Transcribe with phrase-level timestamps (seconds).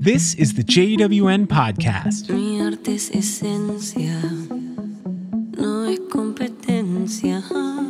[0.00, 2.30] This is the JWN podcast.
[2.30, 4.22] Mi arte es esencia,
[5.56, 7.42] no es competencia.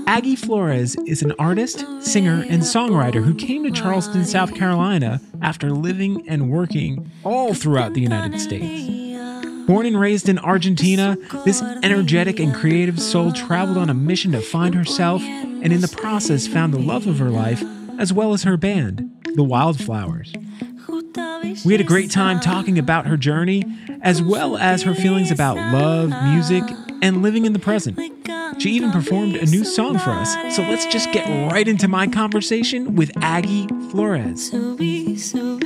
[0.07, 5.71] Aggie Flores is an artist, singer, and songwriter who came to Charleston, South Carolina after
[5.71, 8.89] living and working all throughout the United States.
[9.67, 14.41] Born and raised in Argentina, this energetic and creative soul traveled on a mission to
[14.41, 17.63] find herself and in the process found the love of her life
[17.99, 20.33] as well as her band, The Wildflowers.
[21.65, 23.65] We had a great time talking about her journey
[24.03, 26.65] as well as her feelings about love, music,
[27.03, 27.99] and living in the present.
[28.61, 32.07] She even performed a new song for us, so let's just get right into my
[32.07, 34.51] conversation with Aggie Flores.
[34.51, 35.59] Subí, subí,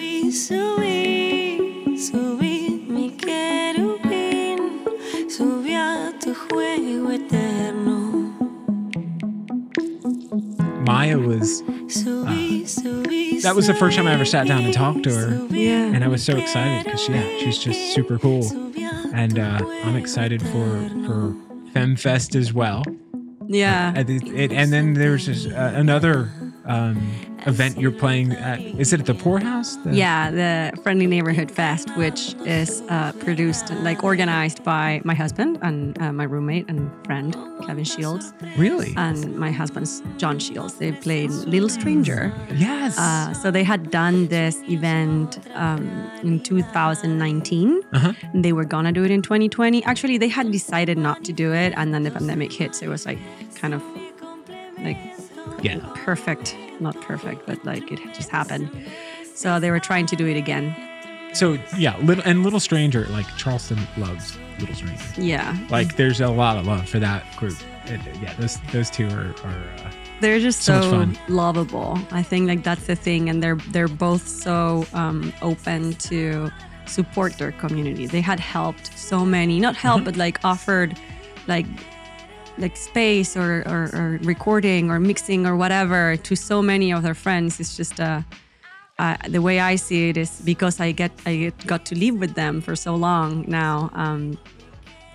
[13.43, 15.47] that was the first time I ever sat down and talked to her.
[15.51, 15.87] Yeah.
[15.95, 18.45] And I was so excited because, yeah, she's just super cool.
[19.15, 20.49] And uh, I'm excited for,
[21.07, 21.35] for
[21.75, 22.83] FemFest as well.
[23.47, 23.93] Yeah.
[23.95, 26.31] And, it, it- and then there's this, uh, another
[26.65, 28.61] um, event you're playing at.
[28.61, 29.77] Is it at the Pour House?
[29.85, 35.59] The- Yeah, the Friendly Neighborhood Fest, which is uh, produced, like organized by my husband
[35.63, 38.95] and uh, my roommate and friend, Kevin Shields, Really?
[38.97, 40.75] and my husband's John Shields.
[40.75, 42.33] They played Little Stranger.
[42.55, 42.99] yes.
[42.99, 45.83] Uh, so they had done this event um,
[46.23, 47.83] in 2019.
[47.93, 48.13] Uh-huh.
[48.33, 49.85] And they were gonna do it in 2020.
[49.85, 52.75] Actually, they had decided not to do it, and then the pandemic hit.
[52.75, 53.19] So it was like
[53.57, 53.83] kind of
[54.79, 54.97] like
[55.63, 55.79] yeah.
[55.95, 58.71] perfect, not perfect, but like it just happened.
[59.35, 60.75] So they were trying to do it again.
[61.33, 65.05] So yeah, little and Little Stranger, like Charleston loves Little Stranger.
[65.17, 65.57] Yeah.
[65.71, 67.57] Like there's a lot of love for that group.
[67.87, 71.99] It, yeah, those those two are, are uh, they're just So so, lovable.
[72.13, 76.51] I think like that's the thing, and they're they're both so um, open to
[76.87, 78.07] support their community.
[78.07, 80.05] They had helped so many, not help, Mm-hmm.
[80.05, 80.99] but like offered
[81.49, 81.67] like
[82.59, 87.15] like space or, or, or recording or mixing or whatever to so many of their
[87.15, 87.59] friends.
[87.61, 88.23] It's just uh,
[88.99, 92.35] uh, the way I see it is because I get I got to live with
[92.35, 93.91] them for so long now.
[93.95, 94.39] Um,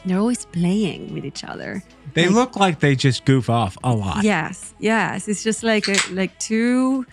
[0.05, 1.83] they're always playing with each other.
[2.13, 4.23] they Like- look like they just goof off a lot.
[4.23, 5.27] Yes, yes.
[5.27, 7.05] It's just like a, like two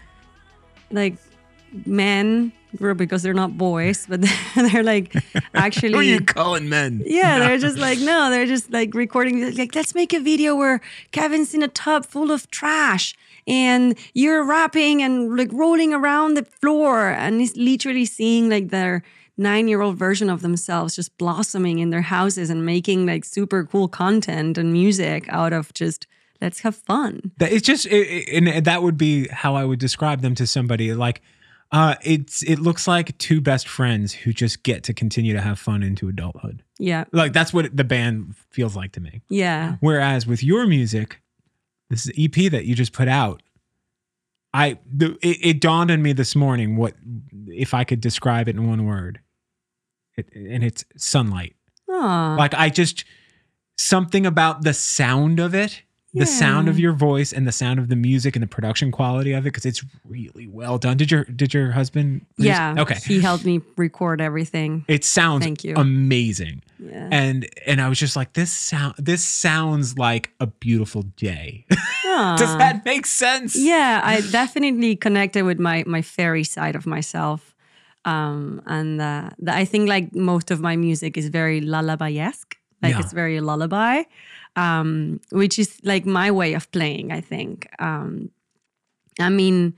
[0.91, 1.16] like
[1.87, 4.20] men group because they're not boys, but
[4.54, 5.14] they're like
[5.54, 5.92] actually.
[5.92, 7.02] Who are you calling men?
[7.06, 10.80] yeah, they're just like no, they're just like recording like let's make a video where
[11.12, 13.14] Kevin's in a tub full of trash
[13.46, 19.02] and you're rapping and like rolling around the floor and he's literally seeing like their
[19.36, 24.56] nine-year-old version of themselves just blossoming in their houses and making like super cool content
[24.56, 26.06] and music out of just
[26.41, 27.32] let's have fun.
[27.38, 30.46] That it's just it, it- and that would be how I would describe them to
[30.46, 31.20] somebody like
[31.74, 35.58] uh it's it looks like two best friends who just get to continue to have
[35.58, 36.62] fun into adulthood.
[36.78, 37.04] Yeah.
[37.10, 39.22] Like that's what the band feels like to me.
[39.28, 39.76] Yeah.
[39.80, 41.20] Whereas with your music,
[41.90, 43.42] this is EP that you just put out,
[44.52, 46.94] I the, it, it dawned on me this morning what
[47.48, 49.20] if I could describe it in one word.
[50.16, 51.56] It, and it's sunlight.
[51.91, 52.36] Aw.
[52.38, 53.04] Like I just
[53.76, 55.82] something about the sound of it,
[56.14, 59.32] the sound of your voice and the sound of the music and the production quality
[59.32, 60.97] of it because it's really well done.
[60.97, 62.25] Did your did your husband?
[62.36, 62.75] produce- yeah.
[62.78, 62.98] Okay.
[63.04, 64.84] He helped me record everything.
[64.88, 65.74] It sounds Thank you.
[65.76, 66.62] amazing.
[66.78, 67.08] Yeah.
[67.10, 71.66] And and I was just like this sound this sounds like a beautiful day.
[72.04, 73.56] Does that make sense?
[73.56, 77.54] Yeah, I definitely connected with my my fairy side of myself.
[78.04, 82.56] Um, and uh, I think like most of my music is very lullaby-esque.
[82.82, 83.00] Like Yeah.
[83.00, 84.03] it's very lullaby,
[84.56, 87.12] um, which is like my way of playing.
[87.12, 87.69] I think.
[87.78, 88.31] Um,
[89.20, 89.75] I mean,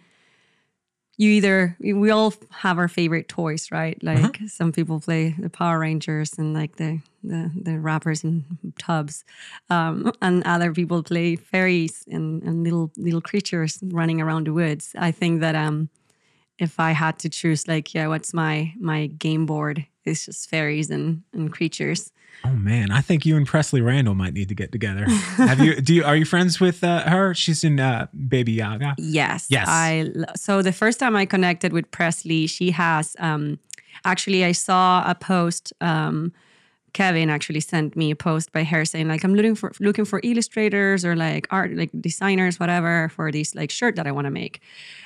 [1.19, 4.03] you either we all have our favorite toys, right?
[4.03, 8.45] Like some people play the Power Rangers and like the the, the rappers in
[8.79, 9.25] tubs,
[9.69, 14.95] um, and other people play fairies and, and little little creatures running around the woods.
[14.97, 15.89] I think that um,
[16.59, 19.87] if I had to choose, like, yeah, what's my my game board?
[20.05, 22.13] It's just fairies and and creatures.
[22.45, 25.05] Oh man, I think you and Presley Randall might need to get together.
[25.37, 25.81] Have you?
[25.81, 26.05] Do you?
[26.05, 27.35] Are you friends with uh, her?
[27.35, 28.95] She's in uh, Baby Yaga.
[28.99, 29.47] Yes.
[29.51, 29.67] Yes.
[29.69, 33.59] I so the first time I connected with Presley, she has um
[34.05, 36.33] actually I saw a post um
[36.97, 40.19] Kevin actually sent me a post by her saying like I'm looking for looking for
[40.25, 44.31] illustrators or like art like designers whatever for this like shirt that I want to
[44.31, 44.63] make.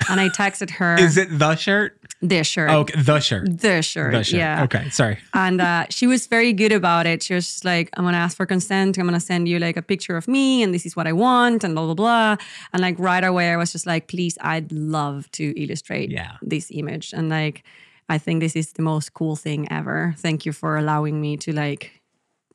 [0.09, 1.99] And I texted her Is it the shirt?
[2.21, 2.69] This shirt.
[2.69, 3.59] Oh, okay, the shirt.
[3.59, 4.11] The shirt.
[4.13, 4.37] The shirt.
[4.39, 4.63] Yeah.
[4.63, 5.17] Okay, sorry.
[5.33, 7.23] And uh, she was very good about it.
[7.23, 8.97] She was just like, I'm gonna ask for consent.
[8.97, 11.63] I'm gonna send you like a picture of me, and this is what I want,
[11.63, 12.35] and blah blah blah.
[12.73, 16.33] And like right away, I was just like, please, I'd love to illustrate Yeah.
[16.41, 17.11] this image.
[17.13, 17.63] And like,
[18.07, 20.13] I think this is the most cool thing ever.
[20.17, 22.01] Thank you for allowing me to like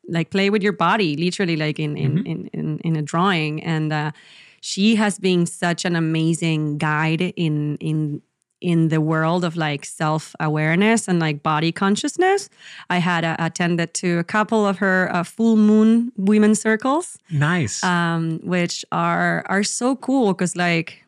[0.08, 3.62] like play with your body, literally like in in in, in, in a drawing.
[3.64, 4.12] And uh,
[4.60, 8.22] she has been such an amazing guide in in
[8.60, 12.48] in the world of like self awareness and like body consciousness.
[12.88, 17.84] I had uh, attended to a couple of her uh, full moon women circles Nice.
[17.84, 21.02] um, which are are so cool because like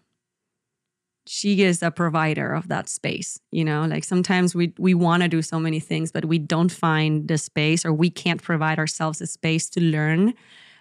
[1.27, 5.29] she is a provider of that space you know like sometimes we we want to
[5.29, 9.21] do so many things but we don't find the space or we can't provide ourselves
[9.21, 10.33] a space to learn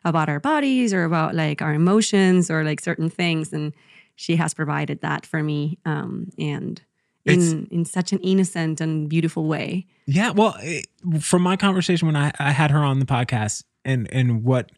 [0.05, 3.73] about our bodies or about like our emotions or like certain things and
[4.17, 6.81] she has provided that for me um, and
[7.23, 10.87] It's- in in such an innocent and beautiful way Yeah, well, it,
[11.21, 14.71] from my conversation when I, I had her on the podcast, and and what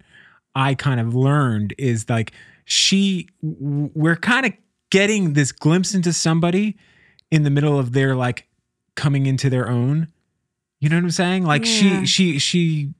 [0.55, 2.31] I kind of learned is like
[2.65, 4.53] she, we're kind of
[4.91, 6.75] getting this glimpse into somebody
[7.31, 8.47] in the middle of their like
[8.95, 10.07] coming into their own.
[10.79, 11.43] You know what I'm saying?
[11.45, 12.03] Like Yeah.
[12.05, 12.93] she, she, she,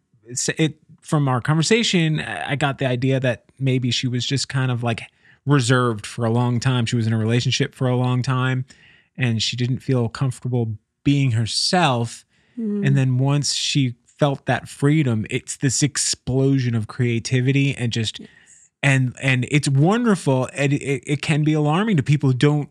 [0.57, 4.83] it from our conversation, I got the idea that maybe she was just kind of
[4.83, 5.01] like
[5.49, 6.85] reserved for a long time.
[6.85, 8.65] She was in a relationship for a long time,
[9.17, 12.25] and she didn't feel comfortable being herself.
[12.55, 12.85] Hmm.
[12.85, 18.19] And then once she felt that freedom, it's this explosion of creativity and just
[18.83, 20.49] and and it's wonderful.
[20.53, 22.69] And it, it can be alarming to people who don't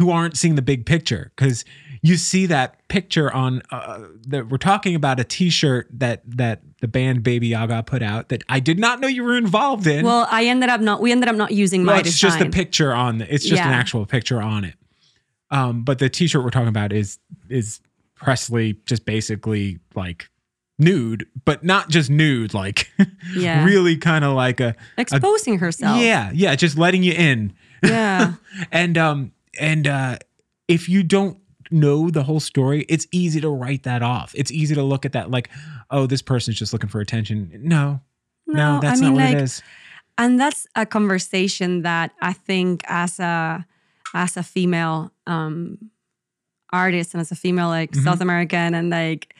[0.00, 1.62] who aren't seeing the big picture because
[2.02, 6.88] you see that picture on uh, that we're talking about a T-shirt that that the
[6.88, 10.02] band Baby Yaga put out that I did not know you were involved in.
[10.04, 12.38] well i ended up not we ended up not using Well, my it's design just
[12.38, 14.74] the picture on the, it's just an actual picture on it.
[15.50, 17.18] Um, but the t-shirt we're talking about is
[17.50, 17.80] is
[18.14, 20.30] Presley just basically like
[20.78, 22.90] nude, but not just nude, like
[23.34, 23.64] Yeah.
[23.66, 27.52] really kind of like a exposing herself yeah, yeah, just letting you in.
[27.84, 28.34] yeah
[28.72, 30.18] And um and uh
[30.68, 31.38] if you don't
[31.72, 34.32] know the whole story, it's easy to write that off.
[34.36, 35.48] It's easy to look at that like,
[35.90, 37.50] oh, this person's just looking for attention.
[37.62, 38.00] No.
[38.46, 39.62] No, No, I that's mean, not what like, it is.
[40.18, 43.64] and that's a conversation that i think as a
[44.14, 45.78] as a female um
[46.72, 48.04] artist and as a female like Mm-hmm.
[48.04, 49.34] south american and like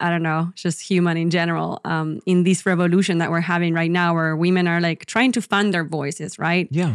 [0.00, 3.90] i don't know just human in general um in this revolution that we're having right
[3.90, 6.94] now where women are like trying to find their voices right Yeah.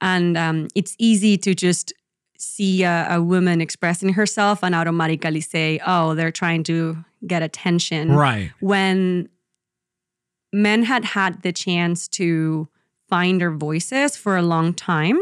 [0.00, 1.92] And um, it's easy to just
[2.38, 6.96] see a, a woman expressing herself and automatically say oh they're trying to
[7.26, 8.50] get attention Right.
[8.60, 9.28] when
[10.52, 12.68] men had had the chance to
[13.08, 15.18] find their voices for a long time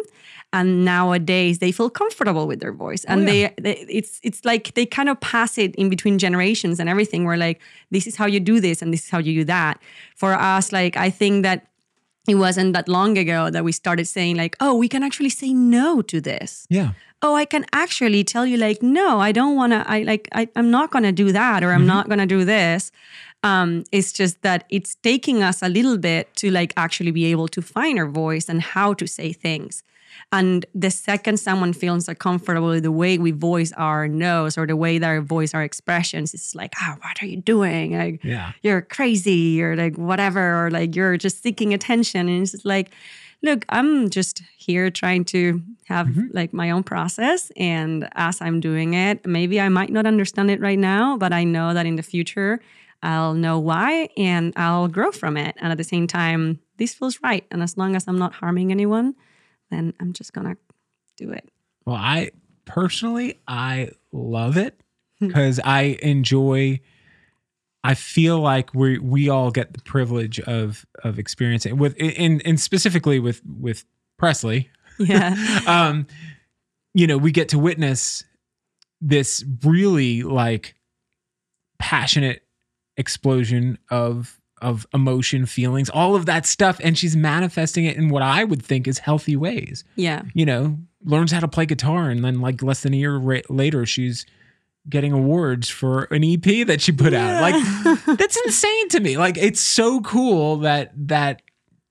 [0.52, 3.50] and nowadays they feel comfortable with their voice and Oh, yeah.
[3.58, 7.24] they, they it's it's like they kind of pass it in between generations and everything
[7.24, 7.60] we're like
[7.90, 9.80] this is how you do this and this is how you do that
[10.16, 11.66] for us like i think that
[12.26, 15.52] it wasn't that long ago that we started saying like oh we can actually say
[15.52, 16.66] no to this.
[16.68, 16.92] Yeah.
[17.22, 20.48] oh i can actually tell you like no i don't want to i like I,
[20.56, 22.92] i'm not going to do that or i'm not going to do this.
[23.42, 27.48] Um, it's just that it's taking us a little bit to like actually be able
[27.48, 29.82] to find our voice and how to say things
[30.32, 34.76] and the second someone feels uncomfortable with the way we voice our no's or the
[34.76, 37.96] way that our voice our expressions it's like oh what are you doing?
[37.96, 38.52] Like Yeah.
[38.62, 39.62] you're crazy.
[39.62, 42.28] Or like whatever or like you're just seeking attention.
[42.28, 42.90] And it's just like
[43.42, 46.28] look i'm just here trying to have mm-hmm.
[46.32, 47.52] like my own process.
[47.56, 51.44] And as i'm doing it maybe i might not understand it right now but i
[51.44, 52.60] know that in the future
[53.02, 55.54] i'll know why and i'll grow from it.
[55.58, 57.46] And at the same time this feels right.
[57.50, 59.14] And as long as i'm not harming anyone
[59.74, 60.56] then i'm just gonna
[61.16, 61.48] do it
[61.84, 62.30] Well, I
[62.64, 64.80] personally I love it
[65.20, 66.80] because I enjoy.
[67.84, 72.58] I feel like we we all get the privilege of of experiencing with in and
[72.58, 73.84] specifically with with
[74.18, 74.70] Presley.
[74.98, 76.06] yeah Um,
[76.94, 78.24] you know, we get to witness
[79.02, 80.74] this really like
[81.78, 82.42] passionate
[82.96, 88.22] explosion of of emotion, feelings, all of that stuff, and she's manifesting it in what
[88.22, 89.84] I would think is healthy ways.
[89.94, 90.22] Yeah.
[90.32, 93.40] You know, learns how to play guitar, and then like less than a year ra-
[93.48, 94.26] later, she's
[94.88, 97.40] getting awards for an EP that she put out.
[97.40, 99.16] Like that's insane to me.
[99.16, 101.42] Like it's so cool that that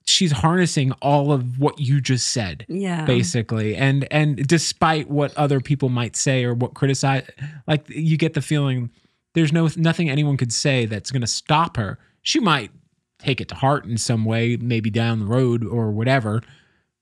[0.06, 3.06] she's harnessing all of what you just said yeah.
[3.06, 3.76] basically.
[3.76, 7.28] And and despite what other people might say or what criticize
[7.68, 8.90] like you get the feeling
[9.34, 12.72] there's no nothing anyone could say that's going to stop her she might
[13.20, 16.42] take it to heart in some way maybe down the road or whatever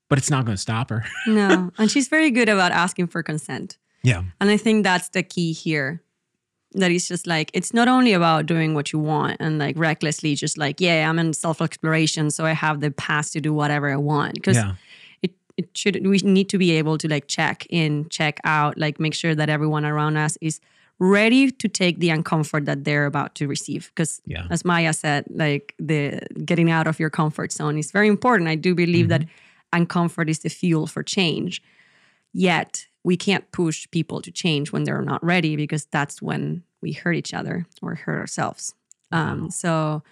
[0.10, 3.24] but it's not going to stop her no and she's very good about asking for
[3.24, 6.02] consent yeah And I think that's the key here.
[6.74, 10.36] That it's just like it's not only about doing what you want and like recklessly
[10.36, 13.98] just like, yeah, I'm in self-exploration, so I have the pass to do whatever I
[13.98, 14.36] want.
[14.36, 14.76] Because yeah
[15.22, 19.00] it, it should we need to be able to like check in, check out, like
[19.00, 20.62] make sure that everyone around us is
[21.04, 23.90] ready to take the uncomfort that they're about to receive.
[23.90, 24.46] Because Yeah.
[24.52, 28.48] as maya said like the getting out of your comfort zone is very important.
[28.48, 29.26] I do believe that
[29.74, 31.62] uncomfort is the fuel for change.
[32.34, 36.92] Yet we can't push people to change when they're not ready because that's when we
[36.94, 38.76] hurt each other or hurt ourselves.
[39.12, 40.04] Um, so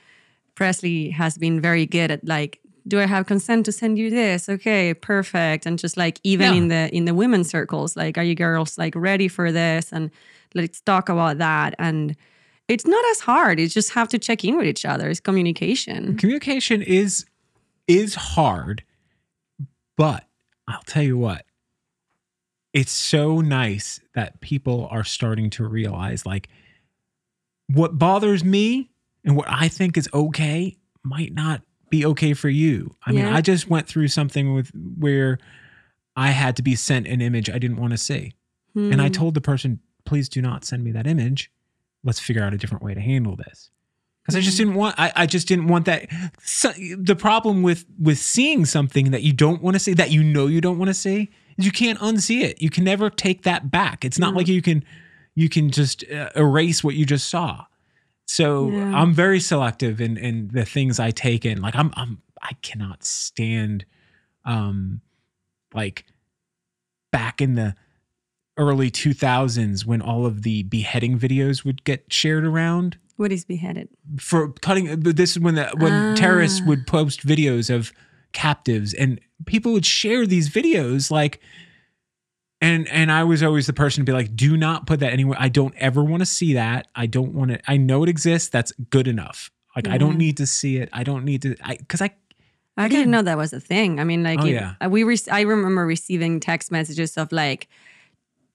[0.55, 4.49] presley has been very good at like do i have consent to send you this?
[4.49, 5.65] Okay perfect.
[5.67, 6.57] And just like even Yeah.
[6.59, 9.93] in the in the women's circles like are you girls like ready for this?
[9.93, 10.09] And
[10.55, 11.75] let's talk about that.
[11.79, 12.15] And
[12.67, 13.59] it's not as hard.
[13.59, 15.09] You just have to check in with each other.
[15.09, 16.17] It's communication.
[16.17, 17.25] Communication is
[17.87, 18.83] is hard
[19.97, 20.25] but
[20.67, 21.43] i'll tell you what
[22.71, 26.47] it's so nice that people are starting to realize like
[27.67, 28.91] what bothers me
[29.25, 32.95] and what i think is okay might not be okay for you.
[33.03, 35.39] I mean i just went through something with where
[36.15, 38.33] i had to be sent an image i didn't want to see.
[38.75, 39.11] And i Hmm.
[39.13, 39.79] told the person
[40.09, 41.51] please do not send me that image.
[42.03, 43.69] Let's figure out a different way to handle this.
[44.21, 46.07] Because i just didn't want I, I just didn't want that
[46.43, 46.71] so,
[47.11, 50.45] the problem with with seeing something that you don't want to see that you know
[50.47, 52.61] you don't want to see is you can't unsee it.
[52.61, 54.05] You can never take that back.
[54.05, 54.37] It's not No.
[54.37, 54.83] like you can
[55.35, 57.65] you can just uh, erase what you just saw.
[58.25, 58.91] So Yeah.
[59.01, 61.61] i'm very selective in in the things i take in.
[61.61, 63.85] Like i'm i'm i cannot stand
[64.45, 65.01] um
[65.73, 66.05] like
[67.11, 67.75] back in the
[68.59, 72.97] early 2000s when all of the beheading videos would get shared around?
[73.15, 73.89] What is beheaded?
[74.19, 76.67] For cutting this is when the when terrorists Ah.
[76.67, 77.91] would post videos of
[78.33, 81.39] captives and people would share these videos like
[82.61, 85.37] and and I was always the person to be like do not put that anywhere.
[85.39, 86.87] I don't ever want to see that.
[86.95, 88.49] I don't want to I know it exists.
[88.49, 89.49] That's good enough.
[89.75, 90.89] Like I don't need to see it.
[90.93, 92.11] I don't need to I cuz I
[92.77, 93.99] I didn't know that was a thing.
[93.99, 94.87] I mean, like, Oh, it- yeah.
[94.87, 97.67] we re- I remember receiving text messages of like,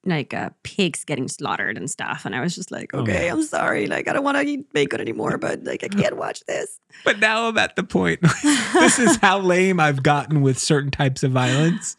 [0.05, 3.33] like uh, pigs getting slaughtered and stuff, and I was just like, Oh, okay, yeah.
[3.33, 6.43] I'm sorry, like I don't want to eat bacon anymore, but like I can't watch
[6.47, 6.79] this.
[7.05, 8.21] but now I'm at the point
[8.73, 11.97] this is how lame I've gotten with certain types of violence.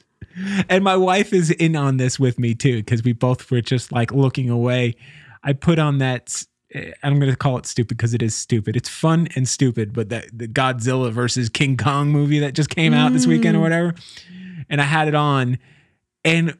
[0.68, 3.90] And my wife is in on this with me too, because we both were just
[3.90, 4.94] like looking away.
[5.42, 6.44] I put on that.
[6.74, 8.76] eh, I'm going to call it stupid because it is stupid.
[8.76, 12.92] It's fun and stupid, but that the Godzilla versus King Kong movie that just came
[12.92, 13.94] out this weekend or whatever,
[14.68, 15.58] and I had it on,
[16.24, 16.56] and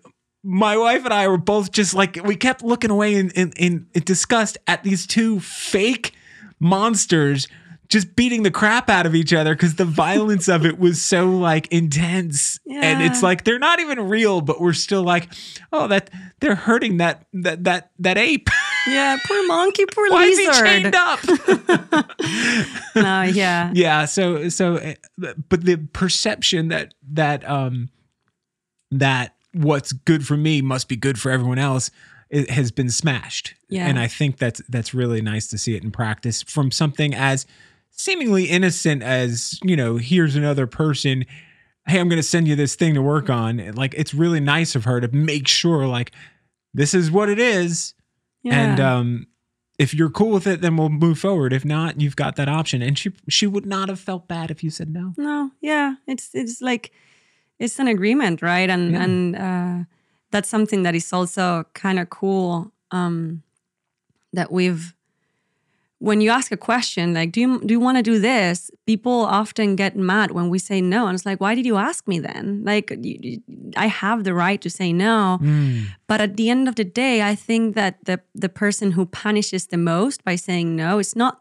[0.47, 3.87] my wife and I were both just like we kept looking away in in, in,
[3.93, 6.15] in disgust at these two fake
[6.61, 7.49] monsters
[7.89, 11.31] just beating the crap out of each other because the violence of it was so
[11.31, 12.59] like intense.
[12.69, 15.33] And it's like they're not even real but we're still like
[15.73, 16.11] oh that
[16.41, 18.49] they're hurting that that that that ape.
[18.89, 21.21] Yeah, poor monkey, poor why is he chained up?
[22.97, 24.95] No, yeah, yeah so so uh,
[25.49, 27.91] but the perception that that um
[28.91, 31.91] that what's good for me must be good for everyone else
[32.29, 33.55] it has been smashed.
[33.69, 33.87] Yeah.
[33.89, 37.47] and i think that's that's really nice to see it in practice from something as
[37.91, 41.25] seemingly innocent as you know here's another person
[41.87, 43.73] hey i'm going to send you this thing to work on.
[43.75, 46.13] Like it's really nice of her to make sure like
[46.75, 47.95] this is what it is.
[48.43, 48.55] Yeah.
[48.61, 49.27] and um
[49.79, 51.53] if you're cool with it then we'll move forward.
[51.53, 52.83] If not you've got that option.
[52.83, 55.15] And she she would not have felt bad if you said no.
[55.17, 56.93] No, yeah, it's it's like
[57.59, 58.71] it's an agreement, right?
[58.71, 59.05] And Yeah.
[59.05, 59.85] and uh,
[60.31, 62.73] that's something that is also kind of cool.
[62.91, 63.43] Um,
[64.33, 64.95] that we've
[65.99, 69.13] when you ask a question like, "Do you do you want to do this?" People
[69.41, 72.19] often get mad when we say no, and it's like, "Why did you ask me
[72.21, 73.43] then?" Like, you, you-
[73.77, 75.39] I have the right to say no.
[76.07, 79.67] But at the end of the day, I think that the the person who punishes
[79.67, 81.41] the most by saying no, it's not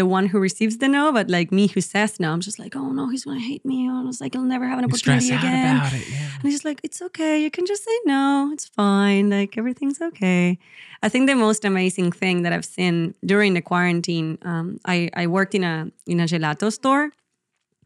[0.00, 2.32] the one who receives the no, but like me who says no.
[2.32, 3.88] I'm just like, oh no, he's gonna hate me.
[3.88, 5.76] Oh, I was like, I'll never have an opportunity again.
[5.94, 7.34] it yeah And he's just like, it's okay.
[7.44, 8.50] You can just say no.
[8.52, 9.30] It's fine.
[9.30, 10.58] Like everything's okay.
[11.02, 15.26] I think the most amazing thing that I've seen during the quarantine, um, I, I
[15.26, 17.10] worked in a in a gelato store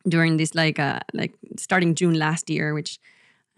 [0.09, 3.01] during this like uh like starting June last year, which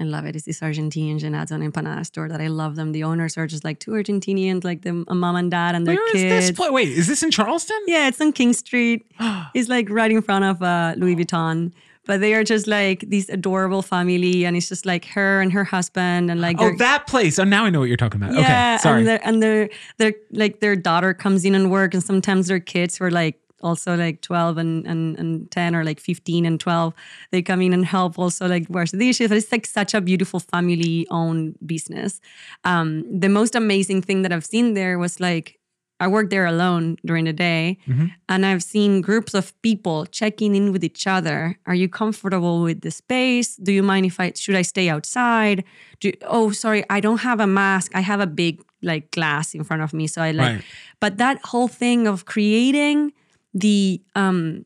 [0.01, 0.37] I love it.
[0.37, 2.93] It's this Argentinian gelato and empanada store that I love them.
[2.93, 5.97] The owners are just like two Argentinians, like the a mom and dad and their
[5.97, 6.47] Where is kids.
[6.47, 6.71] this place?
[6.71, 7.79] Wait, is this in Charleston?
[7.87, 9.05] Yeah, it's on King Street.
[9.55, 11.73] it's like right in front of uh, Louis Vuitton.
[12.09, 15.63] But they are just like this adorable family, and it's just like her and her
[15.63, 17.39] husband, and like Oh, that place.
[17.39, 18.35] Oh, now I know what you're talking about.
[18.35, 18.99] yeah, okay, sorry.
[19.01, 22.59] and their and their their like their daughter comes in and work, and sometimes their
[22.61, 26.95] kids were like also like 12 and, and, and 10 or like 15 and 12
[27.33, 30.39] they come in and help also like wash the dishes it's like such a beautiful
[30.39, 32.21] family owned business
[32.63, 35.58] um, the most amazing thing that i've seen there was like
[36.01, 38.11] I work there alone during the day, Mhm.
[38.29, 41.59] and I've seen groups of people checking in with each other.
[41.67, 43.57] Are you comfortable with the space?
[43.57, 45.65] Do you mind if I should I stay outside?
[46.01, 47.91] Do oh sorry, I don't have a mask.
[47.95, 50.47] I have a big like glass in front of me, so I like.
[50.55, 50.65] Right.
[51.01, 53.13] But that whole thing of creating
[53.53, 54.65] the um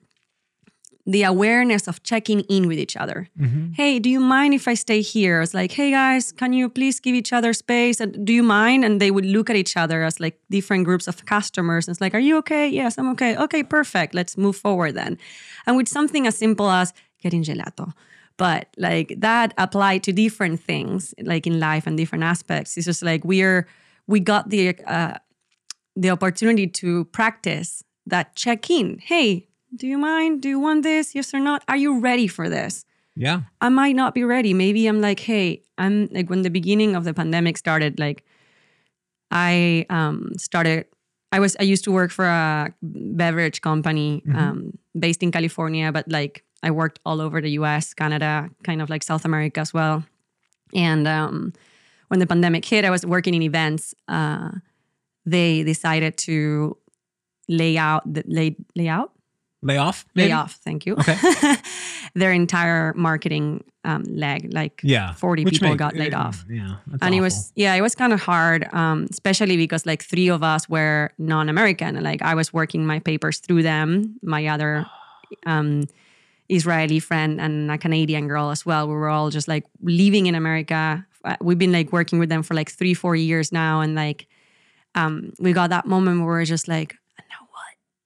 [1.04, 3.28] the awareness of checking in with each other.
[3.37, 3.75] Mhm.
[3.75, 5.40] Hey, do you mind if I stay here?
[5.42, 7.99] It's like, hey guys, can you please give each other space?
[8.00, 8.85] And do you mind?
[8.85, 11.88] And they would look at each other as like different groups of customers.
[11.88, 12.68] And it's like, are you okay?
[12.68, 13.37] Yes, I'm okay.
[13.37, 14.14] Okay, perfect.
[14.14, 15.18] Let's move forward then.
[15.66, 17.92] And with something as simple as getting gelato.
[18.37, 22.76] But like that applied to different things, like in life and different aspects.
[22.76, 23.66] It's just like we're
[24.06, 25.14] we got the uh,
[25.97, 28.99] the opportunity to practice that check in.
[28.99, 30.42] Hey, do you mind?
[30.42, 31.14] Do you want this?
[31.14, 31.62] Yes or not?
[31.68, 32.84] Are you ready for this?
[33.14, 33.42] Yeah.
[33.60, 34.54] I might not be ready.
[34.54, 38.24] Maybe I'm like, hey, I'm like when the beginning of the pandemic started, like
[39.30, 40.86] I um started
[41.30, 46.08] I was I used to work for a beverage company um based in California, but
[46.08, 50.04] like I worked all over the US, Canada, kind of like South America as well.
[50.74, 51.52] And um
[52.08, 53.94] when the pandemic hit, I was working in events.
[54.08, 54.50] Uh
[55.24, 56.76] they decided to
[57.48, 59.12] lay out the lay lay out
[59.62, 60.04] Lay off.
[60.14, 60.33] lay maybe?
[60.33, 61.16] off thank you Okay.
[62.14, 65.14] their entire marketing um, leg like Yeah.
[65.14, 66.76] 40 Which people make- got laid uh, off Yeah.
[67.00, 70.42] and it was yeah it was kind of hard um, especially because like three of
[70.42, 74.87] us were non-american like i was working my papers through them my other
[75.47, 75.85] um,
[76.49, 80.35] israeli friend and a canadian girl as well we were all just like living in
[80.35, 83.95] america Uh, we've been like working with them for like three four years now and
[83.95, 84.26] like
[84.95, 86.97] um, we got that moment where we're just like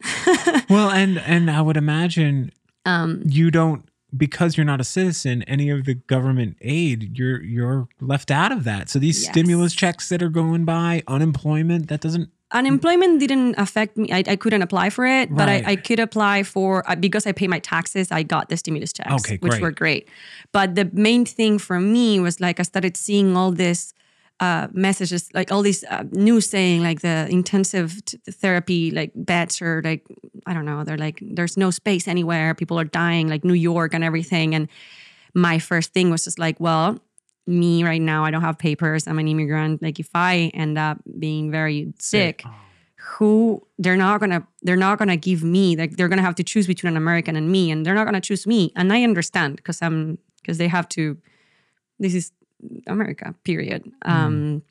[0.71, 2.53] Well, and and I would imagine
[2.85, 5.43] um, you don't because you're not a citizen.
[5.45, 8.89] Any of the government aid, you're you're left out of that.
[8.89, 9.31] So these Yes.
[9.33, 12.31] stimulus checks that are going by, unemployment, that doesn't.
[12.53, 14.09] unemployment didn't affect me.
[14.13, 17.33] I, I couldn't apply for it, but I, I could apply for uh, because I
[17.33, 18.13] pay my taxes.
[18.13, 20.09] I got the stimulus checks, Okay, which were great.
[20.53, 23.93] But the main thing for me was like I started seeing all this
[24.41, 29.63] uh, messages, like all these uh, news saying like the intensive t- therapy like beds
[29.63, 30.05] are like
[30.47, 32.55] I don't know, they're like there's no space anywhere.
[32.55, 34.55] People are dying, like New York and everything.
[34.55, 34.69] And
[35.35, 36.99] my first thing was just like, well,
[37.47, 39.07] me right now, I don't have papers.
[39.07, 39.83] I'm an immigrant.
[39.83, 42.43] Like if I end up being very sick,
[42.97, 46.67] who they're not gonna they're not gonna give me like they're gonna have to choose
[46.67, 48.73] between an American and me, and they're not gonna choose me.
[48.77, 51.17] And I understand because I'm because they have to.
[51.99, 52.33] This is
[52.87, 53.35] America.
[53.45, 53.91] Period.
[54.03, 54.63] Um,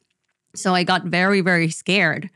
[0.55, 2.29] so I got very very scared,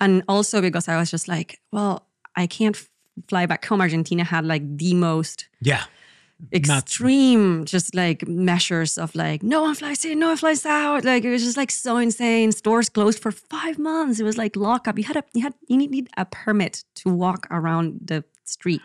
[0.00, 2.88] and also because I was just like, well, I can't f-
[3.28, 3.80] fly back home.
[3.80, 5.84] Argentina had like the most Yeah.
[6.52, 11.02] Not- extreme just like measures of like no one flies in no one flies out
[11.02, 14.54] like it was just like so insane stores closed for five months it was like
[14.54, 18.82] lockup you had a you had you need a permit to walk around the street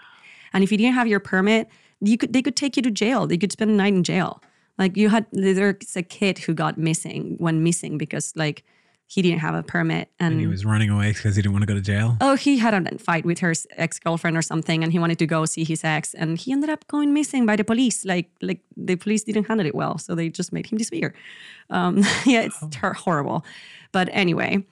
[0.53, 1.67] and if you didn't have your permit
[1.99, 4.41] you could they could take you to jail they could spend the night in jail
[4.81, 8.63] like you had there's a kid who got missing went missing because like
[9.13, 11.63] he didn't have a permit and, And he was running away because he didn't want
[11.63, 12.17] to go to jail.
[12.21, 13.53] oh, he had a fight with her
[13.85, 16.69] ex girlfriend or something, and he wanted to go see his ex, and he ended
[16.69, 18.05] up going missing by the police.
[18.05, 21.13] Like, like the police didn't handle it well, so they just made him disappear.
[21.69, 23.43] Um, yeah, it's ter- horrible.
[23.91, 24.63] But anyway,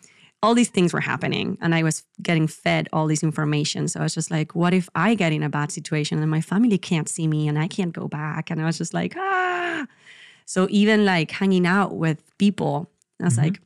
[0.42, 3.90] all these things were happening, and I was getting fed all this information.
[3.90, 6.42] So I was just like, what if I get in a bad situation and my
[6.42, 8.50] family can't see me and I can't go back?
[8.52, 9.86] And I was just like, ah.
[10.50, 12.90] So even like hanging out with people,
[13.22, 13.62] I was like,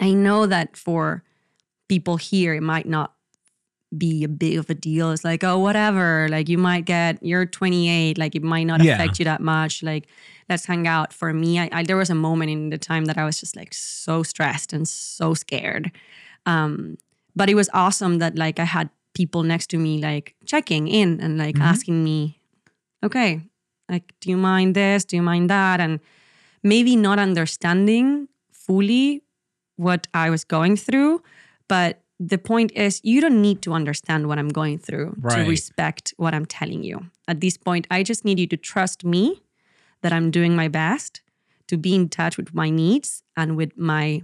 [0.00, 1.22] I know that for
[1.88, 3.12] people here, it might not
[3.96, 5.12] be a big of a deal.
[5.12, 6.26] It's like, oh, whatever.
[6.28, 8.94] Like you might get, you're 28, like it might not Yeah.
[8.94, 9.80] affect you that much.
[9.84, 10.08] Like
[10.48, 11.12] let's hang out.
[11.12, 13.54] For me, I, I there was a moment in the time that I was just
[13.54, 15.92] like so stressed and so scared.
[16.46, 16.98] Um,
[17.36, 21.20] but it was awesome that like I had people next to me like checking in
[21.20, 22.40] and like asking me,
[23.04, 23.40] okay,
[23.88, 25.04] like do you mind this?
[25.04, 25.80] Do you mind that?
[25.80, 26.00] And
[26.62, 29.22] maybe not understanding fully
[29.76, 31.22] what I was going through,
[31.68, 36.12] but the point is you don't need to understand what I'm going through to respect
[36.16, 37.06] what I'm telling you.
[37.28, 39.40] At this point, I just need you to trust me
[40.02, 41.22] that I'm doing my best
[41.68, 44.22] to be in touch with my needs and with my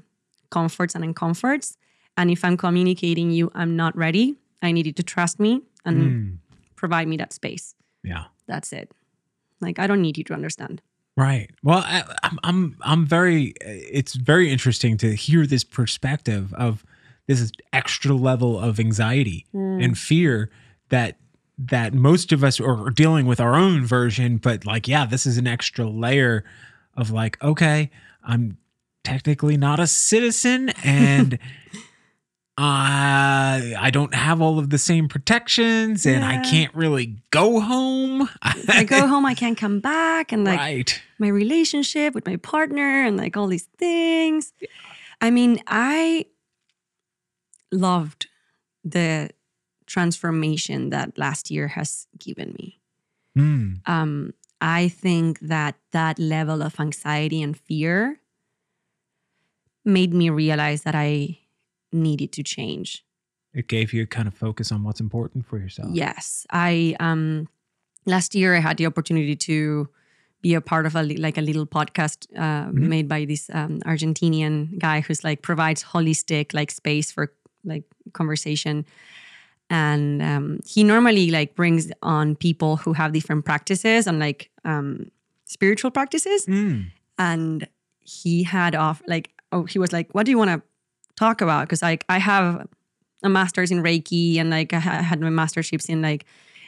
[0.50, 1.76] comforts and uncomforts.
[2.16, 5.96] And if I'm communicating you I'm not ready, I need you to trust me and
[5.96, 6.38] Mm,
[6.76, 7.74] provide me that space.
[8.02, 8.24] yeah.
[8.46, 8.90] That's it.
[9.64, 10.82] Like I don't need you to understand.
[11.16, 11.50] Right.
[11.62, 13.54] Well, I, I'm I'm I'm very.
[13.60, 16.84] It's very interesting to hear this perspective of
[17.26, 19.82] this extra level of anxiety mm.
[19.82, 20.50] and fear
[20.88, 21.16] that
[21.56, 25.38] that most of us are dealing with our own version, but like, yeah, this is
[25.38, 26.44] an extra layer
[26.96, 27.90] of like, okay,
[28.24, 28.58] I'm
[29.04, 31.38] technically not a citizen and.
[32.56, 38.28] Uh, I don't have all of the same protections and I can't really go home.
[38.42, 41.02] I go home, I can't come back, and like right.
[41.18, 44.52] my relationship with my partner, and like all these things.
[45.20, 46.26] I mean, I
[47.72, 48.28] loved
[48.84, 49.30] the
[49.86, 52.80] transformation that last year has given me.
[53.36, 58.20] Mm, um, I think that that level of anxiety and fear
[59.84, 61.40] made me realize that I
[61.94, 63.04] needed to change.
[63.54, 65.88] it gave you a kind of focus on what's important for yourself.
[65.94, 67.46] Yes, I um,
[68.04, 69.88] last year I had the opportunity to
[70.42, 72.88] be a part of a like a little podcast uh, Mhm.
[72.88, 77.32] made by this um, Argentinian guy who's like provides holistic like space for
[77.64, 78.84] like conversation.
[79.70, 85.10] And um, he normally like brings on people who have different practices and like um,
[85.44, 86.46] spiritual practices.
[86.46, 87.66] Mm, and
[88.00, 90.60] he had off like oh he was like what do you want to
[91.16, 92.66] talk about because like i have
[93.22, 96.24] a master's in reiki and like i had my masterships in like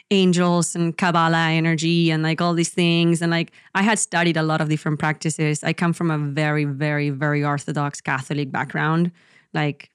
[0.09, 4.43] angels and kabbalah energy and like all these things and like i had studied a
[4.43, 9.11] lot of different practices i come from a very very very orthodox catholic background
[9.53, 9.89] like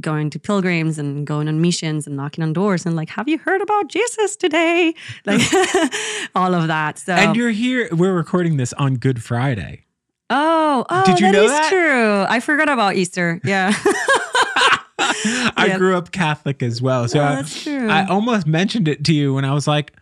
[0.00, 3.38] going to pilgrims and going on missions and knocking on doors and like have you
[3.38, 5.40] heard about jesus today like
[6.34, 7.88] all of that so And you're here.
[7.90, 9.85] We're recording this on Good Friday.
[10.28, 11.68] Oh, oh, Did you that know is that?
[11.70, 12.24] true.
[12.28, 13.40] I forgot about Easter.
[13.44, 13.72] Yeah.
[14.98, 15.78] I Yep.
[15.78, 17.88] grew up Catholic as well, so Oh, I- that's true.
[17.88, 19.92] I almost mentioned it to you when I was like,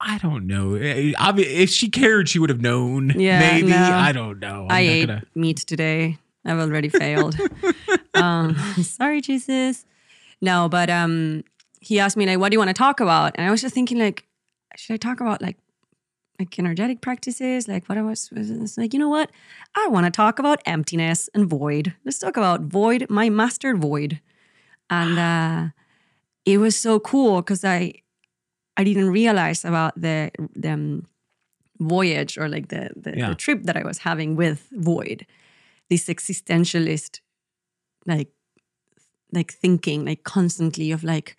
[0.00, 0.74] I don't know.
[0.74, 3.10] Eh, obvi- If she cared, she would have known.
[3.16, 3.76] Yeah, maybe no.
[3.76, 4.64] I don't know.
[4.68, 6.18] I'm I ate gonna- meat today.
[6.44, 7.36] I've already failed.
[8.14, 9.84] um, sorry, Jesus.
[10.40, 11.44] No, but um,
[11.80, 13.74] he asked me like, "What do you want to talk about?" And I was just
[13.74, 14.26] thinking like,
[14.76, 15.56] should I talk about like
[16.42, 17.68] like energetic practices?
[17.68, 19.30] Like what I was, was like, you know what?
[19.74, 21.94] I want to talk about emptiness and void.
[22.04, 24.20] Let's talk about void, my master void.
[24.90, 25.68] And uh,
[26.44, 27.94] it was so cool because I
[28.76, 31.06] I didn't realize about the the um,
[31.78, 33.28] voyage or like the the, Yeah.
[33.28, 35.26] the trip that I was having with void,
[35.88, 37.20] this existentialist
[38.06, 38.30] like
[39.32, 41.36] like thinking like constantly of like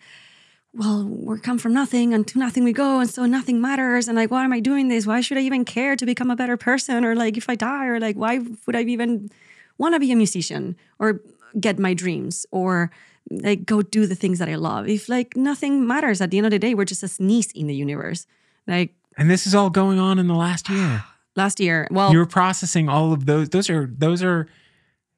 [0.74, 4.16] well we come from nothing and to nothing we go and so nothing matters and
[4.16, 6.56] like why am i doing this why should i even care to become a better
[6.56, 9.30] person or like if i die or like why would i even
[9.78, 11.20] want to be a musician or
[11.60, 12.90] get my dreams or
[13.30, 16.46] like go do the things that i love if like nothing matters at the end
[16.46, 18.26] of the day we're just a sneeze in the universe
[18.66, 21.04] like And this is all going on in the last year.
[21.36, 23.48] last year well You're processing all of those.
[23.50, 24.48] Those are those are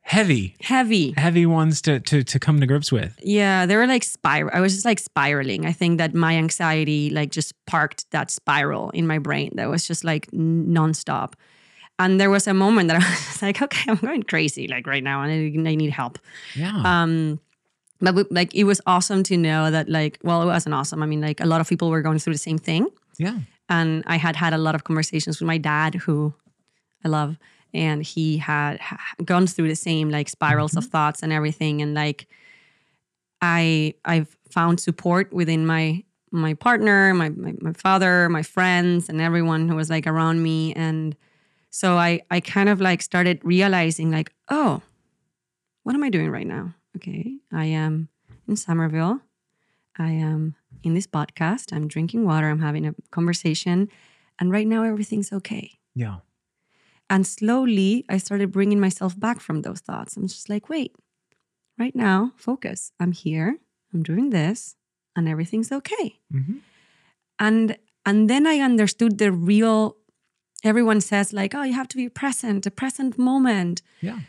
[0.06, 3.18] heavy, heavy heavy ones to to to come to grips with.
[3.22, 4.50] Yeah, they were like spiral.
[4.54, 5.66] I was just like spiraling.
[5.66, 9.86] I think that my anxiety like just parked that spiral in my brain that was
[9.86, 11.34] just like nonstop.
[11.98, 15.02] And there was a moment that I was like, okay, I'm going crazy like right
[15.02, 16.18] now, and I, I need help.
[16.54, 16.82] Yeah.
[16.84, 17.40] Um,
[18.00, 21.02] but we- like it was awesome to know that like, well, it wasn't awesome.
[21.02, 22.86] I mean, like a lot of people were going through the same thing,
[23.18, 23.38] yeah.
[23.68, 26.32] and I had had a lot of conversations with my dad, who
[27.04, 27.38] I love,
[27.76, 28.80] and he had
[29.24, 30.90] gone through the same like spirals of mm-hmm.
[30.90, 32.26] thoughts and everything, and like
[33.40, 39.20] I I've found support within my my partner, my, my my father, my friends, and
[39.20, 41.14] everyone who was like around me, and
[41.70, 44.82] so I I kind of like started realizing like, oh,
[45.82, 46.74] what am I doing right now?
[46.96, 48.08] Okay, I am
[48.48, 49.20] in Summerville.
[49.98, 51.72] I am in this podcast.
[51.72, 52.48] I'm drinking water.
[52.48, 53.88] I'm having a conversation.
[54.38, 55.72] And right now, everything's okay.
[55.94, 56.18] Yeah.
[57.08, 60.16] And slowly, I started bringing myself back from those thoughts.
[60.16, 60.92] I'm just like, wait,
[61.78, 62.92] right now, focus.
[62.98, 63.58] I'm here.
[63.94, 64.76] I'm doing this,
[65.14, 66.18] and everything's okay.
[66.32, 66.60] Mhm.
[67.38, 69.96] And and then I understood the real.
[70.64, 74.20] Everyone says like, oh, you have to be present, a present moment Yeah.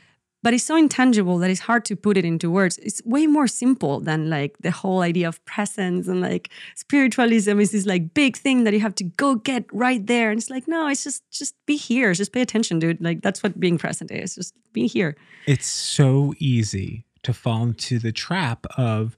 [0.44, 2.78] But it's so intangible that it's hard to put it into words.
[2.78, 7.72] It's way more simple than like the whole idea of presence and like spiritualism is
[7.72, 10.30] this like big thing that you have to go get right there.
[10.32, 12.14] And it's like, no, it's just just be here.
[12.14, 13.02] Just pay attention, dude.
[13.02, 14.36] Like that's what being present is.
[14.36, 15.16] Just be here.
[15.48, 19.18] It's so easy to fall into the trap of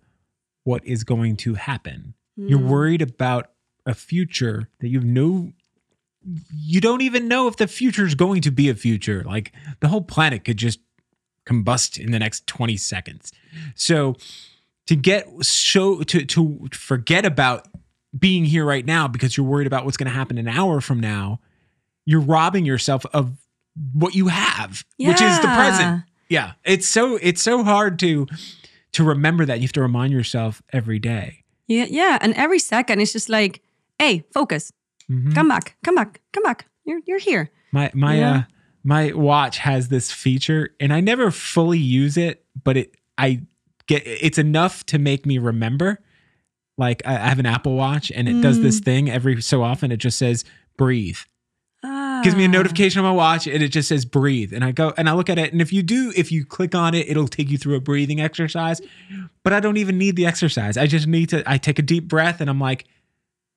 [0.63, 2.13] what is going to happen.
[2.37, 2.67] You're Mm.
[2.69, 3.51] worried about
[3.85, 5.51] a future that you've no
[6.53, 9.23] you don't even know if the future is going to be a future.
[9.25, 10.79] Like the whole planet could just
[11.49, 13.31] combust in the next 20 seconds.
[13.75, 14.15] So
[14.87, 17.67] to get so to to forget about
[18.17, 20.99] being here right now because you're worried about what's going to happen an hour from
[20.99, 21.39] now,
[22.05, 23.31] you're robbing yourself of
[23.93, 26.03] what you have, which is the present.
[26.27, 26.53] Yeah.
[26.63, 28.27] It's so it's so hard to
[28.93, 29.59] to remember that.
[29.59, 31.43] You have to remind yourself every day.
[31.67, 32.17] Yeah, yeah.
[32.21, 33.61] And every second it's just like,
[33.99, 34.71] hey, focus.
[35.09, 35.33] Mhm.
[35.35, 35.75] Come back.
[35.83, 36.19] Come back.
[36.33, 36.65] Come back.
[36.85, 37.51] You're you're here.
[37.71, 38.35] My my Yeah.
[38.37, 38.41] uh
[38.83, 43.41] my watch has this feature and I never fully use it, but it I
[43.87, 45.99] get it's enough to make me remember.
[46.77, 48.63] Like I have an Apple Watch and it does Mm.
[48.63, 49.91] this thing every so often.
[49.91, 50.45] It just says
[50.77, 51.17] breathe.
[52.23, 52.51] Gives me a Ah.
[52.51, 54.53] notification on my watch and it just says breathe.
[54.53, 55.51] And I go and I look at it.
[55.53, 58.19] And if you do, if you click on it, it'll take you through a breathing
[58.19, 58.81] exercise.
[59.43, 60.75] But I don't even need the exercise.
[60.77, 62.85] I just need to I take a deep breath and I'm like,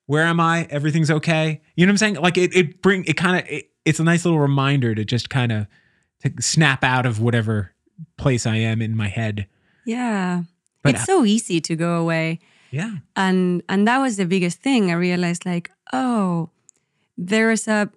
[0.06, 0.66] where am I?
[0.70, 1.60] Everything's okay.
[1.76, 2.14] You know what I'm saying?
[2.16, 5.30] Like it it bring it kind of it, it's a nice little reminder to just
[5.30, 5.66] kind of
[6.20, 7.72] to snap out of whatever
[8.16, 9.46] place I am in my head.
[9.84, 10.42] Yeah.
[10.82, 12.40] But it's so easy to go away.
[12.72, 12.96] Yeah.
[13.16, 16.48] and and that was the biggest thing i realized like oh
[17.18, 17.90] there's a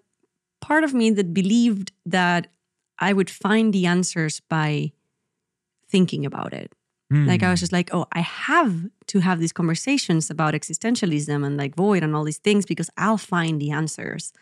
[0.59, 2.47] part of me that believed that
[2.99, 4.91] i would find the answers by
[5.87, 6.73] thinking about it
[7.09, 7.63] like i was hmm.
[7.63, 12.13] just like oh i have to have these conversations about existentialism and like void and
[12.13, 14.33] all these things because i'll find the answers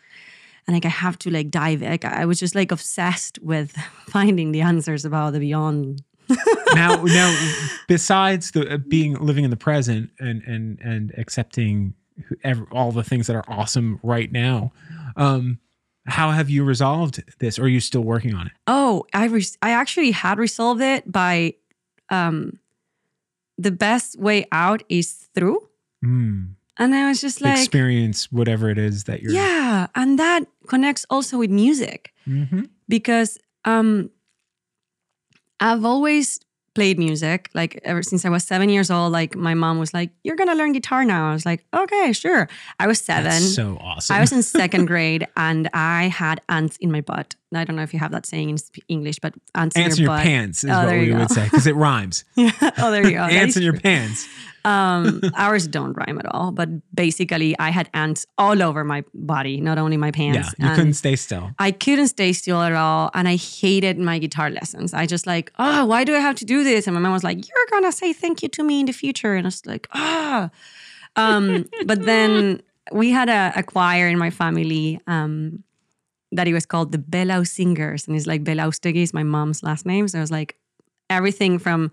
[0.66, 3.76] and like i have to like dive like i was just like obsessed with
[4.08, 6.02] finding the answers about the beyond
[6.74, 7.30] now now
[7.86, 11.94] besides the uh, being living in the present and and and accepting
[12.72, 14.72] all the things that are awesome right now
[15.16, 15.58] um
[16.06, 19.44] how have you resolved this or are you still working on it Oh, I re-
[19.62, 21.54] I actually had resolved it by
[22.10, 22.58] um
[23.58, 25.60] the best way out is through.
[26.04, 26.48] mm.
[26.76, 31.04] And I was just like experience whatever it is that you're yeah, and that connects
[31.10, 32.68] also with music Mhm.
[32.88, 34.10] because um
[35.60, 36.40] I've always
[36.74, 40.10] played music like ever since I was 7 years old like my mom was like
[40.24, 41.30] you're to learn guitar now.
[41.30, 42.48] I was like okay, sure.
[42.80, 43.24] I was 7.
[43.24, 47.36] That's so awesome I was in second grade and I had ants in my butt.
[47.56, 48.56] I don't know if you have that saying in
[48.88, 51.44] English, but ants, in your your, pants is Oh, what there we you would say
[51.44, 52.50] because it rhymes yeah.
[52.78, 53.22] oh, there you go.
[53.42, 54.26] Ants in your pants
[54.64, 59.60] Um, ours don't rhyme at all, but basically, I had ants all over my body,
[59.60, 60.36] not only my pants.
[60.38, 63.98] yeah you and couldn't stay still I couldn't stay still at all, and I hated
[63.98, 64.94] my guitar lessons.
[64.94, 66.86] I just like, oh, why do I have to do this?
[66.86, 69.34] And my mom was like, "You're gonna say thank you to me in the future,"
[69.34, 70.50] and I was like, ah.
[71.16, 72.62] Um, but then
[72.92, 75.62] we had a, a choir in my family um,
[76.34, 79.86] that it was called the Belau Singers, and it's like Belaustegi is my mom's last
[79.86, 80.06] name.
[80.08, 80.56] So it was like
[81.08, 81.90] everything from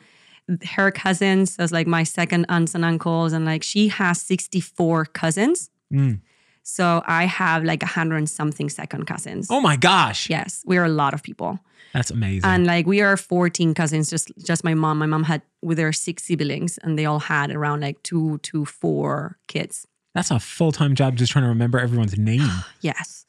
[0.76, 1.54] her cousins.
[1.54, 5.70] So it was like my second aunts and uncles, and like she has 64 cousins.
[5.94, 6.22] Mm.
[6.64, 9.48] So I have like a hundred and something second cousins.
[9.50, 11.60] oh my gosh Yes, we are a lot of people,
[11.94, 14.10] that's amazing and like we are 14 cousins.
[14.10, 15.00] Just just my mom.
[15.00, 18.66] My mom had with her six siblings, and they all had around like two to
[18.66, 19.88] four kids.
[20.14, 22.50] that's a full-time job just trying to remember everyone's name
[22.82, 23.26] Yes.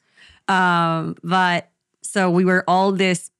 [0.47, 1.69] Um, but
[2.01, 3.31] so we were all this,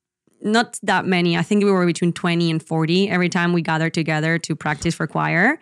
[0.42, 1.38] not that many.
[1.38, 4.96] I think we were between 20 and 40 every time we gathered together to practice
[4.96, 5.60] for choir.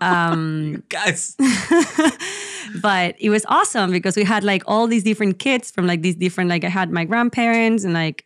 [0.00, 1.36] Um, guys
[2.82, 6.14] but it was awesome because we had like all these different kids from like these
[6.16, 8.24] different, like I had my grandparents and like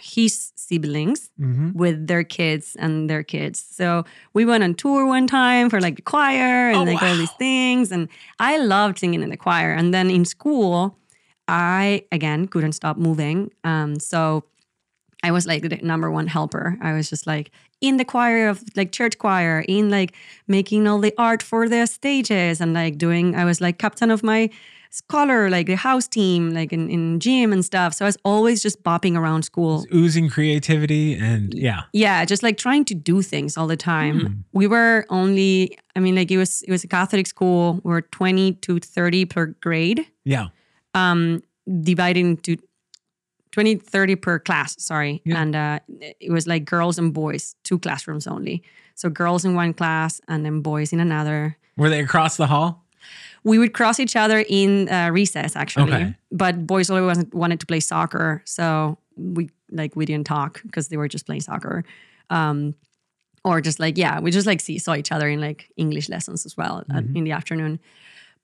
[0.00, 1.74] his siblings Mhm.
[1.74, 3.64] with their kids and their kids.
[3.70, 7.16] So we went on tour one time for like the choir and Oh, like all
[7.16, 7.90] these things.
[7.92, 8.08] And
[8.38, 9.72] I loved singing in the choir.
[9.72, 10.96] And then in school,
[11.50, 13.50] I again couldn't stop moving.
[13.64, 14.44] Um, so
[15.22, 16.78] I was like the number one helper.
[16.80, 20.14] I was just like in the choir of like church choir, in like
[20.46, 24.22] making all the art for the stages and like doing, I was like captain of
[24.22, 24.48] my
[24.90, 27.94] scholar, like the house team, like in, in gym and stuff.
[27.94, 29.84] So I was always just bopping around school.
[29.92, 34.20] oozing creativity and yeah Yeah, just like trying to do things all the time.
[34.20, 34.32] Hmm.
[34.52, 37.80] We were only, I mean, like it was it was a Catholic school.
[37.84, 40.48] We were 20 to 30 per grade yeah
[40.94, 41.42] um,
[41.82, 42.56] dividing into
[43.52, 45.22] 20, 30 per class, sorry.
[45.24, 45.42] Yeah.
[45.42, 45.78] And uh,
[46.20, 48.62] it was like girls and boys, two classrooms only.
[48.94, 51.56] So girls in one class and then boys in another.
[51.76, 52.84] were they across the hall
[53.44, 55.92] We would cross each other in uh, recess, actually.
[55.94, 56.14] Okay.
[56.30, 58.42] But boys always wasn't, wanted to play soccer.
[58.44, 61.84] So we like we didn't talk because they were just playing soccer.
[62.28, 62.74] Um,
[63.42, 66.44] or just like, yeah, we just like see, saw each other in like English lessons
[66.44, 67.16] as well at- Mhm.
[67.16, 67.80] in the afternoon.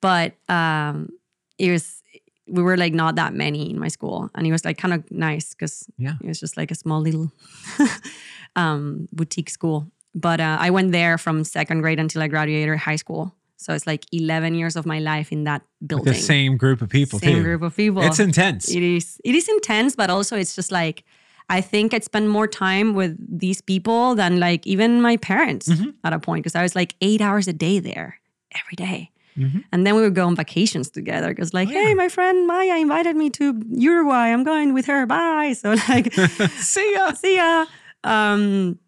[0.01, 1.11] But um,
[1.59, 2.03] it was
[2.49, 4.31] we were like not that many in my school.
[4.35, 6.15] And it was like kind of nice because Yeah.
[6.23, 7.31] it was just like a small little
[8.57, 9.87] um, boutique school.
[10.15, 13.35] But uh, i went there from second grade until i graduated high school.
[13.59, 16.13] So it's like 11 years of my life in that With building.
[16.13, 17.43] the same group of people Same too.
[17.43, 18.03] group of people.
[18.03, 18.69] It's intense.
[18.71, 19.19] It is.
[19.25, 21.05] It is intense but also it's just like
[21.49, 25.95] i think i'd spend more time with these people than like even my parents Mhm.
[26.03, 28.19] at a point because i was like eight hours a day there
[28.61, 29.65] every day Mhm.
[29.73, 32.79] and then we would go on vacations together because like Oh, hey my friend maya
[32.79, 34.29] invited me to uruguay.
[34.33, 35.05] I'm going with her.
[35.07, 35.53] Bye.
[35.53, 36.13] So like
[36.73, 37.13] see ya.
[37.23, 37.67] See ya.
[38.05, 38.79] Um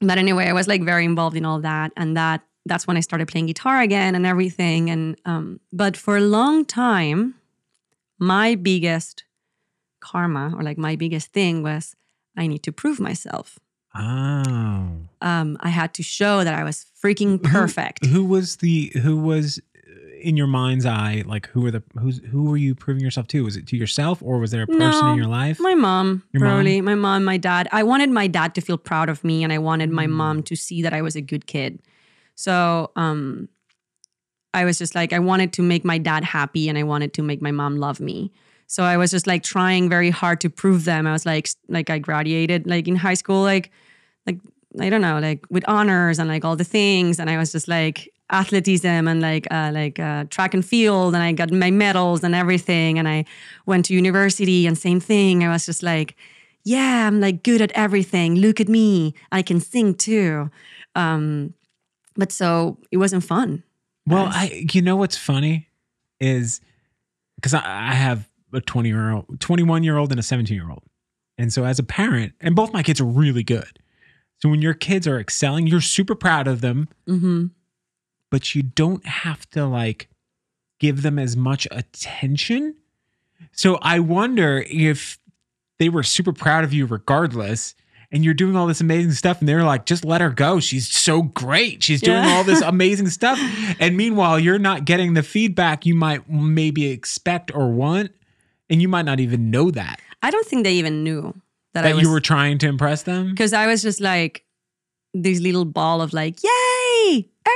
[0.00, 3.00] but anyway i was like very involved in all that and that that's when i
[3.00, 7.34] started playing guitar again and everything and um but for a long time
[8.18, 9.24] my biggest
[10.00, 11.94] karma or like my biggest thing was
[12.36, 13.58] i need to prove myself.
[13.98, 15.08] Oh.
[15.22, 18.04] Um, I had to show that I was freaking perfect.
[18.04, 19.58] Who was the who was
[20.20, 23.44] in your mind's eye like who were the who's who were you proving yourself to?
[23.44, 25.60] Was it to yourself or was there a person No, in your life?
[25.60, 26.64] My mom, Your mom?
[26.84, 27.68] My mom, my dad.
[27.72, 30.10] I wanted my dad to feel proud of me and I wanted my Mm.
[30.10, 31.80] mom to see that I was a good kid.
[32.34, 33.48] So um
[34.54, 37.22] I was just like I wanted to make my dad happy and I wanted to
[37.22, 38.32] make my mom love me.
[38.66, 41.06] So I was just like trying very hard to prove them.
[41.06, 43.70] I was like like I graduated like in high school like
[44.26, 44.38] like
[44.80, 47.68] I don't know, like with honors and like all the things and I was just
[47.68, 52.24] like athleticism and like uh, like uh, track and field and I got my medals
[52.24, 53.24] and everything and I
[53.66, 55.44] went to university and same thing.
[55.44, 56.16] I was just like,
[56.64, 58.36] yeah, I'm like good at everything.
[58.36, 59.14] Look at me.
[59.30, 60.50] I can sing too.
[60.94, 61.54] Um,
[62.16, 63.62] but so it wasn't fun.
[64.06, 64.28] Well.
[64.30, 65.68] I you know what's funny
[66.20, 66.60] is
[67.36, 70.70] because I, I have a 20 year old, 21 year old, and a 17 year
[70.70, 70.82] old.
[71.38, 73.78] And so as a parent, and both my kids are really good.
[74.38, 77.46] So when your kids are excelling, you're super proud of them, hmm
[78.36, 80.10] but you don't have to like
[80.78, 82.74] give them as much attention.
[83.52, 85.18] So I wonder if
[85.78, 87.74] they were super proud of you regardless.
[88.12, 90.60] And you're doing all this amazing stuff, and they're like, just let her go.
[90.60, 91.82] She's so great.
[91.82, 92.34] She's doing Yeah.
[92.36, 93.38] all this amazing stuff.
[93.80, 98.12] And meanwhile, you're not getting the feedback you might maybe expect or want.
[98.68, 99.98] And you might not even know that.
[100.22, 101.34] I don't think they even knew
[101.72, 103.30] that, I That was you were trying to impress them.
[103.30, 104.44] because I was just like
[105.14, 106.36] this little ball of like,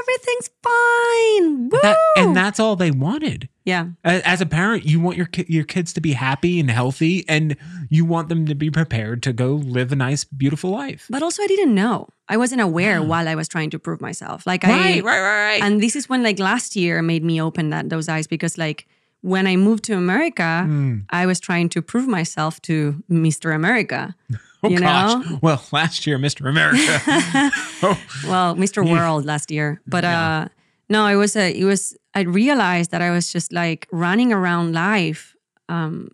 [0.01, 1.69] everything's fine.
[1.71, 1.79] Woo!
[1.83, 3.49] That- and that's all they wanted.
[3.65, 3.87] yeah.
[4.05, 7.57] As a parent, you want your ki- your kids to be happy and healthy, and
[7.89, 11.07] you want them to be prepared to go live a nice, beautiful life.
[11.11, 12.09] But also I didn't know.
[12.29, 13.07] I wasn't aware Yeah.
[13.11, 14.47] while I was trying to prove myself.
[14.47, 15.63] Like I right, right, right.
[15.63, 18.87] and this is when like last year made me open that those eyes because like
[19.23, 21.05] when I moved to America, Mm.
[21.11, 23.55] I was trying to prove myself to Mr.
[23.55, 24.15] America.
[24.63, 25.25] Oh you gosh.
[25.27, 25.39] know?
[25.43, 26.49] Well, last year, Mr.
[26.49, 27.01] America.
[27.83, 28.89] oh, well, Mr.
[28.89, 29.81] World last year.
[29.87, 30.29] But Yeah.
[30.29, 30.49] uh
[30.89, 34.73] no, it was a it was I realized that I was just like running around
[34.73, 35.35] life
[35.69, 36.11] um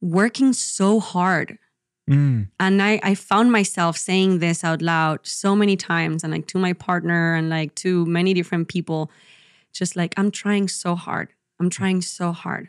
[0.00, 1.58] working so hard.
[2.08, 6.46] mm, And I I found myself saying this out loud so many times and like
[6.48, 9.10] to my partner and like to many different people
[9.72, 11.28] just like I'm trying so hard.
[11.60, 12.68] I'm trying so hard.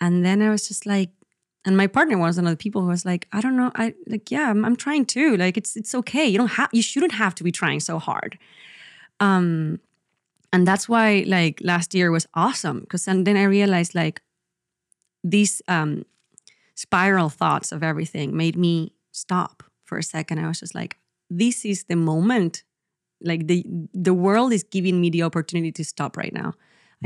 [0.00, 1.10] And then I was just like
[1.66, 3.94] and my partner was one of the people who was like, I don't know, I
[4.06, 5.36] like, yeah, I'm, I'm trying too.
[5.36, 6.24] Like, it's it's okay.
[6.24, 8.38] You don't have, you shouldn't have to be trying so hard.
[9.18, 9.80] Um,
[10.52, 14.22] and that's why like last year was awesome because then, then I realized like
[15.24, 16.04] these um
[16.76, 20.38] spiral thoughts of everything made me stop for a second.
[20.38, 20.96] I was just like,
[21.28, 22.62] this is the moment.
[23.22, 26.54] Like the the world is giving me the opportunity to stop right now.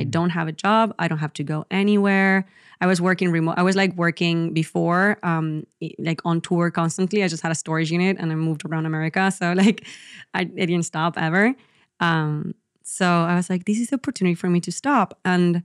[0.01, 0.95] I don't have a job.
[0.99, 2.47] I don't have to go anywhere.
[2.81, 3.57] I was working remote.
[3.59, 5.67] I was like working before, um,
[5.99, 7.23] like on tour constantly.
[7.23, 9.31] I just had a storage unit and I moved around America.
[9.31, 9.87] So like,
[10.33, 11.55] I, I didn't stop ever.
[12.01, 15.63] Um, so I was like, this is the opportunity for me to stop and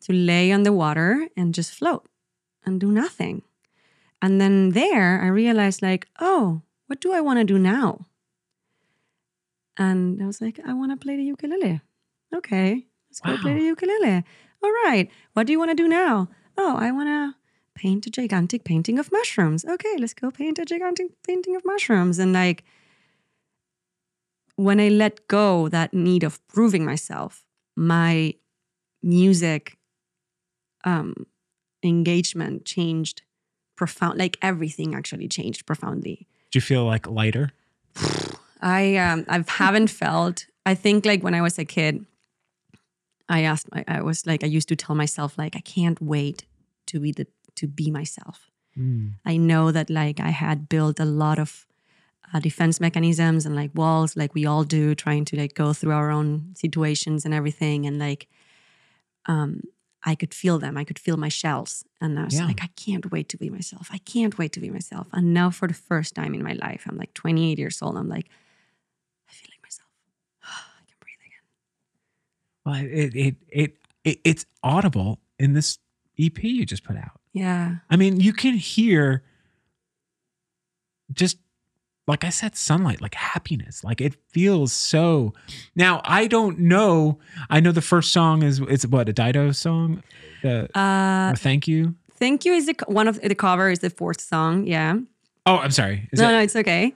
[0.00, 2.08] to lay on the water and just float
[2.64, 3.42] and do nothing.
[4.22, 8.06] And then there, I realized like, oh, what do I want to do now?
[9.76, 11.82] And I was like, I want to play the ukulele.
[12.34, 12.86] Okay,
[13.24, 14.24] let's go play the ukulele.
[14.62, 16.28] All right, what do you want to do now?
[16.56, 17.34] Oh, I want to
[17.74, 19.64] paint a gigantic painting of mushrooms.
[19.64, 22.18] Okay, let's go paint a gigantic painting of mushrooms.
[22.18, 22.64] And like,
[24.56, 27.44] when I let go that need of proving myself,
[27.76, 28.34] my
[29.02, 29.76] music
[30.84, 31.26] um,
[31.82, 33.22] engagement changed
[33.76, 34.18] profound.
[34.18, 36.26] Like everything actually changed profoundly.
[36.50, 37.52] do you feel like lighter?
[38.62, 40.46] I um I haven't felt.
[40.64, 42.06] I think like when I was a kid,
[43.28, 43.68] I asked.
[43.72, 46.44] I, I was like I used to tell myself like I can't wait
[46.86, 48.50] to be the to be myself.
[48.78, 49.14] Mm.
[49.24, 51.66] I know that like I had built a lot of
[52.32, 55.92] uh, defense mechanisms and like walls, like we all do, trying to like go through
[55.92, 57.86] our own situations and everything.
[57.86, 58.28] And like,
[59.26, 59.62] um,
[60.04, 60.76] I could feel them.
[60.76, 62.46] I could feel my shells, and I was Yeah.
[62.46, 63.88] like, I can't wait to be myself.
[63.92, 65.08] I can't wait to be myself.
[65.12, 67.96] And now, for the first time in my life, I'm like 28 years old.
[67.96, 68.28] I'm like,
[69.28, 69.88] I feel like myself.
[70.44, 71.46] I can breathe again.
[72.66, 75.78] Well, it, it it it it's audible in this
[76.18, 77.20] EP you just put out.
[77.32, 77.76] Yeah.
[77.88, 79.22] I mean, you can hear
[81.12, 81.38] just
[82.08, 83.82] like I said, sunlight, like happiness.
[83.82, 85.32] Like it feels so.
[85.74, 87.18] Now I don't know.
[87.50, 90.02] I know the first song is it's what a Dido song.
[90.42, 91.94] The Uh, thank you.
[92.14, 94.66] thank you is the one of the cover is the fourth song.
[94.66, 94.98] Yeah.
[95.46, 96.08] Oh, I'm sorry.
[96.12, 96.94] Is no, it- no, it's okay.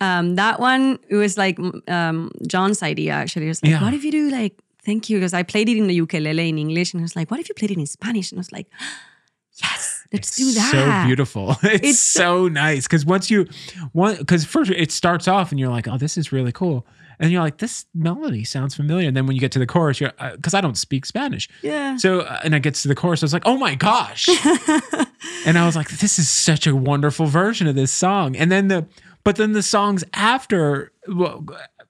[0.00, 1.58] Um, that one it was like
[1.88, 3.46] um, John's idea actually.
[3.46, 3.82] It was like, Yeah.
[3.82, 4.54] what if you do like
[4.84, 5.18] thank you?
[5.18, 7.48] Because I played it in the ukulele in English, and I was like, what if
[7.48, 8.30] you played it in Spanish?
[8.32, 8.66] And I was like,
[9.62, 9.94] yes.
[10.12, 10.70] Let's It's do that.
[11.02, 11.56] So beautiful.
[11.62, 13.46] It's, It's so nice because once you,
[13.92, 16.86] one because first it starts off and you're like, oh, this is really cool,
[17.20, 19.06] and you're like, this melody sounds familiar.
[19.08, 21.98] And then when you get to the chorus, you're because I don't speak Spanish, Yeah.
[21.98, 24.28] so uh, and it gets to the chorus, I was like, oh my gosh,
[25.46, 28.34] and I was like, this is such a wonderful version of this song.
[28.34, 28.86] And then the,
[29.24, 31.44] but then the songs after, well,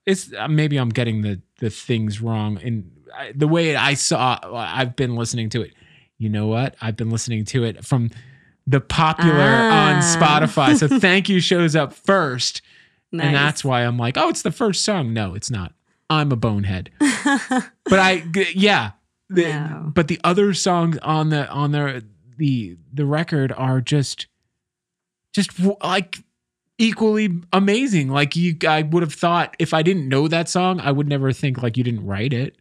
[0.09, 4.39] it's uh, maybe I'm getting the the things wrong in I- the way I saw.
[4.43, 5.73] I've been listening to it.
[6.19, 6.75] You know what?
[6.81, 8.11] I've been listening to it from
[8.67, 10.17] the popular on Ah.
[10.19, 10.77] Spotify.
[10.77, 12.61] So thank you shows up first,
[13.13, 13.27] Nice.
[13.27, 15.13] and that's why I'm like, oh, it's the first song.
[15.13, 15.73] No, it's not.
[16.11, 16.91] I'm a bonehead.
[16.99, 18.93] but I yeah.
[19.31, 19.93] The- No.
[19.95, 22.05] But the other songs on the on the
[22.37, 24.27] the the record are just,
[25.35, 25.51] just
[25.83, 26.19] like
[26.79, 28.09] equally amazing.
[28.09, 31.33] Like you, I would have thought if I didn't know that song, I would never
[31.33, 32.57] think like you didn't write it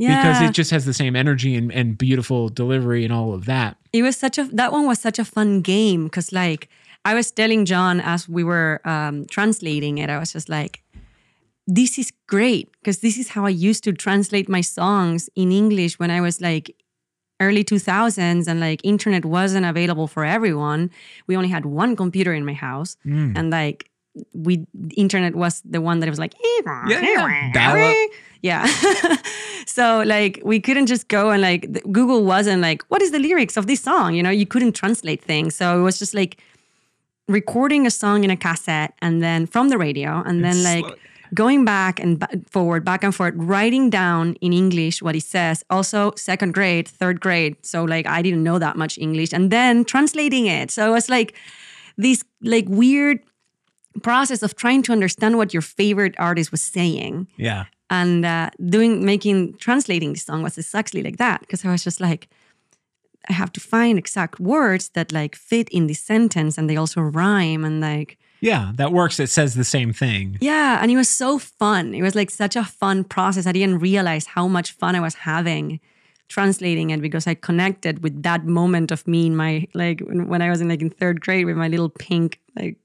[0.00, 0.22] yeah.
[0.22, 3.76] because it just has the same energy and, and beautiful delivery and all of that.
[3.92, 6.68] it was such a that one was such a fun game because like
[7.04, 10.82] i was telling john as we were um, translating it i was just like
[11.66, 15.98] this is great because this is how i used to translate my songs in english
[15.98, 16.74] when i was like
[17.40, 20.90] early 2000s and like internet wasn't available for everyone
[21.26, 23.32] we only had one computer in my house Mm.
[23.38, 23.88] and like
[24.34, 24.66] we
[24.96, 26.34] internet was the one that was like
[26.88, 27.22] Yeah, yeah.
[28.42, 28.66] Yeah
[29.66, 31.62] so like we couldn't just go and like
[31.92, 35.20] google wasn't like what is the lyrics of this song you know you couldn't translate
[35.22, 36.32] things so it was just like
[37.28, 40.94] recording a song in a cassette and then from the radio and then like slow.
[41.34, 45.64] Going back and forward back and forth writing down in english what he says.
[45.70, 47.56] Also second grade third grade.
[47.62, 49.32] So like i didn't know that much english.
[49.32, 50.70] And then translating it.
[50.70, 51.34] So it was like
[51.96, 53.20] this like weird
[54.02, 57.26] process of trying to understand what your favorite artist was saying.
[57.36, 57.64] Yeah.
[57.90, 61.40] and uh, doing making translating the song was exactly like that.
[61.40, 62.28] Because I was just like
[63.28, 67.00] I have to find exact words that like fit in the sentence and they also
[67.00, 68.72] rhyme and like Yeah.
[68.76, 69.20] That works.
[69.20, 70.38] It says the same thing.
[70.40, 73.78] yeah and it was so fun it was like such a fun process I didn't
[73.80, 75.80] realize how much fun I was having
[76.28, 80.00] translating it because I connected with that moment of me in my like
[80.32, 82.76] when I was in like in third grade with my little pink like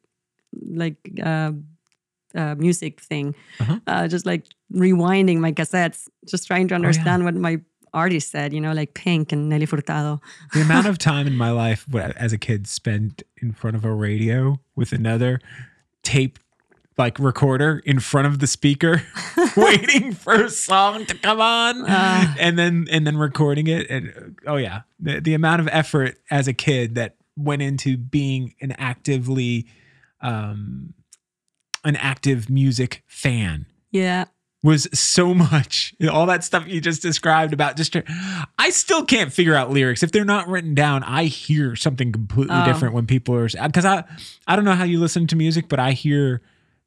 [0.84, 1.52] like uh,
[2.36, 3.80] uh music thing Uh-huh.
[3.88, 4.44] uh, just like
[4.74, 6.82] rewinding my cassettes, just trying to Oh, yeah.
[6.88, 7.58] understand what my
[7.96, 10.20] artist said, you know, like Pink and Nelly Furtado.
[10.54, 11.86] The amount of time in my life
[12.18, 15.40] as a kid spent in front of a radio with another
[16.04, 16.38] tape
[16.98, 19.02] like recorder in front of the speaker
[19.58, 22.34] waiting for a song to come on Uh.
[22.40, 26.48] and then and then recording it and oh yeah the, the amount of effort as
[26.48, 29.66] a kid that went into being an actively
[30.22, 30.94] um
[31.84, 34.26] an active music fan Yeah.
[34.66, 35.94] Was so much.
[36.12, 37.96] All that stuff you just described about just
[38.58, 40.02] I still can't figure out lyrics.
[40.02, 42.66] If they're not written down I hear something completely Oh.
[42.66, 44.04] different when people are cuz I
[44.48, 46.42] I don't know how you listen to music but I hear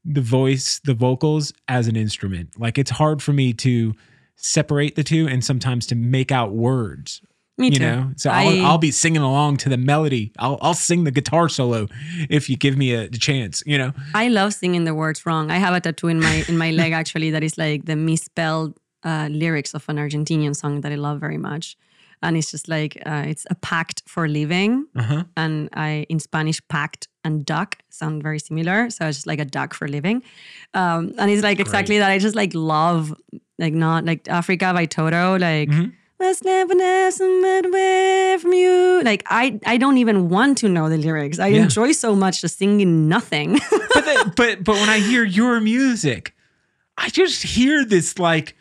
[0.05, 2.59] the voice the vocals as an instrument.
[2.59, 3.95] Like it's hard for me to
[4.35, 7.23] separate the two and sometimes to make out words
[7.59, 7.85] Me you too.
[7.87, 11.11] know so I'll, I- I'll be singing along to the melody I'll I'll sing the
[11.11, 11.89] guitar solo
[12.31, 15.51] if you give me a, chance you know I love singing the words wrong.
[15.51, 18.79] I have a tattoo in my in my leg actually that is like the misspelled
[19.05, 21.77] uh, lyrics of an Argentinian song that I love very much.
[22.23, 26.61] And it's just like uh, it's a pact for living, uh-huh and I in Spanish
[26.69, 28.91] pact and duck sound very similar.
[28.91, 30.23] So it's just like a duck for living,
[30.75, 32.11] um, and it's like exactly that.
[32.11, 33.15] I just like love
[33.59, 35.69] like not like Africa by Toto, like.
[35.71, 35.93] Mhm.
[36.21, 39.03] Let's live in some away from you.
[39.05, 41.39] Like I, I don't even want to know the lyrics.
[41.39, 41.63] I Yeah.
[41.63, 43.53] enjoy so much just singing nothing.
[43.71, 46.35] but the, but but when I hear your music,
[46.97, 48.57] I just hear this like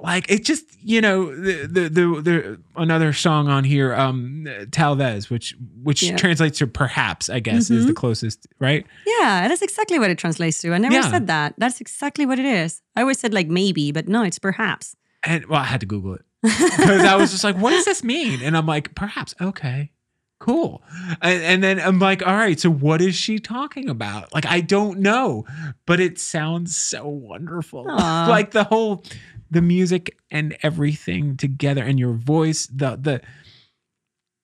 [0.00, 5.28] like it just you know the the the, the another song on here um Talvez
[5.30, 6.16] which which Yeah.
[6.16, 10.58] translates to perhaps I guess is the closest right Yeah, that's exactly what it translates
[10.62, 10.72] to.
[10.72, 11.10] I never Yeah.
[11.10, 11.54] said that.
[11.58, 12.80] That's exactly what it is.
[12.96, 14.96] I always said like maybe, but no, it's perhaps.
[15.22, 18.02] and well I had to Google it because I was just like what does this
[18.02, 18.40] mean?
[18.42, 19.34] And I'm like perhaps.
[19.40, 19.90] Okay.
[20.38, 20.82] Cool.
[21.20, 24.32] And, and then I'm like all right so what is she talking about?
[24.34, 25.44] Like I don't know
[25.86, 27.84] but it sounds so wonderful.
[28.30, 29.04] Like the whole
[29.50, 33.20] the music and everything together and your voice the the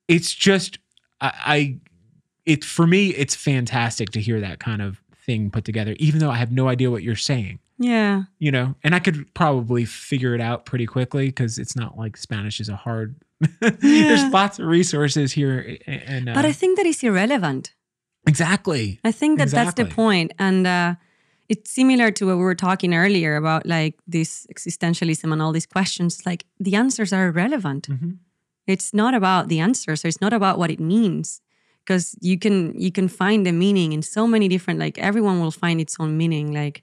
[0.09, 0.79] it's just
[1.21, 1.81] I, I
[2.45, 6.31] it for me it's fantastic to hear that kind of thing put together even though
[6.31, 8.23] I have no idea what you're saying Yeah.
[8.39, 12.17] you know and I could probably figure it out pretty quickly because it's not like
[12.17, 13.17] Spanish is a hard
[13.61, 17.75] there's lots of resources here and uh, But I think that is irrelevant.
[18.27, 20.95] exactly I think that that's the And uh,
[21.49, 25.67] it's similar to what we were talking earlier about like this existentialism and all these
[25.67, 26.25] questions.
[26.27, 27.89] Like the answers are irrelevant.
[27.89, 28.19] Mhm.
[28.67, 29.95] It's not about the answer.
[29.97, 31.41] So it's not about what it means.
[31.85, 35.53] Because you can you can find the meaning in so many different like everyone will
[35.53, 36.53] find its own meaning.
[36.53, 36.83] Like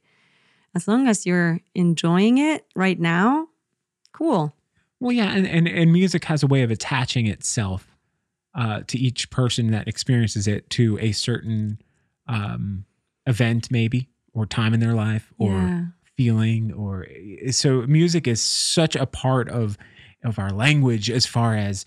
[0.76, 3.48] as long as you're enjoying it right now,
[4.14, 4.54] cool.
[5.00, 7.88] Well, yeah, and, and, and music has a way of attaching itself
[8.56, 11.80] uh, to each person that experiences it to a certain
[12.28, 12.86] um,
[13.26, 15.86] event, maybe, or time in their life, or Yeah.
[16.16, 17.06] feeling, or
[17.52, 17.82] so.
[17.88, 19.78] Music is such a part of
[20.24, 21.86] of our language as far as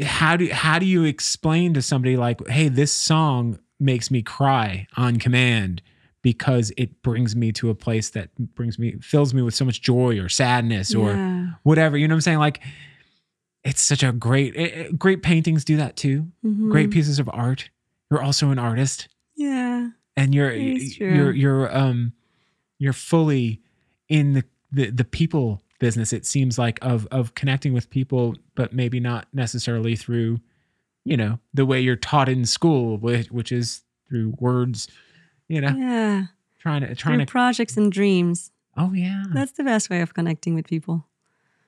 [0.00, 4.86] how do how do you explain to somebody like, hey, this song makes me cry
[4.96, 5.82] on command
[6.22, 9.82] because it brings me to a place that brings me fills me with so much
[9.82, 11.50] joy or sadness or Yeah.
[11.64, 11.96] whatever.
[11.98, 12.38] You know what I'm saying?
[12.38, 12.60] Like,
[13.64, 16.28] it's such a great, eh, great paintings do that too.
[16.44, 16.70] Mhm.
[16.70, 17.70] Great pieces of art.
[18.10, 19.90] You're also an artist, Yeah.
[20.16, 22.12] and you're It you're you're um
[22.78, 23.60] you're fully
[24.08, 26.12] in the, the the people business.
[26.12, 30.40] It seems like of of connecting with people, but maybe not necessarily through,
[31.04, 34.88] you know, the way you're taught in school, which which is through words.
[35.52, 36.24] You know, Yeah.
[36.60, 37.30] trying to trying Through to.
[37.30, 38.50] projects and dreams.
[38.76, 41.04] Oh yeah, That's the best way of connecting with people.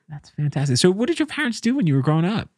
[0.09, 0.77] that's fantastic.
[0.77, 2.49] So, what did your parents do when you were growing up?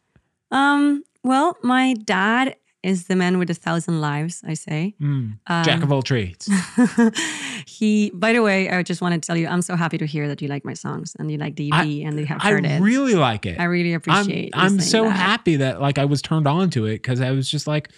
[0.50, 4.94] Um, well, my dad is the man with a thousand lives, I say.
[5.00, 6.48] Mm, Um, Jack of all trades.
[7.66, 10.28] he, by the way, I just wanted to tell you, I'm so happy to hear
[10.28, 12.64] that you like my songs and you like the EP and you have I heard
[12.64, 12.70] it.
[12.72, 13.58] I really like it.
[13.58, 14.46] I really I'm, appreciate.
[14.54, 15.10] you I'm so that.
[15.10, 17.90] happy that like I was turned on to it because I was just like,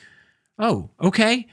[0.59, 1.47] oh, okay.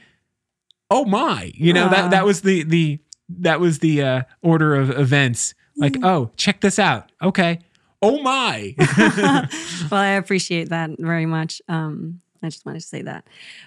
[0.90, 1.50] Oh my.
[1.54, 2.98] You know, that that was the the
[3.40, 5.54] that was the uh order of events.
[5.76, 6.04] Like, Mm.
[6.04, 7.12] oh, check this out.
[7.22, 7.60] Okay.
[8.02, 8.74] Oh my.
[9.90, 11.60] well, I appreciate that very much.
[11.68, 13.24] Um, I just wanted to say that.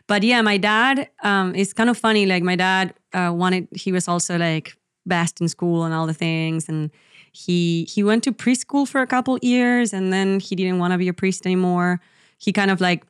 [0.08, 2.26] But yeah, my dad, um, it's kind of funny.
[2.26, 6.14] Like my dad uh, wanted, he was also like best in school and all the
[6.14, 6.90] things, and
[7.34, 10.98] he he went to preschool for a couple years, and then he didn't want to
[10.98, 12.00] be a priest anymore.
[12.38, 13.06] He kind of like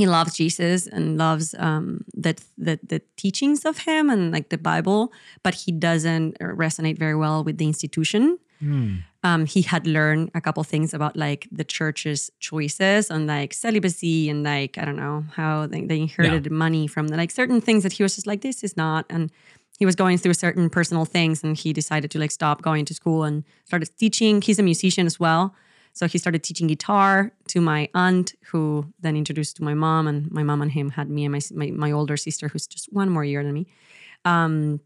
[0.00, 1.84] he loves Jesus and loves um,
[2.24, 2.32] the,
[2.66, 5.12] the the teachings of him and like the Bible,
[5.44, 8.96] but he doesn't resonate very well with the institution Hmm.
[9.24, 14.28] um, he had learned a couple things about like the church's choices on like celibacy
[14.28, 17.82] and like I don't know how they, they inherited money from the, like certain things
[17.84, 19.32] that he was just like this is not and
[19.78, 22.92] he was going through certain personal things and he decided to like stop going to
[22.92, 24.42] school and started teaching.
[24.42, 25.54] He's a musician as well.
[26.00, 30.30] So he started teaching guitar to my aunt, who then introduced to my mom, and
[30.32, 33.10] my mom and him had me and my my, my older sister, who's just one
[33.10, 33.66] more year than me.
[34.24, 34.80] Um,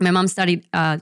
[0.00, 0.96] my mom studied uh,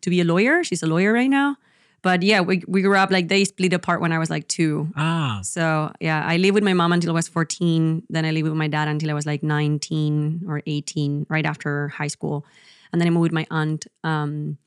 [0.00, 0.64] to be a lawyer.
[0.64, 1.58] She's a lawyer right now.
[2.02, 4.88] But yeah, we, we grew up like they split apart when I was like two.
[4.96, 5.38] Ah.
[5.44, 8.02] So yeah, I lived with my mom until I was 14.
[8.10, 11.86] Then I lived with my dad until I was like 19 or 18, right after
[11.86, 12.44] high school.
[12.92, 14.58] And then I moved with my aunt, um,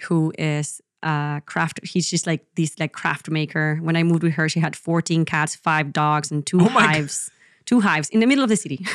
[0.00, 1.80] who is a craft.
[1.82, 3.78] He's just like this like craft maker.
[3.82, 6.82] When I moved with her, she had 14 cats, five dogs, and two Oh my
[6.82, 6.94] God.
[6.94, 7.30] hives.
[7.64, 8.84] Two hives in the middle of the city.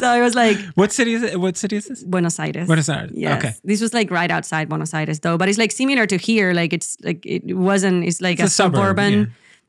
[0.00, 1.38] so I was like, What city is it?
[1.40, 2.02] What city is this?
[2.02, 2.66] Buenos Aires.
[2.66, 3.10] Buenos Aires.
[3.14, 3.38] Yes.
[3.44, 3.54] Okay.
[3.64, 6.52] This was like right outside Buenos Aires though, but it's like similar to here.
[6.54, 8.04] Like it's like it wasn't.
[8.04, 9.12] It's like It's a suburb, suburban.
[9.12, 9.26] yeah.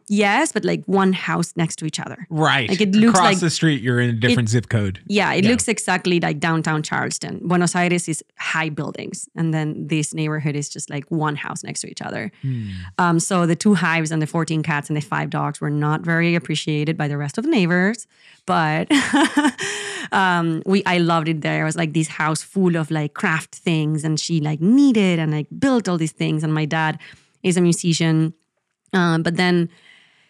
[0.10, 2.26] Yes, but like one house next to each other.
[2.30, 2.70] Right.
[2.70, 5.01] Like, it looks Across like- the street, you're in a different zip code.
[5.08, 5.51] Yeah, it Yeah.
[5.51, 7.41] looks exactly like downtown Charleston.
[7.43, 11.82] Buenos Aires is high buildings, and then this neighborhood is just like one house next
[11.82, 12.32] to each other.
[12.41, 12.70] Hmm.
[12.97, 16.01] Um, so the two hives and the 14 cats and the five dogs were not
[16.01, 18.08] very appreciated by the rest of the neighbors,
[18.45, 18.88] but
[20.12, 21.62] um, we I loved it there.
[21.62, 25.32] It was like this house full of like craft things, and she like needed and
[25.32, 26.43] like built all these things.
[26.43, 26.99] And my dad
[27.43, 28.34] is a musician,
[28.93, 29.70] um, but then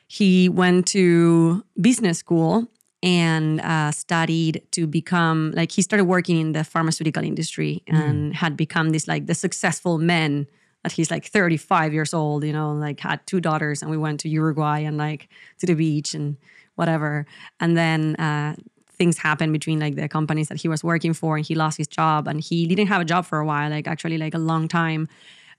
[0.08, 2.68] he went to business school
[3.04, 8.58] and uh, studied to become like he started working in the pharmaceutical industry and had
[8.58, 10.48] become this like the successful man
[10.84, 14.20] that he's like 35 years old you know like had two daughters and we went
[14.22, 15.30] to uruguay and like
[15.60, 16.38] to the beach and
[16.78, 17.26] whatever.
[17.60, 18.56] And then uh,
[18.94, 21.88] things happened between like the companies that he was working for and he lost his
[21.88, 24.68] job and he didn't have a job for a while like actually like a long
[24.68, 25.08] time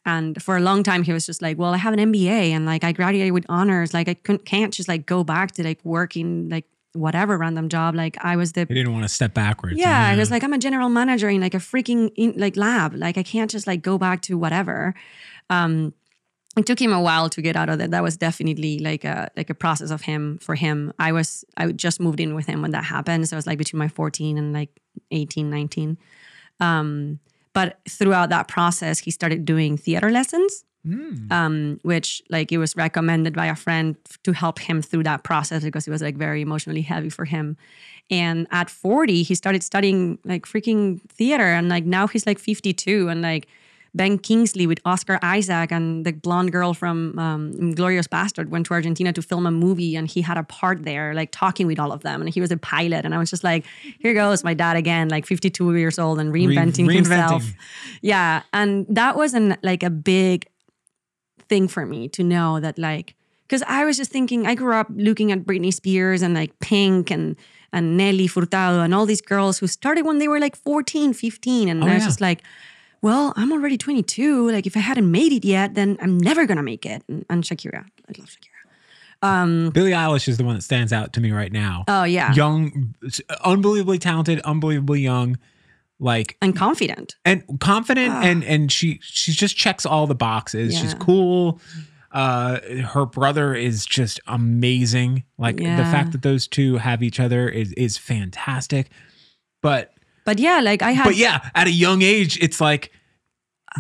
[0.09, 2.65] and for a long time, he was just like, "Well, I have an MBA, and
[2.65, 3.93] like I graduated with honors.
[3.93, 7.95] Like I couldn't, can't just like go back to like working like whatever random job.
[7.95, 9.77] Like I was the He didn't want to step backwards.
[9.77, 12.95] yeah, I was like, I'm a general manager in like a freaking in, like lab.
[12.95, 14.95] Like I can't just like go back to whatever.
[15.51, 15.93] Um,
[16.57, 17.91] it took him a while to get out of that.
[17.91, 20.93] That was definitely like a like a process of him for him.
[20.99, 23.29] I was I just moved in with him when that happened.
[23.29, 24.71] So it was like between my 14 and like
[25.11, 25.99] 18, 19.
[26.61, 27.21] Um,
[27.53, 31.31] but throughout that process, he started doing theater lessons Mm.
[31.33, 35.65] um, which like it was recommended by a friend to help him through that process
[35.65, 37.57] because it was like very emotionally heavy for him.
[38.11, 43.09] And at 40, he started studying like freaking theater, and like now he's like 52,
[43.09, 43.49] and like
[43.95, 48.75] Ben Kingsley with Oscar Isaac and the blonde girl from um, Glorious Bastard went to
[48.75, 51.93] Argentina to film a movie and he had a part there, like talking with all
[51.93, 52.21] of them.
[52.21, 53.05] And he was a pilot.
[53.05, 53.65] And I was just like,
[53.99, 56.95] here goes my dad again, like 52 years old and reinventing, reinventing.
[56.95, 57.45] himself.
[58.03, 58.43] Yeah.
[58.53, 60.47] And that was an, like a big
[61.49, 63.15] thing for me to know that like
[63.47, 67.11] because I was just thinking I grew up looking at Britney Spears and like Pink
[67.11, 67.37] and
[67.73, 71.69] and Nelly Furtado and all these girls who started when they were like 14, 15
[71.69, 72.07] and Oh, I was yeah.
[72.07, 72.43] just like
[73.03, 74.51] well, I'm already 22.
[74.51, 77.03] Like if I hadn't made it yet, then I'm never going to make it.
[77.09, 77.85] And, and Shakira.
[77.85, 78.59] I love Shakira.
[79.73, 81.85] Billie Eilish is the one that stands out to me right now.
[81.89, 82.33] Oh yeah.
[82.35, 82.95] Young,
[83.45, 85.39] unbelievably talented, unbelievably young,
[85.99, 87.17] like and confident.
[87.25, 90.79] and confident and and she she just checks all the boxes.
[90.79, 91.61] She's cool.
[92.13, 95.25] Uh her brother is just amazing.
[95.37, 98.91] Like the fact that those two have each other is is fantastic.
[99.61, 99.93] But
[100.29, 102.93] But yeah, like I had but yeah, at a young age it's like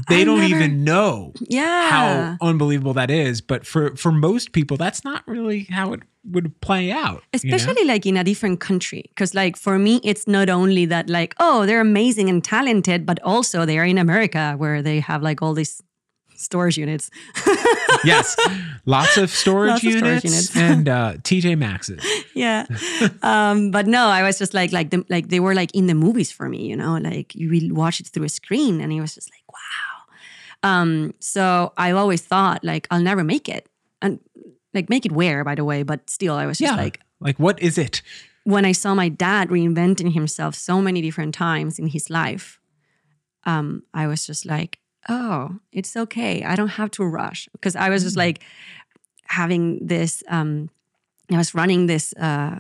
[0.09, 1.90] they I don't never- even know yeah.
[1.90, 3.42] how unbelievable that is.
[3.42, 7.22] But for for most people, that's not really how it would play out.
[7.34, 7.57] you know?
[7.57, 11.34] especially like in a different country because like for me it's not only that like
[11.38, 15.40] oh they're amazing and talented but also they are in america where they have like
[15.40, 15.80] all these
[16.36, 17.11] storage units
[18.05, 18.36] yes,
[18.97, 20.57] lots of storage Lots of units, storage units.
[20.68, 22.03] and uh, TJ Maxxes.
[22.34, 22.64] yeah
[23.22, 25.95] um but no i was just like like the, like they were like in the
[25.95, 29.01] movies for me you know like you will watch it through a screen and it
[29.01, 33.64] was just like wow um so i've always thought like i'll never make it
[34.03, 34.18] and
[34.74, 37.39] like make it where by the way but still i was just Yeah, like like
[37.39, 38.03] what is it?
[38.45, 42.59] when I saw my dad reinventing himself so many different times in his life,
[43.45, 46.45] um, I was just like, oh, it's okay.
[46.45, 47.49] I don't have to rush.
[47.53, 48.24] Because I was just Mm.
[48.26, 48.39] like
[49.29, 50.70] having this, um,
[51.31, 52.59] I was running this, uh,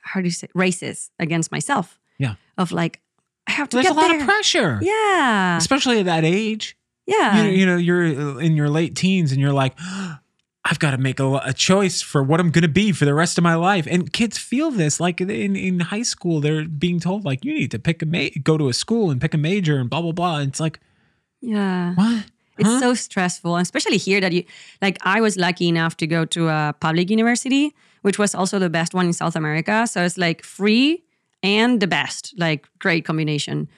[0.00, 1.98] how do you say, races against myself.
[2.18, 2.34] Yeah.
[2.56, 3.00] Of like,
[3.46, 4.20] I have to There's a lot there.
[4.20, 5.56] of pressure, Yeah.
[5.56, 6.76] especially at that age.
[7.06, 7.42] Yeah.
[7.44, 9.74] you, you know, you're in your late teens and you're like,
[10.64, 13.14] I've got to make a, a choice for what I'm going to be for the
[13.14, 13.86] rest of my life.
[13.88, 17.70] And kids feel this like in, in high school, they're being told like, you need
[17.70, 20.10] to pick a ma- go to a school and pick a major and blah, blah,
[20.12, 20.38] blah.
[20.38, 20.80] And it's like,
[21.40, 21.94] yeah.
[21.94, 22.24] what?
[22.58, 22.80] It's Huh?
[22.80, 24.44] so stressful, especially here that you
[24.80, 24.98] like.
[25.02, 28.94] I was lucky enough to go to a public university, which was also the best
[28.94, 29.86] one in South America.
[29.86, 31.04] So it's like free
[31.42, 33.68] and the best, like great combination.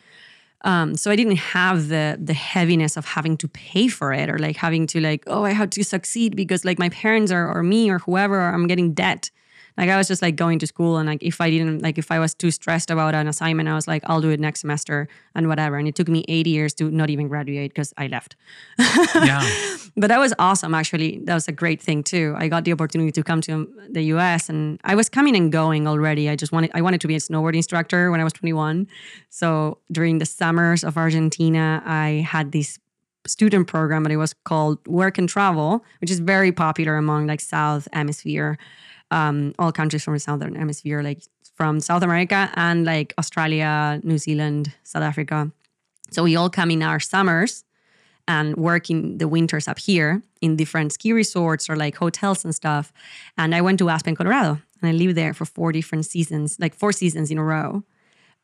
[0.65, 4.39] Um, so I didn't have the the heaviness of having to pay for it or
[4.39, 7.63] like having to like oh I had to succeed because like my parents or, or
[7.63, 9.31] me or whoever I'm getting debt.
[9.79, 12.11] Like I was just like going to school and like if I didn't like if
[12.11, 15.09] I was too stressed about an assignment, I was like I'll do it next semester
[15.37, 15.77] and whatever.
[15.77, 18.37] And it took me eight years to not even graduate because I left.
[19.15, 19.49] Yeah.
[19.97, 21.19] But that was awesome, actually.
[21.25, 22.33] That was a great thing too.
[22.39, 25.89] I got the opportunity to come to the US and I was coming and going
[25.89, 26.29] already.
[26.29, 28.87] I just wanted I wanted to be a snowboard instructor when I was 21.
[29.29, 32.79] So during the summers of Argentina, I had this
[33.27, 37.41] student program and it was called Work and Travel, which is very popular among like
[37.41, 38.59] South Hemisphere,
[39.11, 41.21] um, all countries from the Southern Hemisphere, like
[41.57, 45.51] from South America and like Australia, New Zealand, South Africa.
[46.11, 47.65] So we all come in our summers
[48.27, 52.55] and work in the winters up here in different ski resorts or like hotels and
[52.55, 52.93] stuff.
[53.37, 56.75] And I went to Aspen, Colorado, and I lived there for four different seasons, like
[56.75, 57.83] four seasons in a row.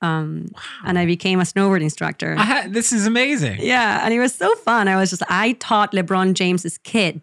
[0.00, 0.48] Um,
[0.84, 2.34] And I became a snowboard instructor.
[2.36, 3.58] Ha- this is amazing.
[3.60, 4.88] yeah, and it was so fun.
[4.88, 7.20] I was just I taught LeBron James's kid.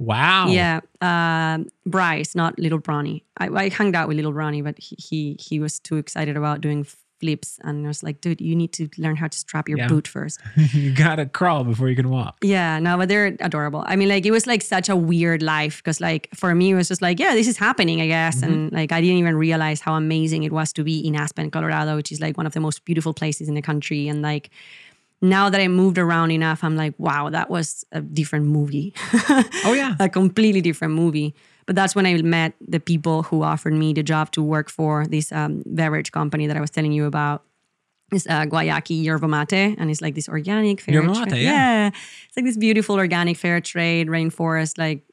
[0.00, 0.48] Wow.
[0.48, 3.22] Yeah, uh, Bryce, not Little Bronny.
[3.38, 6.62] I, I hung out with Little Bronny, but he, he he was too excited about
[6.62, 6.86] doing
[7.20, 9.88] flips, and I was like, dude, you need to learn how to strap your Yeah.
[9.88, 10.40] boot first.
[10.72, 12.38] you got to crawl before you can walk.
[12.40, 13.84] Yeah, no, but they're adorable.
[13.86, 16.76] I mean, like it was like such a weird life because, like, for me, it
[16.76, 19.82] was just like, yeah, this is happening, I guess, and like I didn't even realize
[19.82, 22.60] how amazing it was to be in Aspen, Colorado, which is like one of the
[22.60, 24.08] most beautiful places in the country.
[24.08, 24.48] And like
[25.22, 28.94] now that I moved around enough, I'm like, wow, that was a different movie,
[29.64, 29.94] Oh, yeah.
[30.00, 31.34] a completely different movie.
[31.66, 35.06] But that's when I met the people who offered me the job to work for
[35.06, 37.44] this um, beverage company that I was telling you about.
[38.12, 41.30] It's uh, Guayaki Yerba Mate, and it's like this organic fair Yerba trade.
[41.30, 41.88] mate, yeah.
[41.88, 45.04] it's like this beautiful organic fair trade, rainforest, like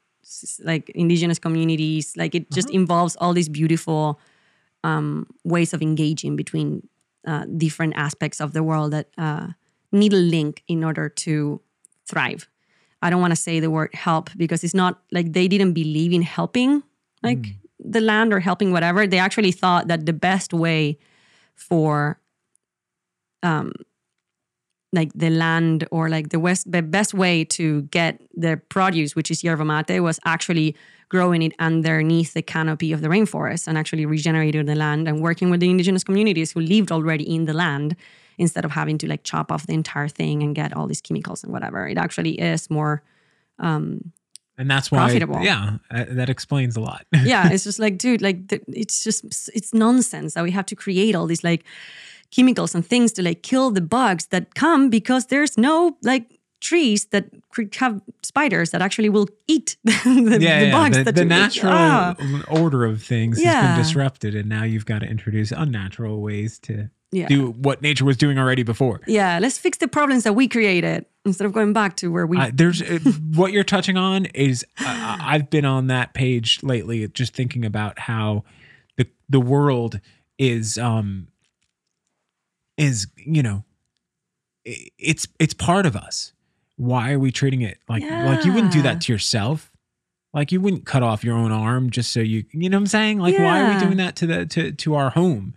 [0.64, 2.16] like indigenous communities.
[2.18, 4.20] Like it just involves all these beautiful
[4.84, 6.88] um, ways of engaging between
[7.28, 9.50] uh, different aspects of the world that uh,
[9.98, 11.62] need a link in order to
[12.08, 12.48] thrive.
[13.02, 16.14] I don't want to say the word help because it's not like they didn't believe
[16.14, 16.84] in helping
[17.24, 17.46] like
[17.80, 19.06] the land or helping whatever.
[19.06, 20.98] They actually thought that the best way
[21.56, 22.20] for
[23.44, 23.72] um
[24.94, 29.30] like the land or like the west the best way to get the produce which
[29.30, 30.76] is yerba mate was actually
[31.10, 35.50] growing it underneath the canopy of the rainforest and actually regenerating the land and working
[35.50, 37.96] with the indigenous communities who lived already in the land
[38.38, 41.44] instead of having to like chop off the entire thing and get all these chemicals
[41.44, 41.88] and whatever.
[41.88, 43.02] It actually is more
[43.60, 44.12] um
[44.58, 45.42] And that's why, Profitable.
[45.44, 47.06] yeah, uh, that explains a lot.
[47.24, 48.38] yeah it's just like dude like
[48.84, 51.64] it's just it's nonsense that we have to create all these like
[52.36, 56.26] chemicals and things to like kill the bugs that come because there's no like
[56.60, 60.72] trees that could have spiders that actually will eat the, yeah, the yeah.
[60.72, 62.16] bugs the, that the natural Ah,
[62.50, 66.90] order of things has been disrupted, and now you've got to introduce unnatural ways to
[67.12, 69.02] yeah do what nature was doing already before.
[69.08, 72.38] yeah let's fix the problems that we created instead of going back to where we
[72.38, 72.82] Uh, there's
[73.36, 78.00] what you're touching on is uh, I've been on that page lately, just thinking about
[78.00, 78.44] how
[78.98, 80.00] the the world
[80.38, 81.28] is um
[82.78, 83.64] is you know
[84.66, 86.34] it's it's part of us.
[86.76, 89.72] Why are we treating it like like you wouldn't do that to yourself?
[90.34, 92.88] Like you wouldn't cut off your own arm just so you you know what I'm
[92.88, 93.20] saying?
[93.20, 95.56] Like why are we doing that to the to to our home?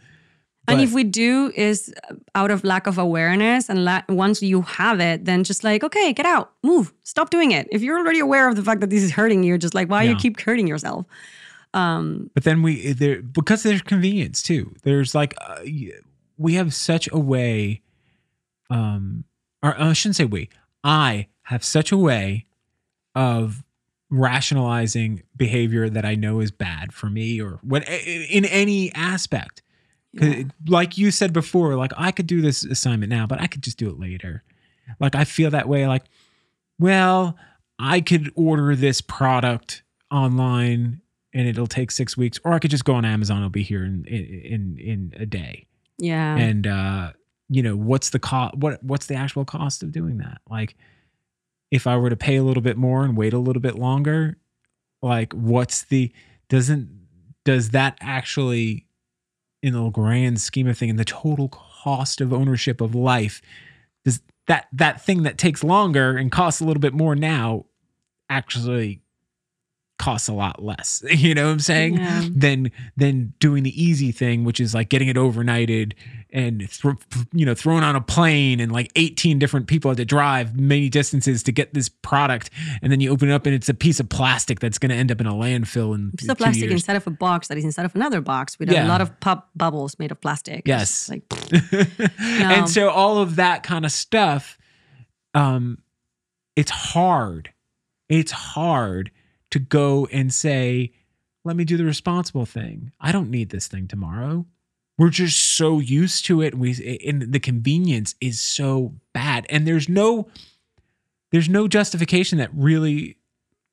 [0.71, 1.93] And But- if we do is
[2.35, 6.13] out of lack of awareness and la- once you have it, then just like, okay,
[6.13, 7.67] get out, move, stop doing it.
[7.73, 10.05] If you're already aware of the fact that this is hurting you, just like, why
[10.05, 11.07] you keep hurting yourself?
[11.75, 14.75] Um, But then we there because there's convenience too.
[14.83, 15.61] There's like uh,
[16.37, 17.83] we have such a way,
[18.71, 19.25] um,
[19.63, 20.49] or uh, I shouldn't say we.
[20.85, 22.47] I have such a way
[23.15, 23.63] of
[24.11, 29.63] rationalizing behavior that I know is bad for me or what in any aspect.
[30.13, 30.43] Yeah.
[30.67, 33.79] Like you said before, like I could do this assignment now, but I could just
[33.79, 34.43] do it later.
[34.99, 35.87] Like I feel that way.
[35.87, 36.05] Like,
[36.79, 37.37] well,
[37.79, 41.01] I could order this product online
[41.33, 43.39] and it'll take six weeks, or I could just go on Amazon.
[43.39, 45.67] It'll be here in in in a day.
[45.99, 46.37] yeah.
[46.37, 47.13] And uh,
[47.49, 48.57] you know, what's the cost?
[48.57, 50.41] What what's the actual cost of doing that?
[50.49, 50.77] Like,
[51.71, 54.39] if I were to pay a little bit more and wait a little bit longer,
[55.03, 56.13] like, what's the
[56.49, 56.89] doesn't
[57.45, 58.87] does that actually,
[59.63, 63.43] in the grand scheme of thing, in the total cost of ownership of life,
[64.05, 67.67] does that that thing that takes longer and costs a little bit more now
[68.29, 69.03] actually
[70.01, 71.05] costs a lot less?
[71.21, 71.95] You know what I'm saying?
[71.99, 72.25] Yeah.
[72.35, 75.93] than than doing the easy thing, which is like getting it overnighted
[76.33, 76.97] and thro-
[77.33, 80.89] you know thrown on a plane and like 18 different people had to drive many
[80.89, 82.51] distances to get this product,
[82.83, 84.97] and then you open it up and it's a piece of plastic that's going to
[84.97, 86.73] end up in a landfill And Piece of plastic years.
[86.83, 88.87] inside of a box that is inside of another box with Yeah.
[88.87, 90.63] a lot of pop bubbles made of plastic.
[90.67, 91.09] Yes.
[91.11, 91.23] like
[92.19, 94.57] and so all of that kind of stuff
[95.35, 95.79] um
[96.57, 97.53] it's hard
[98.09, 99.11] it's hard
[99.51, 100.93] to go and say
[101.45, 102.93] let me do the responsible thing.
[103.01, 104.47] I don't need this thing tomorrow.
[104.99, 106.55] We're just so used to it.
[106.55, 109.47] We and the convenience is so bad.
[109.49, 110.29] And there's no
[111.33, 113.17] there's no justification that really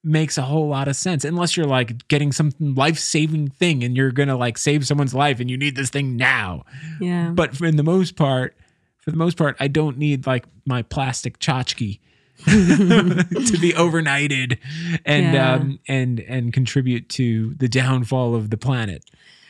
[0.03, 4.11] makes a whole lot of sense unless you're like getting some life-saving thing and you're
[4.11, 6.63] gonna like save someone's life and you need this thing now.
[7.01, 7.31] Yeah.
[7.31, 8.55] but for in the most part,
[8.99, 11.99] for the most part, I don't need like my plastic tchotchke
[12.45, 14.57] to be overnighted
[15.05, 15.53] and Yeah.
[15.55, 19.03] um and and contribute to the downfall of the planet.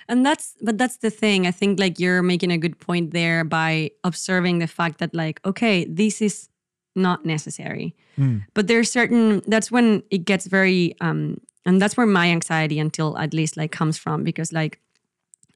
[0.10, 1.46] And that's but that's the thing.
[1.48, 5.40] I think like you're making a good point there by observing the fact that like
[5.46, 6.50] okay, this is
[6.96, 7.94] not necessary.
[8.18, 8.44] Mm.
[8.54, 13.18] But there's certain that's when it gets very um and that's where my anxiety until
[13.18, 14.80] at least like comes from because like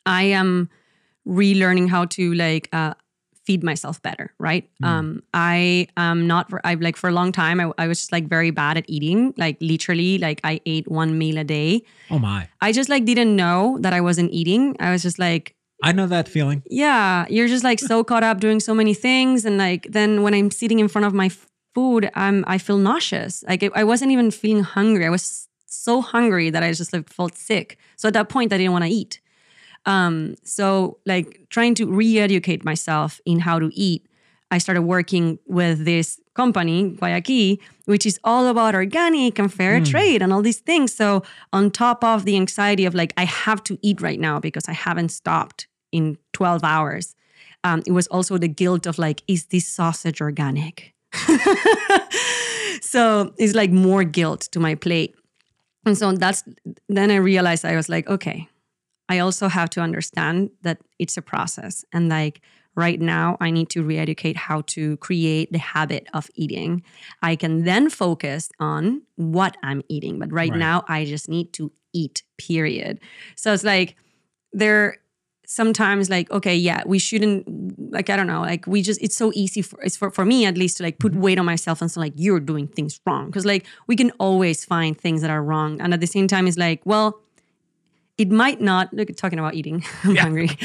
[0.06, 0.70] I am
[1.28, 2.94] relearning how to like uh
[3.46, 4.70] feed myself better, right?
[4.84, 8.28] Um I am not I've like for a long time I, I was just like
[8.28, 11.82] very bad at eating, like literally like I ate one meal a day.
[12.10, 12.48] Oh my.
[12.62, 14.76] I just like didn't know that I wasn't eating.
[14.80, 16.62] I was just like, I know that feeling.
[16.70, 20.34] yeah, you're just like so caught up doing so many things, and like then when
[20.36, 23.44] I'm sitting in front of my f- food, I'm I feel nauseous.
[23.48, 25.08] Like I wasn't even feeling hungry.
[25.08, 27.78] I was so hungry that I just like felt sick.
[27.96, 29.21] So at that point, I didn't want to eat.
[29.86, 34.08] Um, so like trying to re-educate myself in how to eat,
[34.52, 40.22] I started working with this company, Guayaki, which is all about organic and fair trade
[40.22, 40.94] and all these things.
[40.94, 41.24] So
[41.54, 44.74] on top of the anxiety of like, I have to eat right now because I
[44.74, 47.16] haven't stopped in 12 hours.
[47.64, 50.94] Um, it was also the guilt of like, is this sausage organic?
[52.82, 55.16] so it's like more guilt to my plate.
[55.86, 56.44] And so that's
[56.90, 58.48] then I realized I was like, okay,
[59.12, 61.84] I also have to understand that it's a process.
[61.92, 62.40] And like
[62.76, 66.84] right now, I need to re educate how to create the habit of eating.
[67.22, 70.18] I can then focus on what I'm eating.
[70.18, 70.60] But right, Right.
[70.60, 73.02] now, I just need to eat, period.
[73.36, 73.98] So it's like
[74.54, 75.02] there
[75.46, 77.44] sometimes like okay yeah we shouldn't
[77.92, 80.46] like i don't know like we just it's so easy for it's for, for me
[80.46, 81.24] at least to like put mm-hmm.
[81.24, 84.64] weight on myself and so like you're doing things wrong because like we can always
[84.64, 87.21] find things that are wrong and at the same time it's like well
[88.18, 88.94] it might not.
[88.94, 90.50] Look, talking about eating, I'm hungry.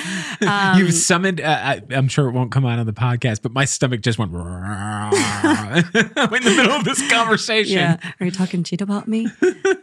[0.47, 1.41] Um, You've summoned.
[1.41, 4.19] Uh, I, I'm sure it won't come out on the podcast, but my stomach just
[4.19, 7.79] went in the middle of this conversation.
[7.79, 7.97] yeah.
[8.21, 9.29] Are you talking cheat about me?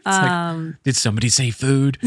[0.06, 1.98] um, Did somebody say food?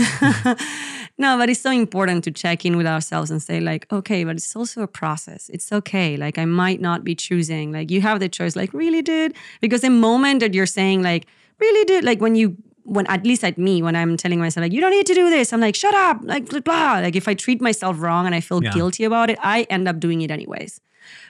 [1.18, 4.36] no, but it's so important to check in with ourselves and say, like, okay, but
[4.36, 5.50] it's also a process.
[5.52, 6.16] It's okay.
[6.16, 7.72] Like, I might not be choosing.
[7.72, 8.54] Like, you have the choice.
[8.54, 9.34] Like, really, dude?
[9.60, 11.26] Because the moment that you're saying, like,
[11.58, 12.56] really, dude, like when you
[12.86, 15.28] when at least at me when I'm telling myself like you don't need to do
[15.28, 16.92] this, I'm like shut up, like blah blah.
[17.04, 18.72] Like if I treat myself wrong and I feel Yeah.
[18.72, 20.80] guilty about it, I end up doing it anyways.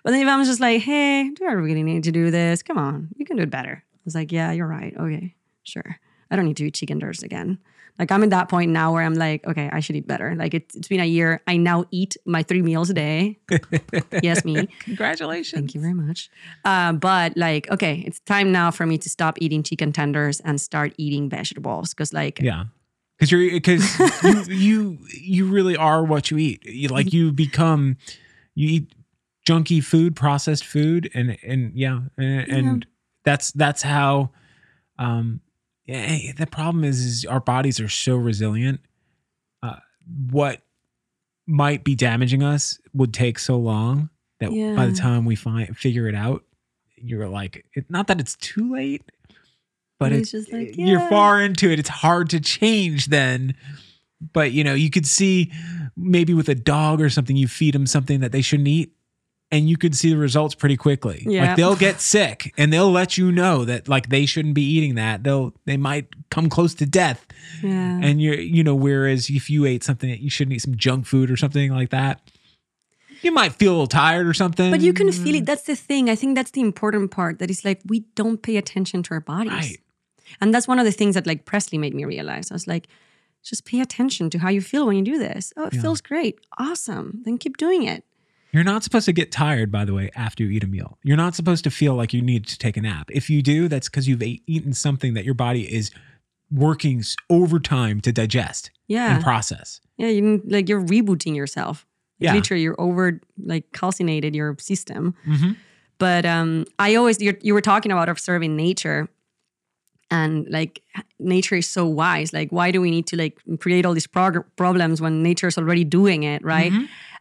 [0.05, 2.63] But then if I'm just like, hey, do I really need to do this?
[2.63, 3.83] Come on, you can do it better.
[3.85, 4.95] I was like, yeah, you're right.
[4.97, 5.35] Okay,
[5.65, 5.99] sure.
[6.31, 7.59] I don't need to eat chicken dinners again.
[7.99, 10.35] Like I'm at that point now where I'm like, okay, I should eat better.
[10.35, 11.43] Like it's, it's been a year.
[11.47, 13.39] I now eat my three meals a day.
[14.23, 14.69] yes, me.
[14.81, 15.59] Congratulations.
[15.61, 16.31] Thank you very much.
[16.65, 20.61] Uh, but like, okay, it's time now for me to stop eating chicken tenders and
[20.61, 22.65] start eating vegetables because, like, Yeah.
[23.19, 26.63] Because you're because you, you you really are what you eat.
[26.67, 27.97] You like you become
[28.55, 28.95] you eat
[29.49, 32.87] junky food, processed food, and and yeah, and, and
[33.25, 34.33] that's that's how.
[34.99, 35.41] Um,
[35.87, 38.81] yeah, the problem is, is our bodies are so resilient.
[39.63, 39.77] Uh,
[40.31, 40.63] what
[41.47, 44.11] might be damaging us would take so long
[44.41, 46.45] that by the time we find figure it out,
[46.97, 49.03] you're like, it, not that it's too late,
[49.99, 51.79] but It's it's just like, you're far into it.
[51.79, 53.55] It's hard to change then.
[54.33, 55.53] But you know, you could see
[55.97, 58.93] maybe with a dog or something, you feed them something that they shouldn't eat,
[59.51, 61.23] and you could see the results pretty quickly.
[61.27, 61.47] Yeah.
[61.49, 64.97] Like they'll get sick and they'll let you know that like they shouldn't be eating
[64.97, 65.23] that.
[65.25, 67.25] They'll they might come close to death.
[67.63, 68.01] yeah.
[68.03, 71.07] And you're you know, whereas if you ate something that you shouldn't eat some junk
[71.07, 72.21] food or something like that,
[73.23, 74.71] you might feel a little tired or something.
[74.71, 75.25] but you can mm-hmm.
[75.25, 75.47] feel it.
[75.47, 76.11] That's the thing.
[76.11, 77.39] I think that's the important part.
[77.39, 79.79] That is like we don't pay attention to our bodies, Right.
[80.41, 82.51] and that's one of the things that like Presley made me realize.
[82.51, 82.89] I was like,
[83.43, 85.53] just pay attention to how you feel when you do this.
[85.57, 85.83] Oh, it Yeah.
[85.83, 86.41] feels great.
[86.59, 87.23] Awesome.
[87.25, 88.05] Then keep doing it.
[88.57, 90.97] You're not supposed to get tired, by the way, after you eat a meal.
[91.03, 93.11] You're not supposed to feel like you need to take a nap.
[93.13, 95.91] If you do, that's because you've ate, eaten something that your body is
[96.51, 99.15] working overtime to digest Yeah.
[99.17, 99.83] and process.
[99.99, 101.87] Yeah, you like you're rebooting yourself.
[102.19, 102.33] Yeah.
[102.33, 105.15] Literally, you're over like calcinated your system.
[105.27, 105.53] Mm-hmm.
[105.99, 109.07] But um, I always you're, you were talking about observing nature,
[110.11, 110.83] and like
[111.19, 112.33] nature is so wise.
[112.33, 115.59] Like, why do we need to like create all these prog- problems when nature is
[115.59, 116.45] already doing it?
[116.45, 116.73] Right.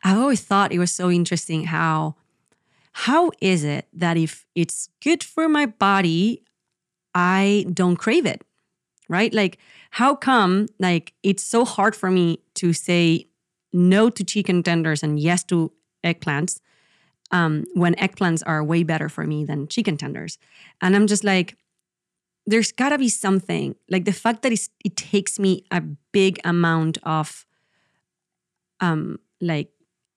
[0.03, 2.15] I've always thought it was so interesting how
[2.93, 6.43] how is it that if it's good for my body,
[7.13, 8.41] I don't crave it?
[9.09, 9.33] Right?
[9.33, 9.57] Like,
[9.91, 13.27] how come like it's so hard for me to say
[13.73, 15.71] no to chicken tenders and yes to
[16.03, 16.59] eggplants
[17.31, 20.37] um, when eggplants are way better for me than chicken tenders?
[20.81, 21.57] And I'm just like,
[22.47, 25.81] there's got to be something like the fact that it's, it takes me a
[26.11, 27.45] big amount of
[28.79, 29.71] um, like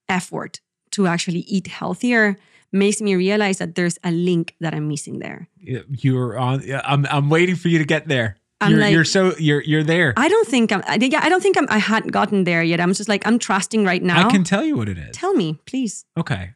[0.09, 0.61] effort
[0.91, 2.37] to actually eat healthier
[2.73, 5.49] makes me realize that there's a link that I'm missing there.
[5.59, 6.63] You're on.
[6.85, 7.07] I'm.
[7.11, 8.37] I'm waiting for you to get there.
[8.61, 9.35] I'm you're, like- you're so.
[9.39, 9.63] You're.
[9.63, 10.13] You're there.
[10.17, 10.83] I, I don't think I'm.
[10.87, 11.67] I, yeah, I don't think I'm.
[11.71, 12.81] I hadn't gotten there yet.
[12.81, 14.27] I'm just like I'm trusting right now.
[14.27, 15.17] I can tell you what it is.
[15.17, 16.05] tell me, please.
[16.17, 16.55] Okay.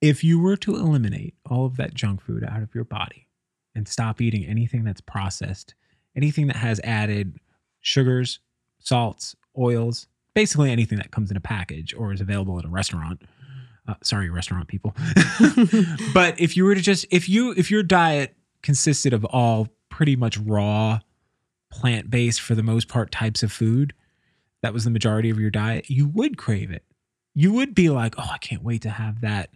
[0.00, 3.25] If you were to eliminate all of that junk food out of your body
[3.76, 5.74] and stop eating anything that's processed,
[6.16, 7.38] anything that has added
[7.82, 8.40] sugars,
[8.80, 13.22] salts, oils, basically anything that comes in a package or is available at a restaurant.
[13.86, 14.94] Uh, sorry, restaurant people.
[16.14, 20.16] but if you were to just if you if your diet consisted of all pretty
[20.16, 20.98] much raw
[21.70, 23.92] plant-based for the most part types of food,
[24.62, 26.82] that was the majority of your diet, you would crave it.
[27.34, 29.50] You would be like, "Oh, I can't wait to have that."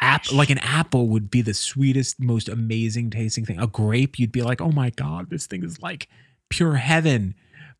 [0.00, 3.60] App, like an apple would be the sweetest, most amazing tasting thing.
[3.60, 6.08] A grape, you'd be like, "Oh my god, this thing is like
[6.48, 7.34] pure heaven."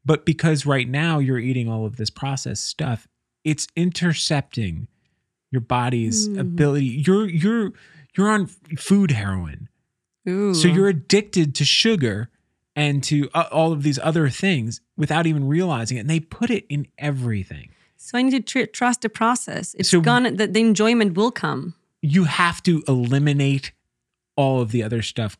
[0.05, 3.07] But because right now you're eating all of this processed stuff,
[3.45, 4.89] it's intercepting
[5.51, 6.39] your body's Mm.
[6.41, 6.87] ability.
[7.07, 7.73] You're you're
[8.17, 9.69] you're on food heroin.
[10.29, 10.55] Ooh.
[10.55, 12.31] So you're addicted to sugar
[12.77, 16.01] and to uh, all of these other things without even realizing it.
[16.01, 17.71] And they put it in everything.
[17.97, 19.75] So I need to tr- trust the process.
[19.79, 20.31] It's So- gonna.
[20.33, 21.75] The, the enjoyment will come.
[22.03, 23.73] You have to eliminate
[24.37, 25.39] all of the other stuff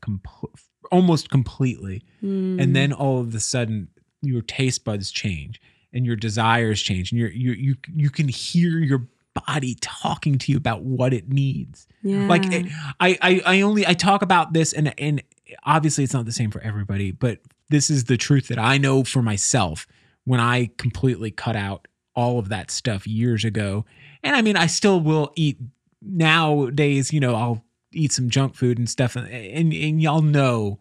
[0.91, 2.03] almost completely.
[2.21, 2.59] Hmm.
[2.61, 3.89] And then all of a sudden
[4.23, 5.61] your taste buds change
[5.93, 9.09] and your desires change and you're, you you you can hear your
[9.47, 11.87] body talking to you about what it needs.
[12.03, 12.27] yeah.
[12.29, 12.67] like it-
[13.01, 15.23] I, I i only i talk about this and and
[15.65, 17.39] obviously it's not the same for everybody but
[17.71, 19.87] this is the truth that i know for myself
[20.25, 23.87] when i completely cut out all of that stuff years ago
[24.23, 25.59] and i mean i still will eat
[26.05, 30.79] nowadays you know i'll eat some junk food and stuff and and, and y'all know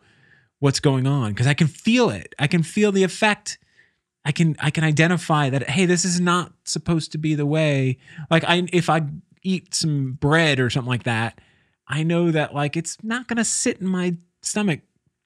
[0.60, 3.58] what's going on because i can feel it i can feel the effect
[4.24, 7.98] I can I can identify that hey, this is not supposed to be the way.
[8.30, 9.02] Like I if I
[9.42, 11.42] eat some bread or something like that,
[11.88, 14.82] I know that like it's not gonna sit in my stomach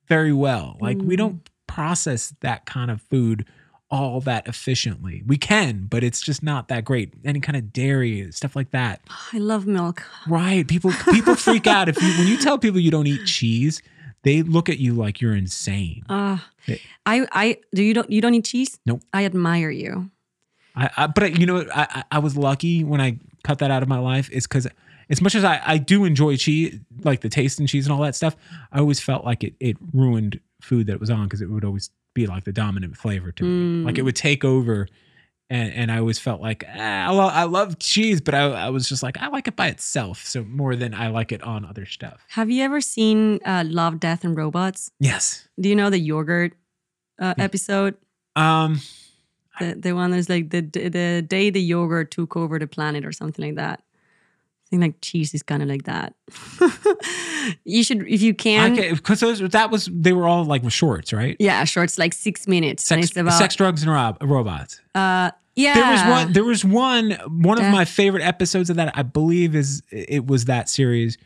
[0.07, 0.77] very well.
[0.79, 1.17] Like we Mm.
[1.17, 3.45] don't process that kind of food
[3.91, 5.21] all that efficiently.
[5.27, 7.13] We can, but it's just not that great.
[7.23, 9.01] Any kind of dairy, stuff like that.
[9.31, 10.03] I love milk.
[10.27, 10.67] Right.
[10.67, 13.81] People people freak out if you when you tell people you don't eat cheese,
[14.23, 16.03] they look at you like you're insane.
[16.09, 16.39] Uh.
[17.05, 18.79] I I do you don't you don't eat cheese?
[18.85, 19.01] Nope.
[19.13, 20.09] I admire you.
[20.75, 21.67] I, I but I- you know what?
[21.75, 24.67] I, I was lucky when I cut that out of my life is because
[25.09, 28.01] as much as I, I do enjoy cheese, like the taste in cheese and all
[28.01, 28.35] that stuff,
[28.71, 31.63] I always felt like it it ruined food that it was on because it would
[31.63, 33.85] always be like the dominant flavor to me.
[33.85, 34.87] Like it would take over.
[35.47, 38.69] And, and I always felt like ah, I, lo- I love cheese, but I, I
[38.69, 41.63] was just like I like it by itself, so more than I like it on
[41.63, 42.25] other stuff.
[42.29, 44.89] Have you ever seen uh, Love, Death, and Robots?
[44.99, 45.47] Yes.
[45.59, 46.53] Do you know the yogurt
[47.19, 47.93] uh, episode?
[48.35, 48.81] Um.
[49.59, 53.11] The the one that's like the the day the yogurt took over the planet or
[53.11, 53.83] something like that.
[54.79, 56.13] Think like cheese is kind of like that.
[57.63, 58.73] you should if you can.
[58.73, 59.21] Okay, because
[59.51, 61.37] that was they were all like shorts, right?
[61.39, 62.85] Yeah, shorts like six minutes.
[62.85, 64.81] Sex, about sex, drugs, and rob, robots.
[64.93, 65.73] uh yeah.
[65.73, 66.33] There was one.
[66.33, 67.11] There was one.
[67.27, 71.17] One of my favorite episodes of that, I believe, is it was that series.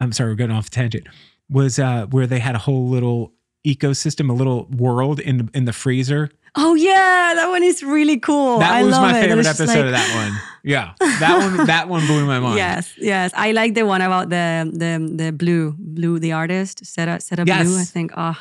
[0.00, 1.08] I'm sorry, we're getting off tangent.
[1.48, 3.32] Was uh where they had a whole little
[3.66, 6.30] ecosystem, a little world in in the freezer.
[6.56, 8.58] Oh yeah, that one is really cool.
[8.58, 9.22] That I was my it.
[9.22, 10.40] Favorite just episode like- of that one.
[10.64, 11.66] Yeah, that one.
[11.72, 12.56] That one blew my mind.
[12.58, 13.32] Yes, yes.
[13.36, 17.78] I like the one about the the the blue, blue, the artist, Seta Seta Blue.
[17.80, 18.10] I think.
[18.16, 18.36] Oh,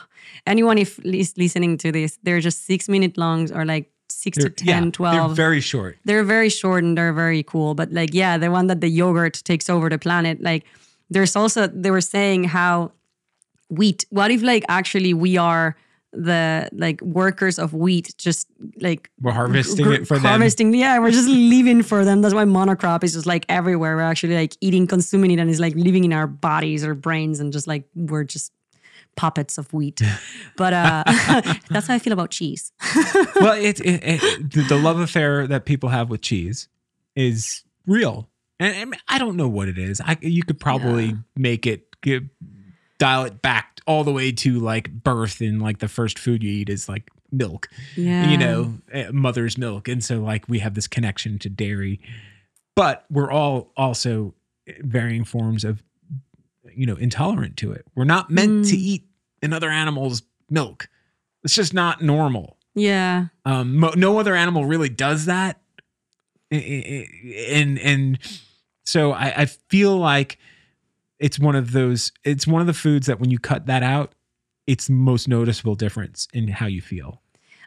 [0.47, 4.49] anyone if is listening to this, they're just six minute longs or like 6 They're-
[4.49, 5.13] to 10, yeah, 12.
[5.13, 5.97] They're very short.
[6.03, 7.73] they're very short and they're very cool.
[7.75, 10.41] But like, yeah, the one that the yogurt takes over the planet.
[10.41, 10.65] Like,
[11.11, 12.91] there's also they were saying how
[13.69, 14.05] wheat.
[14.09, 15.75] What if like actually we are
[16.11, 18.47] the like workers of wheat, just
[18.81, 20.25] like We're harvesting gr- it for them.
[20.25, 20.73] harvesting.
[20.73, 22.21] Yeah, we're just living for them.
[22.21, 23.95] That's why monocrop is just like everywhere.
[23.95, 27.39] We're actually like eating, consuming it, and it's like living in our bodies or brains,
[27.39, 28.51] and just like we're just
[29.15, 30.01] puppets of wheat.
[30.57, 31.03] But uh,
[31.69, 32.71] that's how I feel about cheese.
[33.35, 36.67] well, it, it, it the, the love affair that people have with cheese
[37.15, 40.01] is real, and, and I don't know what it is.
[40.01, 41.13] I you could probably Yeah.
[41.37, 42.23] make it give,
[42.99, 46.51] dial it back all the way to like birth, and like the first food you
[46.51, 50.73] eat is like milk, Yeah, you know, eh, mother's milk, and so like we have
[50.75, 51.99] this connection to dairy,
[52.75, 54.35] but we're all also
[54.81, 55.81] varying forms of
[56.75, 57.85] you know intolerant to it.
[57.95, 58.79] We're not meant to Mm.
[58.79, 59.03] eat
[59.41, 60.87] another animal's milk.
[61.43, 62.57] It's just not normal.
[62.75, 65.59] Yeah, Um, mo- no other animal really does that,
[66.51, 68.19] and and
[68.85, 70.37] so I, I feel like
[71.19, 72.11] it's one of those.
[72.23, 74.13] It's one of the foods that when you cut that out,
[74.67, 77.21] it's the most noticeable difference in how you feel.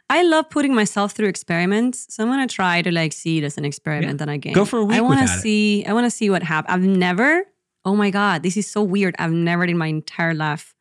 [0.09, 2.13] I love putting myself through experiments.
[2.13, 4.53] So I'm gonna try to like see it as an experiment and again.
[4.53, 5.41] Go for a week I want to without it.
[5.41, 5.85] see.
[5.85, 6.73] I want to see what happens.
[6.73, 7.45] I've never.
[7.85, 9.15] Oh my god, this is so weird.
[9.19, 10.73] I've never in my entire life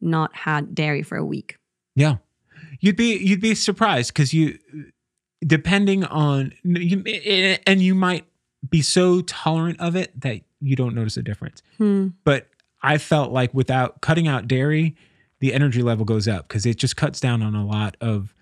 [0.00, 1.56] not had dairy for a week.
[1.94, 2.16] Yeah,
[2.80, 4.58] you'd be you'd be surprised because you,
[5.46, 7.02] depending on you,
[7.66, 8.24] and you might
[8.68, 11.62] be so tolerant of it that you don't notice a difference.
[11.78, 12.08] Hmm.
[12.24, 12.48] but
[12.82, 14.94] I felt like without cutting out dairy,
[15.40, 18.34] the energy level goes up because it just cuts down on a lot of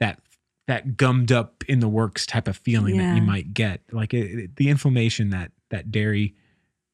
[0.00, 0.20] that
[0.68, 4.38] that gummed up in the works type of feeling that you might get, like it,
[4.38, 6.34] it- the inflammation that that dairy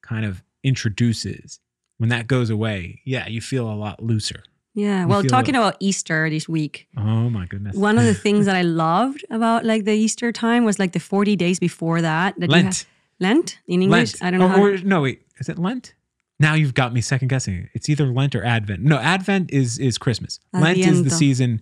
[0.01, 1.59] kind of introduces.
[1.97, 4.43] When that goes away, yeah, you feel a lot looser.
[4.73, 5.01] Yeah.
[5.03, 7.75] You Well, talking about Easter this week, Oh my goodness!
[7.77, 10.99] one of the things that I loved about like the Easter time was like the
[10.99, 12.33] 40 days before that.
[12.39, 12.85] that you Lent, have-
[13.21, 14.21] Lent in English?
[14.21, 14.23] Lent.
[14.23, 14.47] I don't know.
[14.47, 15.93] Or, how or- no, wait, is it Lent?
[16.39, 17.69] Now you've got me second guessing.
[17.73, 18.81] It's either Lent or Advent.
[18.81, 20.39] No, Advent is is Christmas.
[20.51, 21.61] Lent is the season.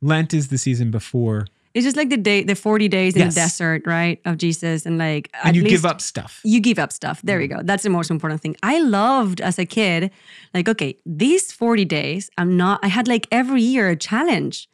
[0.00, 3.34] Lent is the season before, It's just like the day, the 40 days in Yes.
[3.34, 4.20] the desert, right?
[4.24, 4.86] Of Jesus.
[4.86, 6.40] And like, and you least give up stuff.
[6.44, 7.20] you give up stuff.
[7.22, 7.56] There we mm.
[7.56, 7.62] go.
[7.64, 8.54] That's the most important thing.
[8.62, 10.10] I loved as a kid,
[10.52, 14.68] like, okay, these 40 days, I'm not, I had like every year a challenge.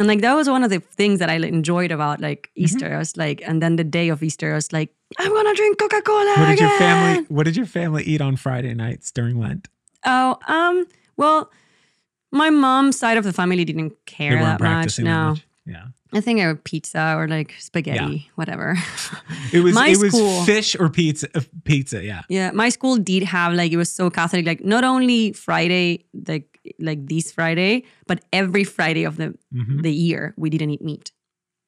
[0.00, 2.64] And like that was one of the things that I enjoyed about like Mm-hmm.
[2.64, 2.94] Easter.
[2.94, 5.78] I was like, and then the day of Easter, I was like, I'm gonna drink
[5.78, 6.34] Coca-Cola.
[6.38, 9.68] What did your family What did your family eat on Friday nights during Lent?
[10.06, 10.86] Oh, um,
[11.16, 11.50] well,
[12.32, 14.98] my mom's side of the family didn't care that much.
[14.98, 15.30] No.
[15.30, 15.46] much.
[15.66, 18.76] Yeah, I think I would pizza or like spaghetti, whatever.
[19.52, 21.28] it was My it was school- fish or pizza.
[21.34, 22.22] uh, Pizza, yeah.
[22.30, 26.49] Yeah, my school did have like it was so Catholic, like not only Friday, like
[26.78, 29.82] like this Friday, but every Friday of the Mhm.
[29.82, 31.12] the year we didn't eat meat.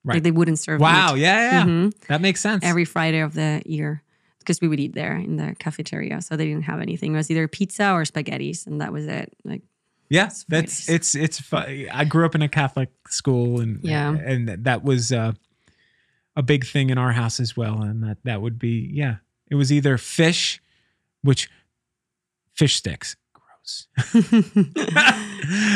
[0.05, 0.14] Right.
[0.16, 1.22] Like they wouldn't serve Wow, meat.
[1.22, 1.95] yeah, yeah, Mhm.
[2.09, 2.64] that makes sense.
[2.64, 4.03] Every Friday of the year.
[4.40, 6.20] Because we would eat there in the cafeteria.
[6.20, 7.14] So they didn't have anything.
[7.14, 9.32] It was either pizza or spaghettis, and that was it.
[9.45, 9.62] Like
[10.11, 11.40] Yeah, It's that's it's it's.
[11.40, 11.57] fu-
[11.93, 14.11] I grew up in a Catholic school, and Yeah.
[14.12, 15.32] and that was uh,
[16.34, 17.80] a big thing in our house as well.
[17.82, 19.16] And that that would be yeah,
[19.49, 20.61] it was either fish,
[21.22, 21.49] which
[22.53, 23.14] fish sticks,
[23.62, 23.86] gross.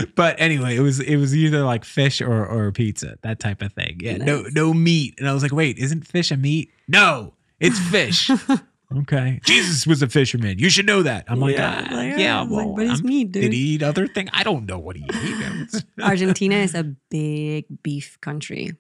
[0.15, 3.73] but anyway, it was it was either like fish or or pizza, that type of
[3.73, 3.99] thing.
[4.01, 4.53] Yeah, no Nice.
[4.55, 6.71] no meat, and I was like, wait, isn't fish a meat?
[6.89, 8.31] No, it's fish.
[8.99, 10.59] okay, Jesus was a fisherman.
[10.59, 11.25] You should know that.
[11.29, 13.43] I'm like, Yeah, "Ah, like, yeah, ah, it's like, but it's I'm- meat, dude.
[13.43, 14.29] Did he eat other thing?
[14.33, 15.85] I don't know what he ate.
[16.03, 18.73] Argentina is a big beef country.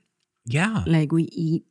[0.44, 1.64] yeah, Like we eat.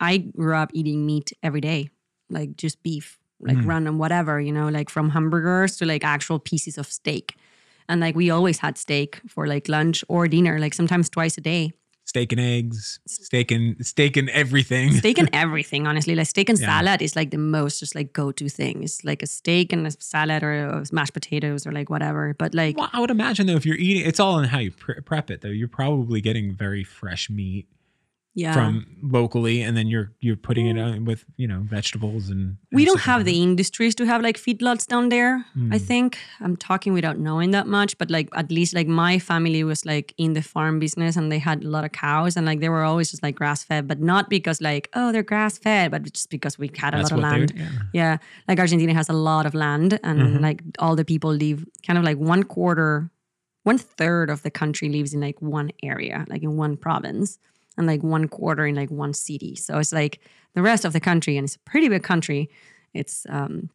[0.00, 1.90] I grew up eating meat every day,
[2.30, 3.66] like just beef, like Mm.
[3.66, 7.36] random whatever, you know, like from hamburgers to like actual pieces of steak.
[7.88, 11.40] And like we always had steak for like lunch or dinner, like sometimes twice a
[11.40, 11.72] day.
[12.04, 14.92] steak and eggs, steak and steak and everything.
[14.92, 16.14] Steak and everything, honestly.
[16.14, 16.66] Like steak and Yeah.
[16.80, 18.82] salad is like the most just like go to thing.
[18.82, 22.34] It's like a steak and a salad or mashed potatoes or like whatever.
[22.38, 24.70] But like Well, I would imagine though, if you're eating, it's all in how you
[24.70, 25.42] pre- prep it.
[25.42, 27.66] Though you're probably getting very fresh meat
[28.34, 28.52] yeah.
[28.52, 32.56] from locally, and then you're you're putting it on with you know vegetables and.
[32.72, 35.44] we don't have like the industries to have like feedlots down there
[35.76, 35.80] i Mm.
[35.90, 39.84] think i'm talking without knowing that much but like at least like my family was
[39.86, 42.68] like in the farm business and they had a lot of cows and like they
[42.68, 46.02] were always just like grass fed but not because like oh they're grass fed but
[46.12, 47.68] just because we had a That's lot of land Yeah.
[48.00, 48.16] yeah
[48.48, 50.40] like argentina has a lot of land and Mhm.
[50.40, 53.10] like all the people live kind of like one quarter
[53.64, 57.38] one third of the country lives in like one area like in one province
[57.78, 60.20] and like one quarter in like one city so it's like
[60.54, 62.50] the rest of the country and it's a pretty big country
[62.92, 63.70] it's um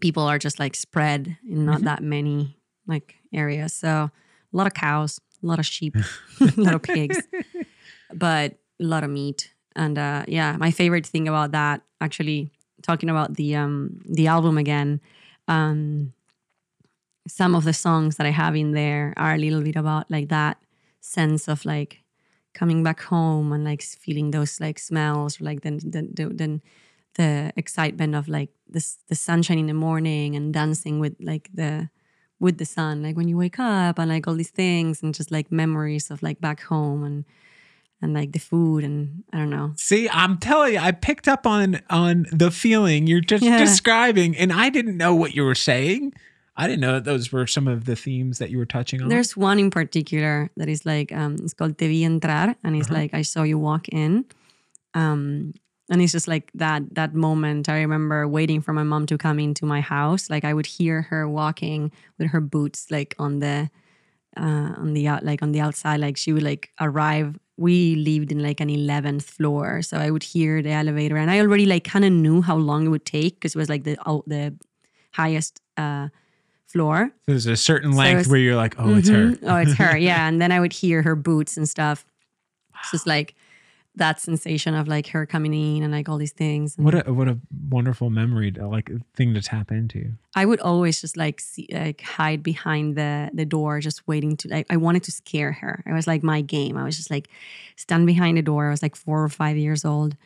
[0.00, 1.84] people are just like spread in not Mhm.
[1.84, 3.72] that many like areas.
[3.72, 5.94] So a lot of cows a lot of sheep
[6.40, 7.18] a lot of pigs
[8.12, 9.54] but a lot of meat.
[9.76, 12.50] And uh yeah my favorite thing about that actually
[12.82, 15.00] talking about the um the album again
[15.48, 16.12] um
[17.26, 20.28] some of the songs that i have in there are a little bit about like
[20.28, 20.58] that
[21.00, 22.03] sense of like
[22.54, 26.62] coming back home and like feeling those like smells or like then then then
[27.16, 31.88] the excitement of like this the sunshine in the morning and dancing with like the
[32.40, 35.30] with the sun like when you wake up and like all these things and just
[35.30, 37.24] like memories of like back home and
[38.02, 41.46] and like the food and i don't know See, I'm telling you, I picked up
[41.46, 43.58] on on the feeling you're just Yeah.
[43.58, 46.12] describing, and I didn't know what you were saying.
[46.56, 49.08] I didn't know that those were some of the themes that you were touching on.
[49.08, 52.88] There's one in particular that is like um it's called Te vi entrar and it's
[52.90, 53.00] Uh-huh.
[53.00, 54.24] like I saw you walk in.
[54.94, 55.52] Um
[55.90, 59.38] and it's just like that that moment I remember waiting for my mom to come
[59.38, 63.68] into my house like I would hear her walking with her boots like on the
[64.36, 68.32] uh on the out like on the outside like she would like arrive we lived
[68.32, 71.84] in like an 11th floor so I would hear the elevator and I already like
[71.84, 74.56] kind of knew how long it would take because it was like the out the
[75.12, 76.08] highest uh
[76.74, 79.30] floor There's a certain So length it's- where you're like, oh, it's her.
[79.30, 79.38] Mhm.
[79.50, 79.96] Oh, it's her.
[80.10, 80.28] Yeah.
[80.28, 82.04] And then I would hear her boots and stuff.
[82.80, 83.34] It's just like
[83.96, 86.76] that sensation of like her coming in and like all these things.
[86.76, 87.38] And What a what a
[87.70, 90.00] wonderful memory, to, like thing to tap into.
[90.34, 94.48] I would always just like see, like hide behind the the door, just waiting to
[94.48, 95.84] like I wanted to scare her.
[95.86, 96.76] It was like my game.
[96.76, 97.28] I was just like
[97.76, 98.66] stand behind the door.
[98.66, 100.16] I was like four or five years old.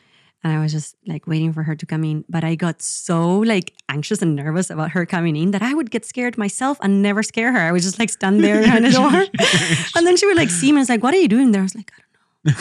[0.43, 2.23] And I was just like waiting for her to come in.
[2.29, 5.91] But I got so like anxious and nervous about her coming in that I would
[5.91, 7.59] get scared myself and never scare her.
[7.59, 9.11] I would just like stand there behind the door.
[9.95, 11.61] And then she would like see me and was like, What are you doing there?
[11.61, 12.09] I was like, I don't know.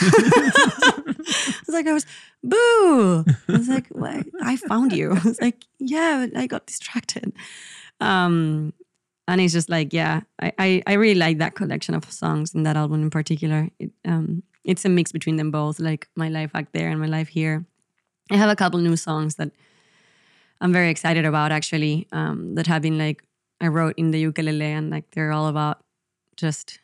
[1.28, 2.06] I was like, I was
[2.42, 3.24] boo.
[3.48, 4.26] I was like, what?
[4.42, 5.12] I found you.
[5.12, 7.32] I was like, yeah, I got distracted.
[8.00, 8.72] Um,
[9.28, 12.62] and it's just like, yeah, I, I, I really like that collection of songs in
[12.62, 13.68] that album in particular.
[13.78, 17.06] It, um, it's a mix between them both, like my life back there and my
[17.06, 17.66] life here.
[18.30, 19.50] I have a couple new songs that
[20.62, 23.22] I'm very excited about actually, um, that have been like
[23.60, 25.84] I wrote in the ukulele and like they're all about
[26.36, 26.78] just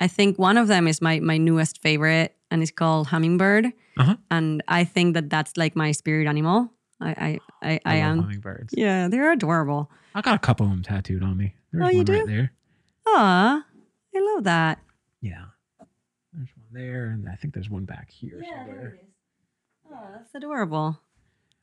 [0.00, 3.72] I think one of them is my my newest favorite and it's called Hummingbird.
[3.96, 4.16] Uh-huh.
[4.30, 6.72] And I think that that's like my spirit animal.
[7.02, 8.18] I I I, I, love am.
[8.20, 8.74] hummingbirds.
[8.76, 9.90] Yeah, they're adorable.
[10.14, 11.54] I got a couple of them tattooed on me.
[11.72, 12.32] There's Oh, you one right do?
[12.32, 12.52] there.
[13.06, 13.64] Aw,
[14.14, 14.78] I love that.
[15.20, 15.44] Yeah.
[16.32, 18.98] There's one there, and I think there's one back here yeah, somewhere.
[19.90, 21.00] Oh, that's adorable.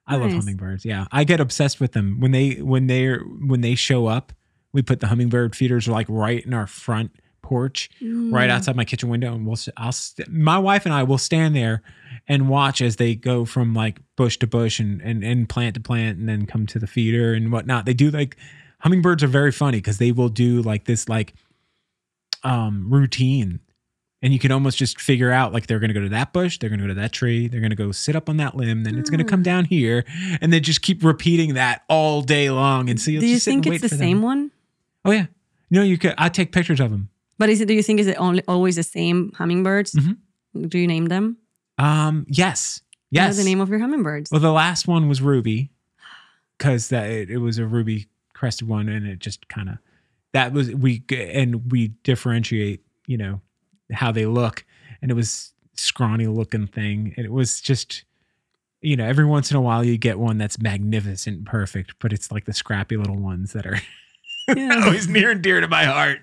[0.06, 0.86] I love hummingbirds.
[0.86, 4.34] Yeah, I get obsessed with them when they when they when they show up.
[4.72, 7.12] We put the hummingbird feeders like right in our front
[7.50, 8.54] porch, right Mm.
[8.54, 11.82] outside my kitchen window, and we'll I'll st- my wife and I will stand there
[12.28, 15.82] and watch as they go from like bush to bush and and, and plant to
[15.82, 17.86] plant, and then come to the feeder and whatnot.
[17.86, 18.38] They do like
[18.82, 21.34] hummingbirds are very funny because they will do like this like
[22.44, 23.60] um routine
[24.22, 26.58] and you can almost just figure out like they're going to go to that bush
[26.58, 28.56] they're going to go to that tree they're going to go sit up on that
[28.56, 30.06] limb then it's going to come down here
[30.40, 33.68] and they just keep repeating that all day long and so you'll Do you think
[33.68, 34.00] it's the for them.
[34.00, 34.52] same one?
[35.04, 35.26] oh yeah
[35.70, 36.14] You know, you could.
[36.18, 37.10] I take pictures of them.
[37.40, 37.68] But is it?
[37.68, 39.94] Do you think is it only always the same hummingbirds?
[39.94, 40.18] Mhm.
[40.70, 41.38] Do you name them?
[41.78, 43.38] Um, yes, yes.
[43.38, 44.30] the name of your hummingbirds?
[44.30, 45.72] Well, the last one was Ruby,
[46.58, 49.78] because that it, it was a ruby crested one, and it just kind of
[50.34, 53.42] that was we and we differentiate, you know,
[53.92, 54.66] how they look,
[55.02, 58.04] and it was scrawny looking thing, and it was just,
[58.82, 62.12] you know, every once in a while you get one that's magnificent, and perfect, but
[62.12, 63.80] it's like the scrappy little ones that are
[64.58, 64.84] Oh, yeah.
[64.86, 66.20] always near and dear to my heart.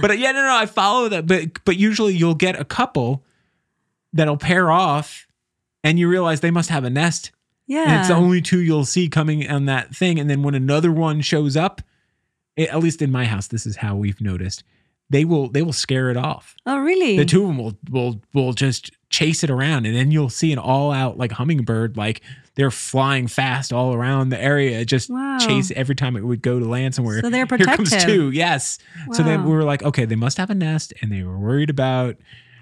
[0.00, 1.26] But yeah, no, no, I follow that.
[1.26, 3.24] But but usually you'll get a couple
[4.12, 5.26] that'll pair off,
[5.82, 7.32] and you realize they must have a nest,
[7.66, 7.82] yeah.
[7.82, 10.18] and it's the only two you'll see coming on that thing.
[10.18, 11.82] And then when another one shows up,
[12.56, 14.62] it, at least in my house, this is how we've noticed
[15.10, 16.56] they will they will scare it off.
[16.66, 17.16] oh, really?
[17.16, 20.52] The two of them will will will just chase it around, and then you'll see
[20.52, 22.22] an all out like hummingbird, like
[22.56, 25.38] they're flying fast all around the area, just Wow.
[25.38, 27.20] chase every time it would go to land somewhere.
[27.20, 27.86] So they're protective.
[27.88, 28.30] Here comes two.
[28.30, 28.78] Yes.
[29.12, 31.68] So then we were like, okay, they must have a nest, and they were worried
[31.70, 32.16] about,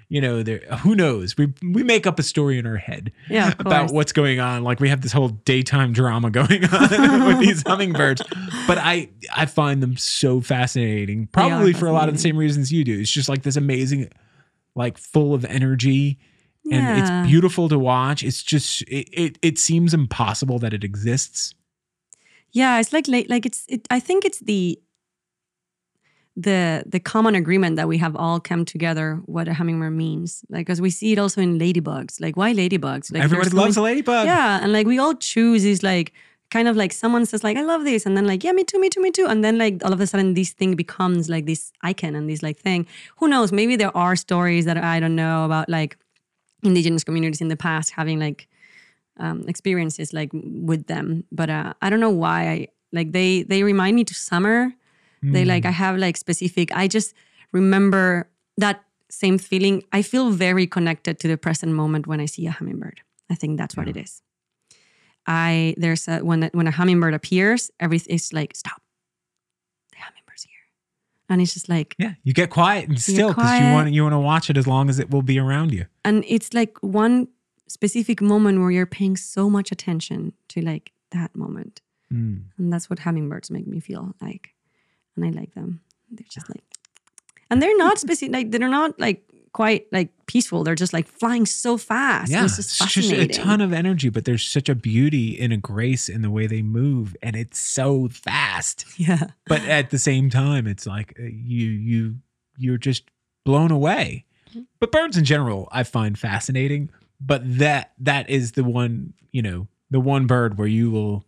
[0.09, 1.35] you know, they who knows?
[1.37, 4.63] We we make up a story in our head Yeah, about what's going on.
[4.63, 8.21] Like we have this whole daytime drama going on with these hummingbirds.
[8.67, 11.27] But I I find them so fascinating.
[11.31, 12.99] Probably for a lot of the same reasons you do.
[12.99, 14.09] It's just like this amazing,
[14.75, 16.19] like full of energy.
[16.71, 16.99] And Yeah.
[17.21, 18.23] it's beautiful to watch.
[18.23, 21.53] It's just it, it it seems impossible that it exists.
[22.51, 24.79] Yeah, it's like like, like it's it, I think it's the
[26.37, 30.43] the the common agreement that we have all come together what a hummingbird means.
[30.49, 32.19] Like because we see it also in ladybugs.
[32.19, 33.13] Like why ladybugs?
[33.13, 34.25] Like Everybody loves many- a ladybug.
[34.25, 36.11] Yeah, and like we all choose is like
[36.51, 38.79] kind of like someone says like I love this, and then like yeah, me too,
[38.79, 41.45] me too, me too, and then like all of a sudden this thing becomes like
[41.45, 42.85] this icon and this like thing.
[43.17, 43.51] Who knows?
[43.53, 45.97] Maybe there are stories that I don't know about like
[46.65, 48.47] indigenous communities in the past having like
[49.17, 52.49] um, experiences like with them, but uh, I don't know why.
[52.49, 54.73] I like they they remind me to summer.
[55.23, 55.47] They Mm.
[55.47, 56.69] like I have like specific.
[56.75, 57.13] I just
[57.51, 59.83] remember that same feeling.
[59.91, 63.01] I feel very connected to the present moment when I see a hummingbird.
[63.31, 64.21] I think that's what it is.
[65.27, 68.81] I there's a when a- when a hummingbird appears, everything is like stop.
[71.27, 73.71] The hummingbird's here, and it's just like Yeah, you get quiet and still because you
[73.73, 75.85] want you want to watch it as long as it will be around you.
[76.03, 77.27] and it's like one
[77.67, 81.81] specific moment where you're paying so much attention to like that moment,
[82.13, 82.43] Mm.
[82.57, 84.53] and that's what hummingbirds make me feel like,
[85.15, 85.81] and I like them.
[86.11, 86.63] They're just like,
[87.49, 88.33] and they're not specific.
[88.33, 89.24] Like they're not like
[89.55, 90.65] quite like peaceful.
[90.65, 92.29] They're just like flying so fast.
[92.29, 95.57] Yeah, it's just just a ton of energy, but there's such a beauty and a
[95.57, 98.85] grace in the way they move, and it's so fast.
[98.97, 99.27] yeah.
[99.47, 102.15] But at the same time, it's like uh, you you
[102.57, 103.09] you're just
[103.45, 104.25] blown away.
[104.49, 104.63] Mm-hmm.
[104.81, 106.89] But birds in general, I find fascinating.
[107.21, 111.23] But that that is the one you know the one bird where you will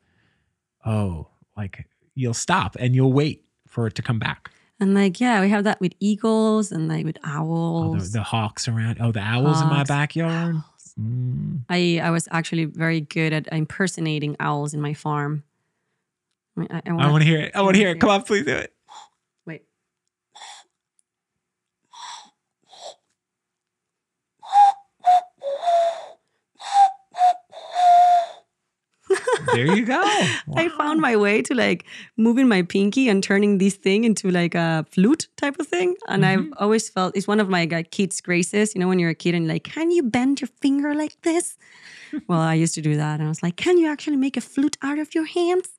[0.85, 4.51] oh like you'll stop and you'll wait for it to come back.
[4.79, 7.29] And like, yeah, we have that with eagles and like with Oh,
[7.93, 8.11] owls.
[8.11, 8.97] the, the hawks around.
[9.01, 10.55] Oh, the owls in my backyard.
[10.99, 11.61] Mm.
[11.69, 15.43] I, I was actually very good at impersonating owls in my farm.
[16.57, 17.51] I, I, I I wanna- hear it.
[17.55, 17.99] I want to hear it.
[17.99, 18.73] Come on, please do it.
[19.45, 19.63] Wait.
[29.53, 29.99] There you go.
[30.55, 31.85] I found my way to like
[32.17, 35.95] moving my pinky and turning this thing into like a flute type of thing.
[36.07, 36.53] And Mm-hmm.
[36.53, 38.73] I've always felt it's one of my like, kids' graces.
[38.75, 41.57] You know, when you're a kid and like, can you bend your finger like this?
[42.27, 43.19] well, I used to do that.
[43.19, 45.69] And I was like, can you actually make a flute out of your hands?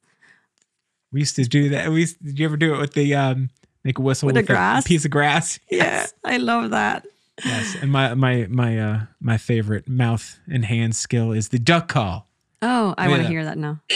[1.12, 1.90] We used to do that.
[1.90, 3.50] We used, did you ever do it with the um
[3.84, 4.84] make a whistle With the grass?
[4.84, 5.58] a piece of grass?
[5.70, 7.06] Yeah, I love that.
[7.44, 7.76] Yes.
[7.80, 12.27] And my my my uh my favorite mouth and hand skill is the duck call.
[12.62, 13.80] Oh, I want to hear that now.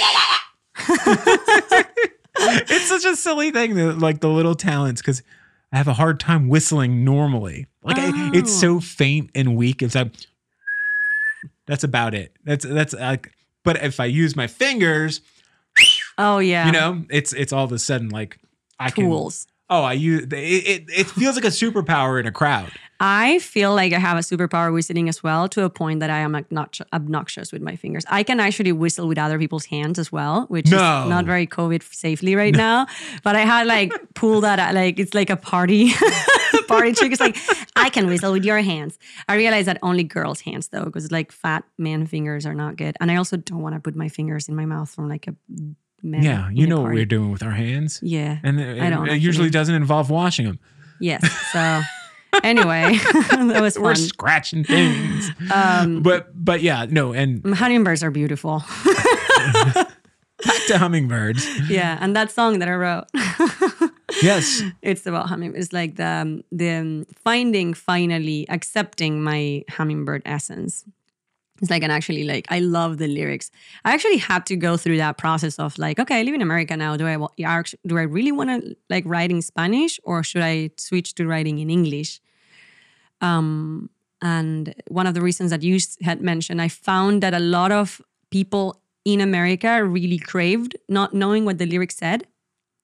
[2.39, 5.23] it's such a silly thing that like the little talents because
[5.73, 7.67] I have a hard time whistling normally.
[7.83, 8.81] Like I, it's so oh.
[8.81, 9.83] faint and weak.
[9.83, 10.13] It's like
[11.67, 12.33] that's about it.
[12.45, 13.33] That's that's like.
[13.65, 15.21] But if I use my fingers,
[16.19, 18.39] Oh yeah, you know, it's it's all of a sudden like
[18.79, 19.05] I can.
[19.05, 19.47] tools.
[19.75, 20.83] Oh, I use it, it.
[21.01, 22.71] It feels like a superpower in a crowd.
[23.01, 26.19] I feel like I have a superpower whistling as well, to a point that I
[26.19, 28.05] am obnox- obnoxious with my fingers.
[28.09, 30.77] I can actually whistle with other people's hands as well, which No.
[31.05, 32.87] is not very COVID safely right now.
[33.25, 35.93] But I had like pulled that out, like it's like a party
[36.69, 37.11] party trick.
[37.13, 37.37] It's like
[37.75, 38.99] I can whistle with your hands.
[39.29, 42.95] I realize that only girls' hands though, because like fat man fingers are not good,
[43.01, 45.35] and I also don't want to put my fingers in my mouth from like a
[46.03, 46.23] man.
[46.23, 49.21] Yeah, you know what we're doing with our hands, Yeah, and it, I don't it
[49.23, 50.59] usually doesn't involve washing them.
[51.01, 51.23] yes.
[51.53, 51.81] So
[52.45, 52.97] anyway,
[53.31, 55.31] that was We're scratching things.
[55.53, 58.63] Um, but but yeah, no, and Hummingbirds are beautiful.
[60.45, 61.47] back to hummingbirds.
[61.71, 63.05] yeah, and that song that I wrote.
[64.23, 64.63] Yes.
[64.83, 65.55] it's about humming.
[65.57, 70.85] It's like the um, the finding finally accepting my hummingbird essence.
[71.63, 73.51] It's like and actually like I love the lyrics.
[73.85, 76.77] I actually had to go through that process of like, okay, I live in America
[76.77, 76.97] now.
[76.97, 81.15] Do I do I really want to like write in Spanish or should I switch
[81.15, 82.21] to writing in English?
[83.21, 83.91] Um,
[84.21, 88.03] and one of the reasons that you had mentioned, I found that a lot of
[88.31, 92.27] people in America really craved not knowing what the lyrics said.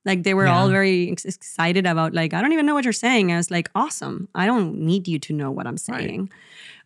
[0.05, 2.93] Like they were all very ex- excited about like I don't even know what you're
[2.93, 3.33] saying.
[3.33, 4.29] I was like, awesome.
[4.35, 6.31] I don't need you to know what I'm saying,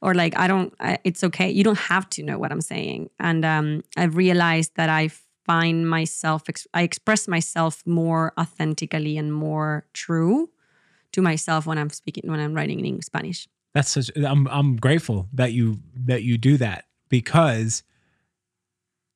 [0.02, 0.74] or like I don't.
[0.80, 1.50] I, it's okay.
[1.50, 3.08] You don't have to know what I'm saying.
[3.18, 5.08] And um, I've realized that I
[5.46, 6.42] find myself.
[6.48, 10.50] Ex- I express myself more authentically and more true
[11.12, 13.48] to myself when I'm speaking when I'm writing in Spanish.
[13.74, 17.84] That's such I'm I'm grateful that you that you do that because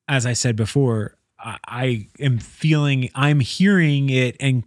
[0.07, 4.63] as I said before, I, I am feeling I'm hearing it and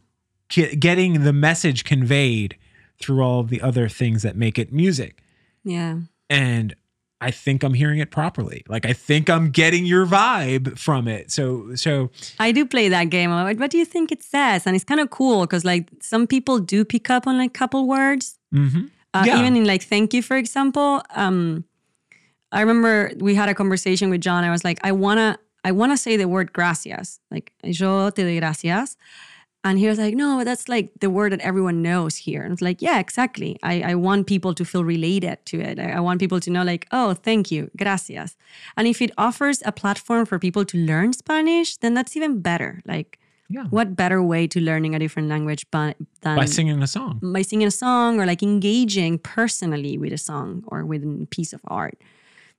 [0.49, 2.57] getting the message conveyed
[3.01, 5.23] through all of the other things that make it music.
[5.65, 6.01] Yeah.
[6.31, 6.75] And
[7.21, 8.63] I think I'm hearing it properly.
[8.67, 11.31] Like I think I'm getting your vibe from it.
[11.31, 13.31] So so I do play that game.
[13.31, 14.67] Like, what do you think it says?
[14.67, 17.59] And it's kind of cool because like some people do pick up on like a
[17.59, 18.39] couple words.
[18.55, 18.89] mhm.
[19.13, 19.39] Uh, Yeah.
[19.41, 21.03] Even in like thank you, for example.
[21.15, 21.65] Um,
[22.53, 24.43] I remember we had a conversation with John.
[24.45, 28.39] I was like, I wanna, I wanna say the word gracias, like yo te doy
[28.41, 28.97] gracias.
[29.63, 32.43] And he was like, no, that's like the word that everyone knows here.
[32.43, 33.59] And it's like, yeah, exactly.
[33.63, 35.79] I, I want people to feel related to it.
[35.79, 38.37] I, I want people to know, like, oh, thank you, gracias.
[38.79, 42.81] And if it offers a platform for people to learn Spanish, then that's even better.
[42.87, 43.19] Like,
[43.51, 43.65] yeah.
[43.65, 47.19] what better way to learning a different language but, than By singing a song.
[47.23, 51.53] by singing a song or like engaging personally with a song or with a piece
[51.53, 51.99] of art.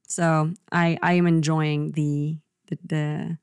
[0.06, 2.38] So I I am enjoying the
[2.68, 3.38] the the,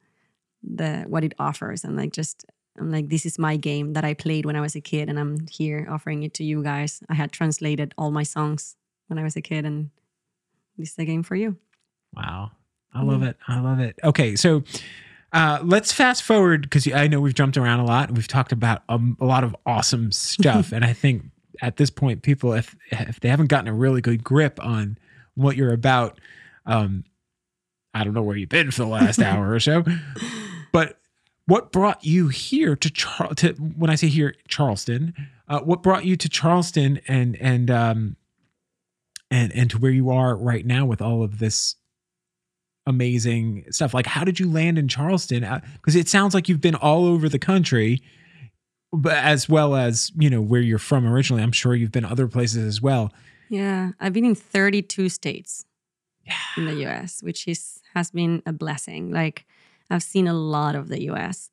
[0.62, 2.44] the what it offers and like just
[2.78, 5.18] I'm like this is my game that I played when I was a kid and
[5.18, 7.02] I'm here offering it to you guys.
[7.08, 8.76] I had translated all my songs
[9.08, 9.90] when I was a kid and
[10.76, 11.56] this is a game for you.
[12.14, 12.52] Wow.
[12.94, 13.36] I love it.
[13.46, 13.98] I love it.
[14.02, 14.64] Okay, so
[15.32, 18.10] uh, let's fast forward because I know we've jumped around a lot.
[18.10, 21.24] We've talked about um, a lot of awesome stuff, and I think
[21.60, 24.98] at this point, people, if if they haven't gotten a really good grip on
[25.34, 26.18] what you're about,
[26.66, 27.04] um,
[27.92, 29.84] I don't know where you've been for the last hour or so,
[30.72, 30.98] but
[31.48, 35.14] what brought you here to Char- to when I say here Charleston,
[35.48, 38.16] uh, what brought you to Charleston and and um
[39.30, 41.76] and and to where you are right now with all of this
[42.86, 43.94] amazing stuff.
[43.94, 45.46] Like, how did you land in Charleston?
[45.72, 48.02] Because it sounds like you've been all over the country,
[48.92, 51.42] but as well as you know where you're from originally.
[51.42, 53.10] I'm sure you've been other places as well.
[53.48, 55.64] Yeah, I've been in 32 states
[56.58, 59.10] in the US, which is has been a blessing.
[59.10, 59.46] Like
[59.90, 61.50] I've seen a lot of the US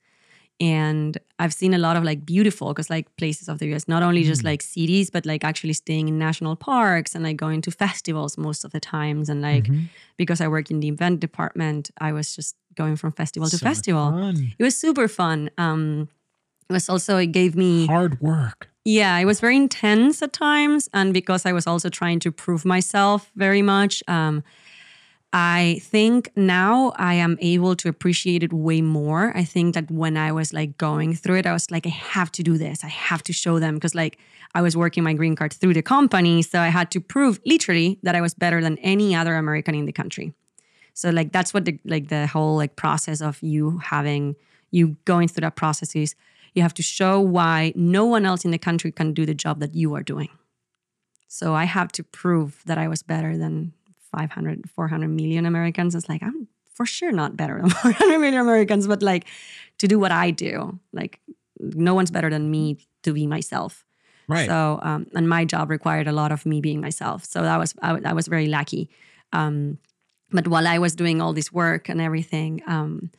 [0.60, 4.04] and I've seen a lot of like beautiful because like places of the US, not
[4.04, 4.46] only just Mm.
[4.52, 8.64] like cities, but like actually staying in national parks and like going to festivals most
[8.64, 9.30] of the times.
[9.30, 9.90] And like Mhm.
[10.18, 13.66] because I work in the event department, I was just going from festival to So
[13.66, 14.12] much festival.
[14.12, 14.54] fun.
[14.58, 15.50] It was super fun.
[15.58, 16.08] Um
[16.70, 18.70] it was also it gave me hard work.
[18.86, 20.90] yeah, it was very intense at times.
[20.94, 24.44] And because I was also trying to prove myself very much, um,
[25.34, 29.36] I think now I am able to appreciate it way more.
[29.36, 32.32] I think that when I was like going through it, I was like, I have
[32.34, 32.84] to do this.
[32.84, 34.18] I have to show them because like
[34.54, 36.42] I was working my green card through the company.
[36.42, 39.86] So I had to prove literally that I was better than any other American in
[39.86, 40.34] the country.
[40.94, 44.36] So like that's what the like the whole like process of you having
[44.72, 46.16] you going through that process is
[46.54, 49.60] you have to show why no one else in the country can do the job
[49.60, 50.30] that you are doing.
[51.28, 53.74] So I have to prove that I was better than
[54.16, 55.96] 500, 400 million Americans.
[55.96, 59.26] It's like, I'm for sure not better than 400 million Americans, but like
[59.80, 61.20] to do what I do, like
[61.60, 63.86] no one's better than me to be myself.
[64.28, 64.48] Right.
[64.48, 67.26] So, um, and my job required a lot of me being myself.
[67.26, 68.90] So that was, I was very lucky.
[69.34, 69.78] Um,
[70.32, 73.12] but while I was doing all this work and everything, um,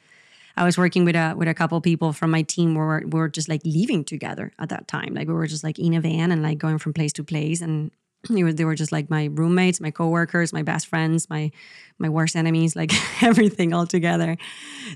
[0.57, 3.29] I was working with a with a couple people from my team where we're, were
[3.29, 5.15] just like living together at that time.
[5.15, 7.61] Like we were just like in a van and like going from place to place,
[7.61, 7.91] and
[8.29, 11.51] they were, they were just like my roommates, my coworkers, my best friends, my
[11.99, 14.37] my worst enemies, like everything all together.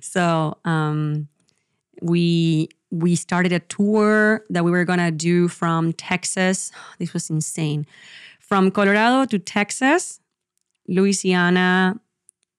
[0.01, 1.29] So um,
[2.03, 6.73] we we started a tour that we were gonna do from Texas.
[6.99, 7.87] This was insane,
[8.41, 10.21] from Colorado to Texas,
[10.89, 12.01] Louisiana,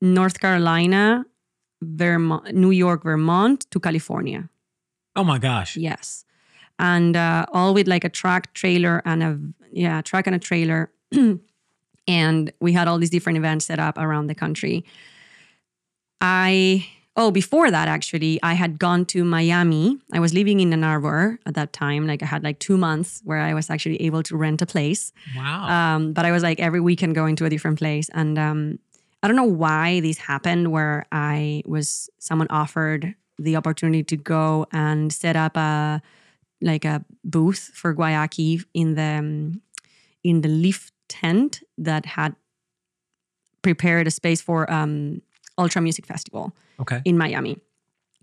[0.02, 1.26] North Carolina,
[1.82, 4.50] Vermont, New York, Vermont to California.
[5.16, 5.76] oh my gosh.
[5.76, 6.26] Yes.
[6.80, 9.40] And uh, all with like a truck trailer and a
[9.72, 10.92] yeah, truck and a trailer.
[12.08, 14.86] and we had all these different events set up around the country.
[16.20, 16.88] I
[17.18, 19.98] Oh, before that, actually, I had gone to Miami.
[20.14, 22.08] I was living in Ann Arbor at that time.
[22.08, 25.12] Like I had like two months where I was actually able to rent a place.
[25.36, 25.68] Wow.
[25.68, 28.10] Um, but I was like every weekend going to a different place.
[28.14, 28.80] And um,
[29.22, 34.68] I don't know why this happened where I was, someone offered the opportunity to go
[34.72, 36.02] and set up a,
[36.62, 39.62] like a booth for Guayaki in the, um,
[40.24, 42.36] in the leaf tent that had
[43.62, 45.22] prepared a space for um,
[45.58, 47.02] Ultra Music Festival okay.
[47.06, 47.58] in Miami.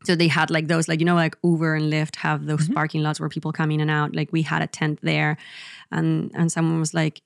[0.04, 2.74] So they had like those, like you know, like Uber and Lyft have those Mhm.
[2.74, 4.14] parking lots where people come in and out.
[4.14, 5.36] Like we had a tent there,
[5.90, 7.20] and and someone was like,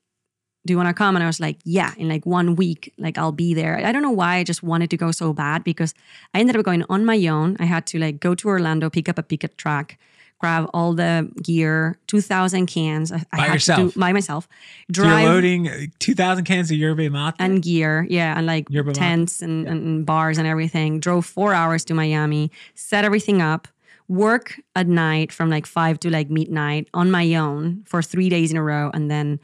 [0.65, 3.15] "Do you want to come?" And I was like, "Yeah." In like one week, like
[3.19, 3.77] I'll be there.
[3.77, 5.93] I don't know why I just wanted to go so bad because
[6.33, 7.57] I ended up going on my own.
[7.59, 9.95] I had to like go to Orlando, pick up a pickup truck,
[10.43, 13.13] grab all the gear, two thousand cans.
[13.13, 13.93] I, I By had to yourself?
[13.93, 14.49] do by myself.
[14.93, 17.33] So you're loading uh, 2,000 cans of yerba mate?
[17.39, 20.99] and gear, yeah, and like Yerba tents and, and bars and everything.
[20.99, 23.69] Drove four hours to Miami, set everything up,
[24.09, 28.51] work at night from like five to like midnight on my own for three days
[28.51, 29.39] in a row, and then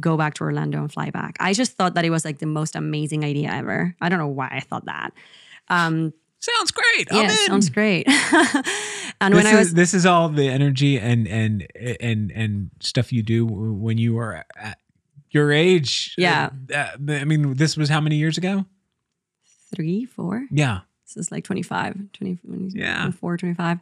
[0.00, 1.36] go back to Orlando and fly back.
[1.40, 3.96] I just thought that it was like the most amazing idea ever.
[4.00, 5.12] I don't know why I thought that.
[5.68, 6.12] Um,
[6.56, 7.08] Sounds great.
[7.10, 7.36] yeah, I'm in.
[7.46, 8.06] sounds great.
[9.20, 11.66] and this when I is was this is all the energy and and
[12.00, 14.78] and and stuff you do when you are at
[15.30, 16.14] your age.
[16.18, 16.50] Yeah.
[16.74, 18.66] Uh, I mean, this was how many years ago?
[19.74, 20.80] three, four, Yeah.
[21.04, 22.38] this is like 25, 20,
[22.74, 23.00] Yeah.
[23.02, 23.78] 24, 25.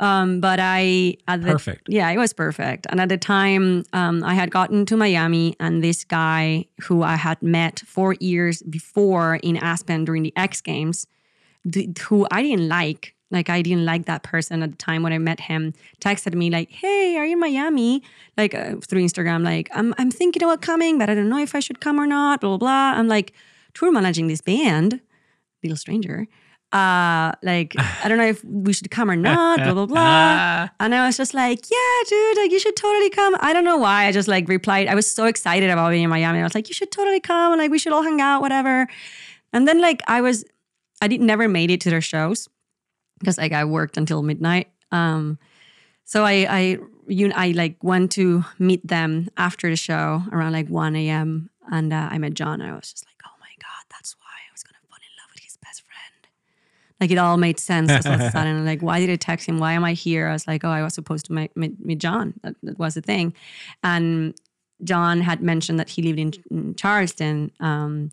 [0.00, 1.88] Um, but I, at the Perfect.
[1.90, 2.86] Yeah, it was perfect.
[2.88, 7.16] And at the time, um, I had gotten to Miami, and this guy who I
[7.16, 11.06] had met four years before in Aspen during the X Games,
[11.70, 15.12] th- who I didn't like, like I didn't like that person at the time when
[15.12, 18.02] I met him, texted me like, "Hey, are you in Miami?"
[18.36, 21.54] Like uh, through Instagram, like, "I'm I'm thinking about coming, but I don't know if
[21.54, 22.58] I should come or not." Blah blah.
[22.58, 22.98] blah.
[22.98, 23.32] I'm like,
[23.74, 25.00] "Tour managing this band,
[25.62, 26.26] little stranger."
[26.72, 27.74] Uh, like
[28.04, 29.58] I don't know if we should come or not.
[29.58, 29.98] blah blah blah.
[30.00, 33.36] Ah, And I was just like, yeah, dude, like you should totally come.
[33.40, 34.06] I don't know why.
[34.06, 34.86] I just like replied.
[34.86, 36.38] I was so excited about being in Miami.
[36.38, 38.86] I was like, you should totally come and like we should all hang out, whatever.
[39.52, 40.44] And then like I was,
[41.00, 42.48] I did never made it to their shows
[43.18, 44.68] because like I worked until midnight.
[44.92, 45.38] Um,
[46.04, 50.68] so I I you I like went to meet them after the show around like
[50.68, 51.50] 1 a.m.
[51.70, 52.60] and uh, I met John.
[52.60, 55.16] And I was just like, oh my god, that's why I was gonna fall in
[55.20, 56.28] love with his best friend.
[57.00, 58.64] Like it all made sense all of a sudden.
[58.64, 59.58] Like, why did I text him?
[59.58, 60.28] Why am I here?
[60.28, 62.34] I was like, oh, I was supposed to meet, meet, meet John.
[62.42, 63.34] That, that was the thing.
[63.82, 64.34] And
[64.84, 67.52] John had mentioned that he lived in, in Charleston.
[67.60, 68.10] Um,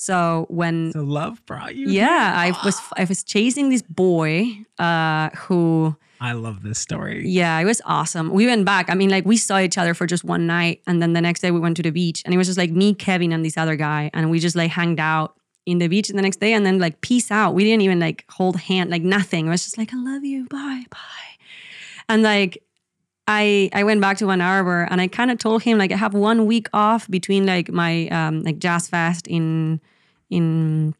[0.00, 1.90] so when so love brought you.
[1.90, 7.28] yeah, I was I was chasing this boy uh, who I love this story.
[7.28, 8.30] yeah, it was awesome.
[8.30, 8.88] We went back.
[8.88, 11.40] I mean, like we saw each other for just one night, and then the next
[11.40, 13.58] day we went to the beach, and it was just like me, Kevin, and this
[13.58, 15.36] other guy, and we just like hanged out
[15.66, 17.52] in the beach the next day, and then like peace out.
[17.54, 19.48] We didn't even like hold hand, like nothing.
[19.48, 21.32] It was just like I love you, bye, bye,
[22.08, 22.62] and like.
[23.32, 25.96] I, I went back to Ann Arbor and I kind of told him like I
[25.96, 29.80] have one week off between like my um, like jazz fest in
[30.30, 30.94] in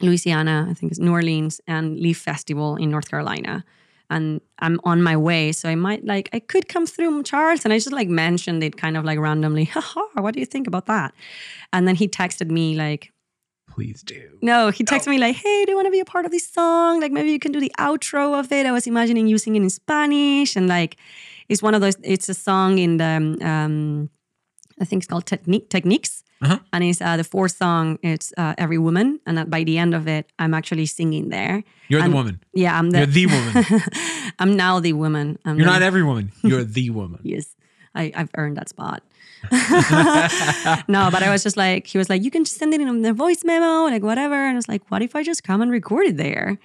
[0.00, 3.64] Louisiana, I think it's New Orleans, and Leaf Festival in North Carolina.
[4.10, 5.52] And I'm on my way.
[5.52, 7.64] So I might like, I could come through Charles.
[7.64, 9.64] And I just like mentioned it kind of like randomly.
[9.74, 11.12] Haha, what do you think about that?
[11.72, 13.12] And then he texted me like,
[13.70, 14.38] Please do.
[14.40, 16.48] no, he texted me like, hey, do you want to be a part of this
[16.48, 17.00] song?
[17.00, 18.64] Like maybe you can do the outro of it.
[18.66, 20.56] I was imagining using it in Spanish.
[20.56, 20.96] And like,
[21.48, 24.10] it's one of those, it's a song in the, um, um,
[24.80, 26.22] I think it's called Technique, Techniques.
[26.40, 26.58] Uh-huh.
[26.72, 29.18] And it's uh, the fourth song, it's uh, Every Woman.
[29.26, 31.64] And that by the end of it, I'm actually singing there.
[31.88, 32.40] You're the woman.
[32.54, 33.82] Yeah, I'm You're the, the woman.
[34.38, 35.38] I'm now the woman.
[35.44, 36.30] I'm You're the- not every woman.
[36.44, 37.20] You're the woman.
[37.24, 37.56] Yes,
[37.94, 39.02] I, I've earned that spot.
[40.88, 43.02] no, but I was just like, he was like, you can just send it in
[43.02, 44.34] the voice memo, like whatever.
[44.34, 46.58] And I was like, what if I just come and record it there?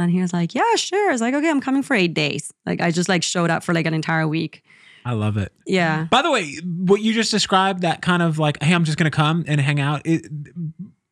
[0.00, 1.08] And he was like, yeah, sure.
[1.10, 2.52] I was like, okay, I'm coming for eight days.
[2.66, 4.62] Like I just like showed up for like an entire week.
[5.04, 5.52] I love it.
[5.66, 6.04] Yeah.
[6.10, 9.10] By the way, what you just described, that kind of like, hey, I'm just going
[9.10, 10.26] to come and hang out, it,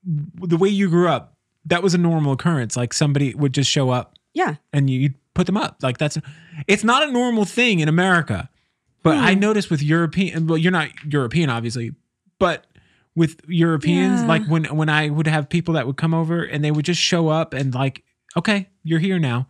[0.05, 1.35] the way you grew up,
[1.66, 2.77] that was a normal occurrence.
[2.77, 4.56] Like somebody would just show up Yeah.
[4.73, 5.78] and you put them up.
[5.82, 6.19] Like that's,
[6.66, 8.48] it's not a normal thing in America.
[9.02, 9.40] But I Hmm.
[9.40, 11.93] noticed with European, well, you're not European, obviously,
[12.39, 12.66] but
[13.15, 14.27] with Europeans, Yeah.
[14.27, 17.01] like when when I would have people that would come over and they would just
[17.01, 18.02] show up and like,
[18.36, 19.48] okay, you're here now,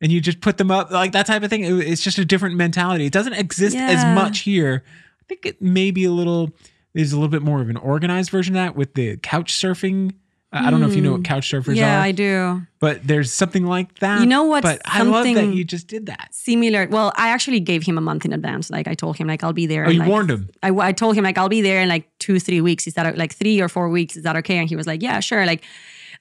[0.00, 1.64] and you just put them up, like that type of thing.
[1.64, 3.06] It- it's just a different mentality.
[3.06, 4.84] It doesn't exist as much here.
[5.20, 6.50] I think it may be a little.
[6.94, 10.12] There's a little bit more of an organized version of that with the couch surfing
[10.54, 11.24] I don't know if you know what hmm.
[11.24, 12.62] couch surfers yeah, are, Yeah, I do.
[12.78, 14.20] but there's something like that.
[14.20, 14.62] You know what?
[14.62, 16.28] But I love that you just did that.
[16.30, 16.86] Similar.
[16.88, 18.70] Well, I actually gave him a month in advance.
[18.70, 19.86] Like I told him, like I'll be there.
[19.86, 20.50] Oh, you like, warned him.
[20.62, 22.86] I, I told him like I'll be there in like two three weeks.
[22.86, 24.16] Is that like three or four weeks?
[24.16, 24.58] Is that okay?
[24.58, 25.44] And he was like, yeah, sure.
[25.44, 25.64] Like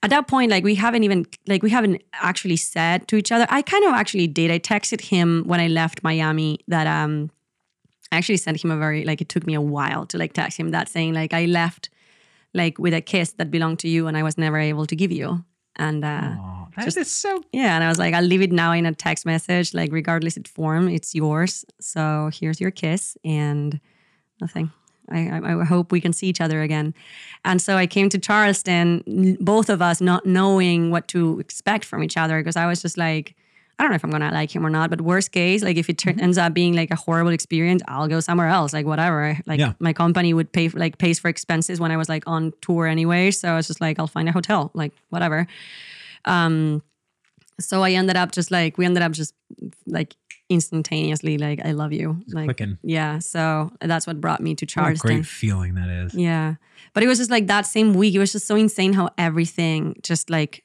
[0.03, 3.47] at that point, like we haven't even like we haven't actually said to each other.
[3.49, 4.51] I kind of actually did.
[4.51, 7.31] I texted him when I left Miami that um
[8.11, 10.59] I actually sent him a very like it took me a while to like text
[10.59, 11.89] him that saying like I left
[12.53, 15.11] like with a kiss that belonged to you and I was never able to give
[15.11, 15.43] you.
[15.77, 17.41] And uh Oh, that is so.
[17.51, 20.38] yeah, and I was like, I'll leave it now in a text message, like regardless
[20.38, 21.65] of form, it's yours.
[21.80, 23.80] So here's your kiss and
[24.41, 24.71] nothing.
[25.09, 26.93] I, I, hope we can see each other again.
[27.43, 32.03] And so I came to Charleston, both of us not knowing what to expect from
[32.03, 33.35] each other because I was just like,
[33.77, 34.89] I don't know if I'm gonna like him or not.
[34.89, 38.07] But worst case, like if it turn, ends up being like a horrible experience, I'll
[38.07, 38.71] go somewhere else.
[38.71, 39.38] Like whatever.
[39.45, 39.73] Like Yeah.
[39.80, 42.88] my company would pay for, like pays for expenses when I was like on tour
[42.88, 43.31] anyway.
[43.31, 44.71] So I was just like, I'll find a hotel.
[44.73, 45.47] Like whatever.
[46.25, 46.84] Um,
[47.59, 49.34] so I ended up just like we ended up just
[49.85, 50.15] like
[50.53, 52.21] instantaneously like I love you.
[52.27, 52.77] Like clicking.
[52.84, 53.19] yeah.
[53.19, 55.07] So that's what brought me to What a Charleston.
[55.15, 56.13] great feeling that is.
[56.15, 56.55] Yeah.
[56.93, 58.13] But it was just like that same week.
[58.15, 60.63] It was just so insane how everything just like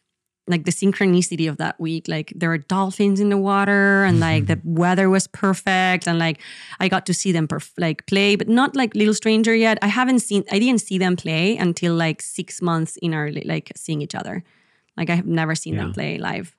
[0.51, 2.09] like the synchronicity of that week.
[2.09, 6.41] Like there were dolphins in the water and like the weather was perfect and like
[6.81, 9.79] I got to see them perf- like play, but not like Little Stranger yet.
[9.83, 13.73] I haven't seen I didn't see them play until like 6 months in our like
[13.77, 14.43] seeing each other.
[14.97, 16.57] Like I have never seen them play live.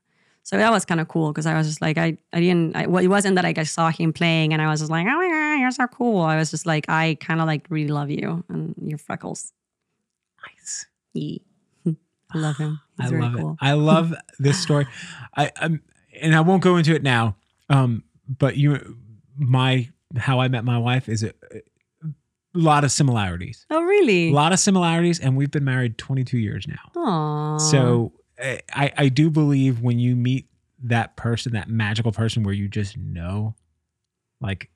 [0.50, 2.88] So that was kind of cool because I was just like I I didn't I,
[2.88, 5.16] well, it wasn't that like I saw him playing and I was just like oh
[5.16, 6.22] my god you're so cool.
[6.24, 9.54] I was just like I kind of like really love you and your freckles.
[10.48, 10.88] Nice.
[11.14, 11.38] Yeah.
[12.34, 12.80] I love him.
[13.00, 13.52] He's I love cool.
[13.52, 13.58] it.
[13.62, 14.88] I love this story.
[15.38, 15.84] I, I'm,
[16.20, 17.36] and I won't go into it now.
[17.70, 18.98] Um, but you,
[19.38, 21.62] my how I met my wife is a, a
[22.56, 23.68] lot of similarities.
[23.70, 24.32] oh really?
[24.32, 26.92] A lot of similarities, and we've been married 22 years now.
[26.96, 27.62] Aww.
[27.62, 30.48] So I I do believe when you meet
[30.84, 33.56] that person, that magical person, where you just know,
[34.40, 34.70] like,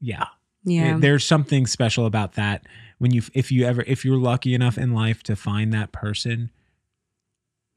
[0.00, 0.26] yeah,
[0.64, 2.66] yeah, there's something special about that
[2.98, 6.50] when you if you ever if you're lucky enough in life to find that person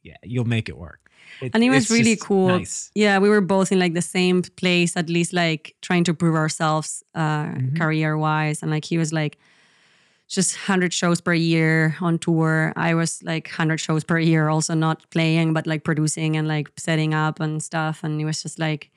[0.03, 1.11] yeah you'll make it work
[1.41, 2.47] It- and it was really cool.
[2.47, 6.13] nice Yeah, we were both in like the same place, at least like trying to
[6.13, 7.77] prove ourselves uh, Mhm.
[7.77, 8.61] career wise.
[8.63, 9.37] And like he was like
[10.31, 12.71] just 100 shows per year on tour.
[12.77, 16.71] I was like 100 shows per year, also not playing, but like producing and like
[16.77, 18.03] setting up and stuff.
[18.03, 18.91] And it was just like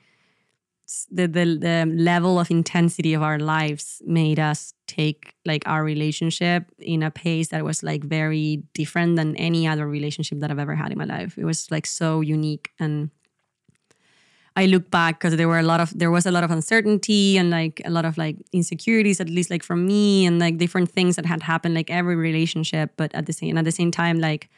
[1.11, 6.71] the, the, the level of intensity of our lives made us take like our relationship
[6.79, 10.75] in a pace that was like very different than any other relationship that I've ever
[10.75, 11.37] had in my life.
[11.37, 13.09] It was like so unique and
[14.57, 17.37] I look back because there were a lot of there was a lot of uncertainty
[17.37, 20.89] and like a lot of like insecurities, at least like from me, and like different
[20.89, 22.91] things that had happened, like every relationship.
[22.95, 24.49] But at the same at the same time, like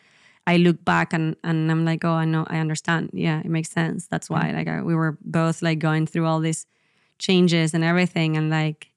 [0.46, 3.10] I look back and and I'm like, oh, I know, I understand.
[3.14, 4.08] Yeah, it makes sense.
[4.08, 6.68] That's why like I, we were both like going through all these
[7.18, 8.92] changes and everything, and like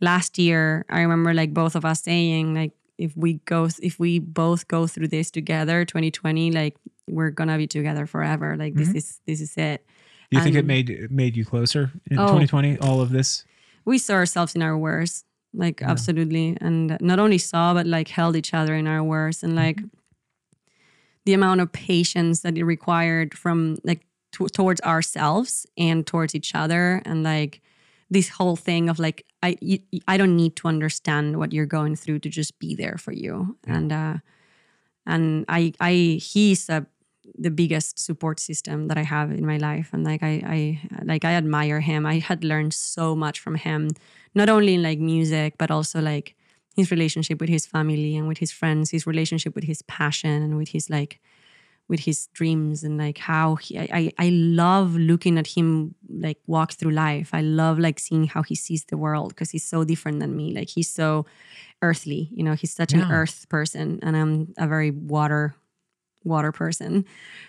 [0.00, 4.18] last year, I remember like both of us saying like if we go if we
[4.18, 6.76] both go through this together, 2020, like
[7.08, 8.56] we're gonna be together forever.
[8.56, 8.98] Like this mm-hmm.
[8.98, 9.86] is this is it.
[10.32, 12.26] Do you think it made it made you closer in Oh.
[12.26, 13.44] 2020 all of this?
[13.84, 16.56] We saw ourselves in our worst like absolutely.
[16.60, 19.42] And not only saw but like held each other in our worst.
[19.42, 19.80] And like
[21.24, 26.54] the amount of patience that it required from like to towards ourselves and towards each
[26.54, 27.02] other.
[27.04, 27.60] And like
[28.10, 31.96] this whole thing of like I you, I don't need to understand what you're going
[31.96, 33.58] through to just be there for you.
[33.66, 34.16] And uh
[35.04, 36.86] and I I he's a
[37.38, 41.24] the biggest support system that I have in my life and like I I like
[41.24, 43.90] I admire him I had learned so much from him
[44.34, 46.36] not only in like music but also like
[46.76, 50.56] his relationship with his family and with his friends his relationship with his passion and
[50.56, 51.20] with his like
[51.88, 56.38] with his dreams and like how he I, I I love looking at him like
[56.46, 57.30] walk through life.
[57.32, 60.54] I love like seeing how he sees the world because he's so different than me.
[60.54, 61.26] Like he's so
[61.82, 65.54] earthly, you know, he's such an earth person and I'm a very water
[66.24, 67.04] water person.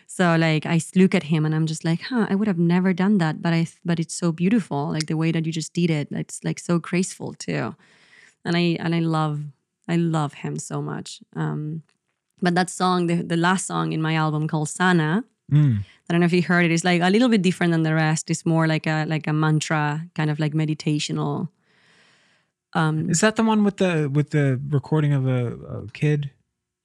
[0.08, 2.94] So like I look at him and I'm just like, huh, I would have never
[2.94, 4.92] done that, but I but it's so beautiful.
[4.92, 6.08] Like the way that you just did it.
[6.12, 7.76] It's like so graceful too.
[8.46, 9.42] And I and I love
[9.88, 11.22] I love him so much.
[11.36, 11.84] Um
[12.42, 15.80] but that song, the, the last song in my album called Sana, Mm.
[16.10, 16.72] I don't know if you heard it.
[16.72, 18.30] It's like a little bit different than the rest.
[18.30, 21.50] It's more like a like a mantra, kind of like meditational.
[22.74, 26.32] Um, Is that the one with the with the recording of a, a kid?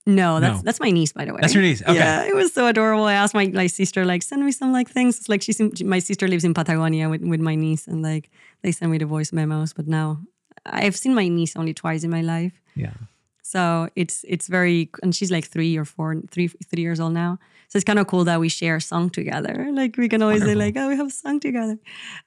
[0.08, 0.62] No, that's No.
[0.66, 1.40] that's my niece, by the way.
[1.42, 1.82] That's your niece.
[1.82, 1.94] Okay.
[1.94, 3.04] Yeah, it was so adorable.
[3.04, 5.18] I asked my, my sister like send me some like things.
[5.18, 8.30] It's like she's in, my sister lives in Patagonia with, with my niece, and like
[8.62, 9.72] they send me the voice memos.
[9.74, 10.18] But now
[10.64, 12.94] I've seen my niece only twice in my life, Yeah.
[13.42, 17.38] So it's it's very and she's like three or four, three three years old now.
[17.70, 19.56] So it's kind of cool that we share a song together.
[19.80, 20.60] Like we can always Wonderful.
[20.60, 21.78] say like, oh, we have a song together.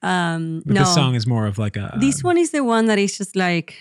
[0.01, 1.97] Um, But no, This song is more of like a.
[1.99, 3.75] this one is the one that is just like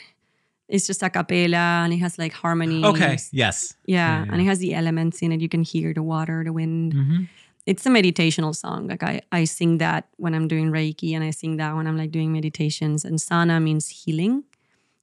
[0.70, 2.84] it's just a cappella and it has like harmonies.
[2.84, 3.18] Okay.
[3.32, 3.74] Yes.
[3.86, 5.40] Yeah, Yeah, and it has the elements in it.
[5.40, 6.94] You can hear the water, the wind.
[6.94, 7.28] Mhm.
[7.66, 8.88] It's a meditational song.
[8.88, 11.96] Like I, I sing that when I'm doing Reiki, and I sing that when I'm
[11.96, 13.04] like doing meditations.
[13.04, 14.44] And Sana means healing,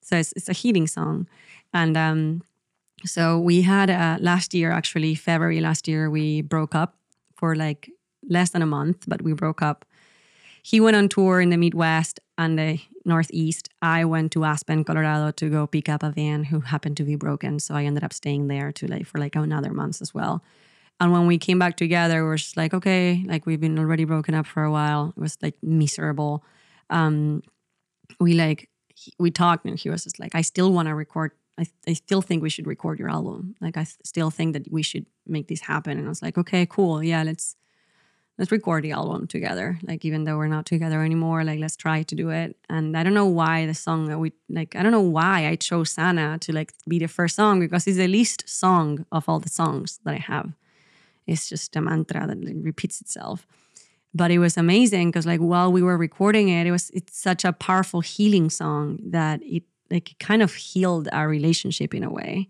[0.02, 1.28] so it's, it's a healing song.
[1.74, 2.42] And um,
[3.06, 6.96] so we had uh, last year, actually February last year, we broke up
[7.36, 7.90] for like
[8.28, 9.86] less than a month, but we broke up.
[10.64, 13.70] He went on tour in the Midwest and the Northeast.
[13.82, 17.16] I went to Aspen, Colorado to go pick up a van who happened to be
[17.16, 17.60] broken.
[17.60, 20.44] So I ended up staying there to like for like another month as well.
[21.00, 24.04] And when we came back together, we were just like, okay, like we've been already
[24.04, 25.14] broken up for a while.
[25.16, 26.44] It was like miserable.
[26.90, 27.44] Um,
[28.20, 31.32] we like he- we talked and he was just like, I still want to record.
[31.60, 33.56] I, I still think we should record your album.
[33.62, 35.98] Like I th- still think that we should make this happen.
[35.98, 37.56] And I was like, okay, cool, yeah, let's
[38.38, 39.80] let's record the album together.
[39.84, 42.56] Like even though we're not together anymore, like let's try to do it.
[42.70, 44.76] And I don't know why the song that we like.
[44.76, 47.98] I don't know why I chose Sana to like be the first song because it's
[47.98, 50.54] the least song of all the songs that I have.
[51.26, 53.46] It's just a mantra that like, repeats itself
[54.14, 57.46] but it was amazing because like while we were recording it it was it's such
[57.46, 62.50] a powerful healing song that it like kind of healed our relationship in a way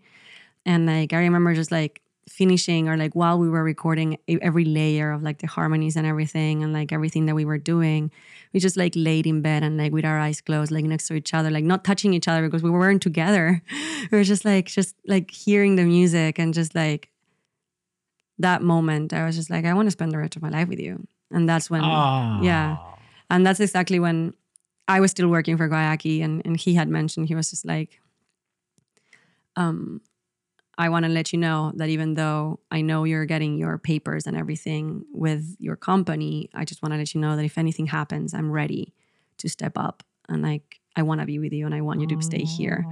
[0.64, 5.10] and like i remember just like finishing or like while we were recording every layer
[5.10, 8.10] of like the harmonies and everything and like everything that we were doing
[8.52, 11.14] we just like laid in bed and like with our eyes closed like next to
[11.14, 13.62] each other like not touching each other because we weren't together
[14.12, 17.08] we were just like just like hearing the music and just like
[18.38, 20.68] that moment i was just like i want to spend the rest of my life
[20.68, 22.40] with you and that's when Ah.
[22.42, 22.76] yeah.
[23.30, 24.32] And that's exactly when
[24.88, 28.00] I was still working for Guayaki and, and he had mentioned he was just like,
[29.56, 30.00] um,
[30.78, 34.26] I want to let you know that even though I know you're getting your papers
[34.26, 37.86] and everything with your company, I just want to let you know that if anything
[37.86, 38.94] happens, I'm ready
[39.38, 42.06] to step up and like I want to be with you and I want you
[42.08, 42.86] to stay here.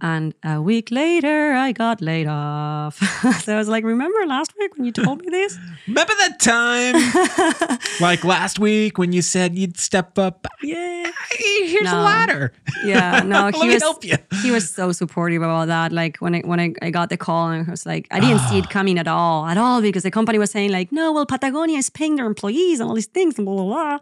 [0.00, 2.96] And a week later, I got laid off.
[3.44, 5.58] so I was like, remember last week when you told me this?
[5.88, 10.46] Remember that time, like last week, when you said you'd step up?
[10.62, 11.10] yeah.
[11.38, 12.52] Here's a ladder.
[12.84, 14.16] Yeah, no, Let he me was help you.
[14.42, 15.92] he was so supportive about that.
[15.92, 18.40] Like when I when I, I got the call and I was like, I didn't
[18.40, 18.48] Ah.
[18.50, 21.26] see it coming at all, at all, because the company was saying like, no, well,
[21.26, 23.98] Patagonia is paying their employees and all these things and blah blah blah.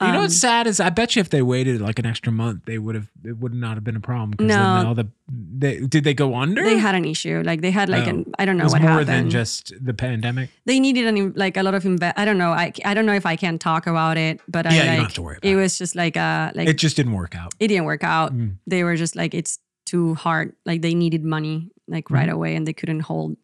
[0.00, 2.32] You know Um, what's sad is I bet you if they waited like an extra
[2.32, 4.32] month, they would have it would not have been a problem.
[4.36, 4.54] 'cause No.
[4.76, 6.64] then all the they, did they go under?
[6.64, 7.42] They had an issue.
[7.46, 8.10] Like they had like Oh.
[8.10, 9.08] an I don't it know was what more happened.
[9.08, 10.50] than just the pandemic.
[10.66, 12.50] they needed an in- like a lot of inve- I don't know.
[12.50, 14.96] I I don't know if I can talk about it, but Yeah, I you like
[14.96, 15.56] don't have to worry about it it.
[15.56, 17.54] was just like uh like It just didn't work out.
[17.60, 18.34] it didn't work out.
[18.36, 18.56] Mm.
[18.66, 20.54] They were just like, it's too hard.
[20.66, 22.34] Like they needed money like right Mm-hmm.
[22.34, 23.36] away and they couldn't hold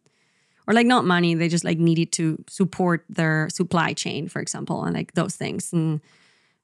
[0.67, 1.33] or like not money.
[1.33, 5.71] They just like needed to support their supply chain, for example, and like those things.
[5.71, 6.01] And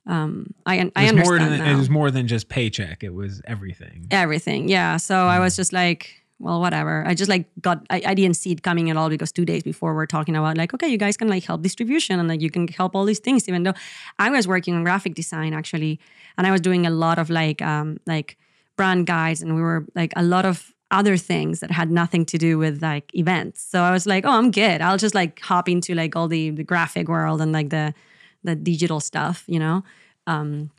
[0.08, 1.72] um, I I It more understand than now.
[1.74, 3.04] it was more than just paycheck.
[3.04, 4.08] It was everything.
[4.12, 4.70] everything.
[4.70, 4.98] Yeah.
[4.98, 5.42] So I Mm.
[5.42, 7.04] was just like, well, whatever.
[7.06, 9.64] I just like got, I, I didn't see it coming at all because two days
[9.64, 12.52] before we're talking about like, okay, you guys can like help distribution and like you
[12.52, 13.74] can help all these things, even though
[14.20, 16.00] I was working on graphic design actually.
[16.38, 18.38] And I was doing a lot of like, um, like
[18.76, 22.38] brand guides and we were like a lot of other things that had nothing to
[22.38, 23.62] do with like events.
[23.64, 24.80] So I was like, oh, I'm good.
[24.82, 27.94] I'll just like hop into like all the, the graphic world and like the,
[28.44, 29.84] the digital stuff, you know?
[30.28, 30.72] Um,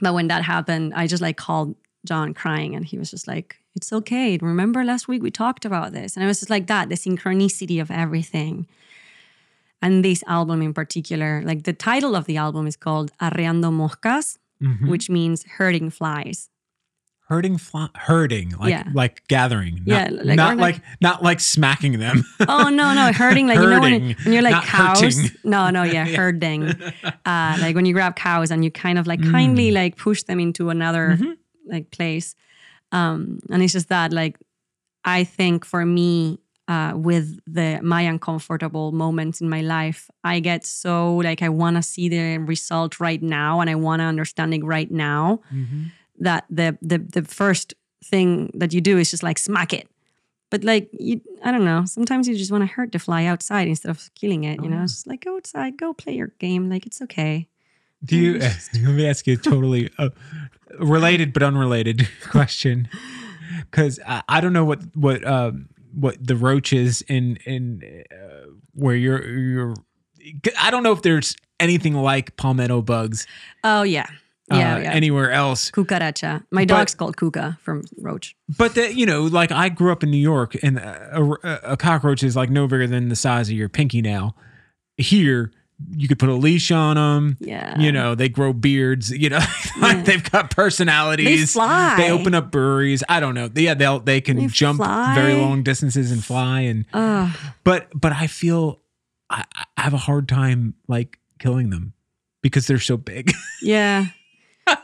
[0.00, 1.74] but when that happened, I just like called
[2.06, 4.38] John crying and he was just like, it's okay.
[4.40, 6.16] Remember last week we talked about this?
[6.16, 8.66] And I was just like that, the synchronicity of everything.
[9.82, 14.38] And this album in particular, like the title of the album is called Arreando Moscas,
[14.62, 14.88] Mhm.
[14.88, 16.50] which means herding flies.
[17.30, 18.84] Herding, fly, herding, like Yeah.
[18.92, 19.82] like gathering.
[19.86, 22.24] Yeah, not, like- not like, like- not like smacking them.
[22.48, 25.00] Oh no, no, herding like you know when, Herding, when you're like cows.
[25.00, 25.30] hurting.
[25.44, 26.68] No, no, yeah, herding.
[27.24, 30.40] Uh, like when you grab cows and you kind of like kindly like push them
[30.40, 31.16] into another
[31.66, 32.34] like place.
[32.92, 34.36] Um, and it's just that like
[35.04, 40.66] I think for me, uh, with the my uncomfortable moments in my life, I get
[40.66, 44.52] so like I want to see the result right now and I want to understand
[44.54, 45.40] it right now.
[46.20, 47.74] That the the the first
[48.04, 49.88] thing that you do is just like smack it.
[50.50, 51.84] But like you, I don't know.
[51.84, 54.62] Sometimes you just want to hurt the fly outside instead of killing it.
[54.62, 56.68] You know, it's just like go outside, go play your game.
[56.68, 57.48] Like it's okay.
[58.04, 58.38] Do you?
[58.38, 60.10] let me ask you a totally uh,
[60.78, 62.88] related but unrelated question,
[63.70, 68.96] because I, I don't know what what um, what the roaches in in uh, where
[68.96, 69.74] you're you're.
[70.58, 73.26] I don't know if there's anything like palmetto bugs.
[73.62, 74.08] Oh yeah,
[74.50, 74.92] uh, Yeah, yeah.
[74.92, 75.70] anywhere else.
[75.70, 76.44] Cucaracha.
[76.50, 78.34] My But- dog's called Cuca from Roach.
[78.58, 82.22] But you know, like I grew up in New York, and a, a, a cockroach
[82.22, 84.36] is like no bigger than the size of your pinky nail.
[84.96, 85.50] Here,
[85.96, 87.38] you could put a leash on them.
[87.40, 87.78] Yeah.
[87.78, 89.10] You know, they grow beards.
[89.10, 89.40] You know,
[89.80, 91.26] like they've got personalities.
[91.40, 91.94] They fly.
[91.96, 93.02] They open up breweries.
[93.08, 93.48] I don't know.
[93.54, 95.14] Yeah, they'll they can They jump fly.
[95.14, 96.60] very long distances and fly.
[96.62, 97.30] And Ugh.
[97.64, 98.80] but but I feel
[99.30, 99.44] I,
[99.76, 101.94] I have a hard time like killing them
[102.42, 103.32] because they're so big.
[103.62, 104.06] yeah.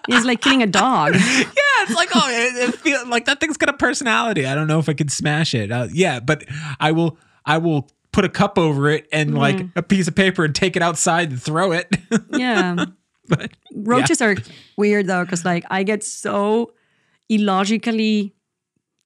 [0.09, 1.15] It's like killing a dog.
[1.15, 1.21] yeah,
[1.83, 4.47] it's like oh, it, it feel like that thing's got a personality.
[4.47, 5.71] I don't know if I could smash it.
[5.73, 6.45] Uh, yeah, but
[6.81, 7.19] I will.
[7.45, 9.79] I will put a cup over it and like Mm-hmm.
[9.79, 11.95] a piece of paper and take it outside and throw it.
[12.31, 12.87] Yeah.
[13.29, 14.37] but Roaches are
[14.77, 16.73] weird though, because like I get so
[17.29, 18.35] illogically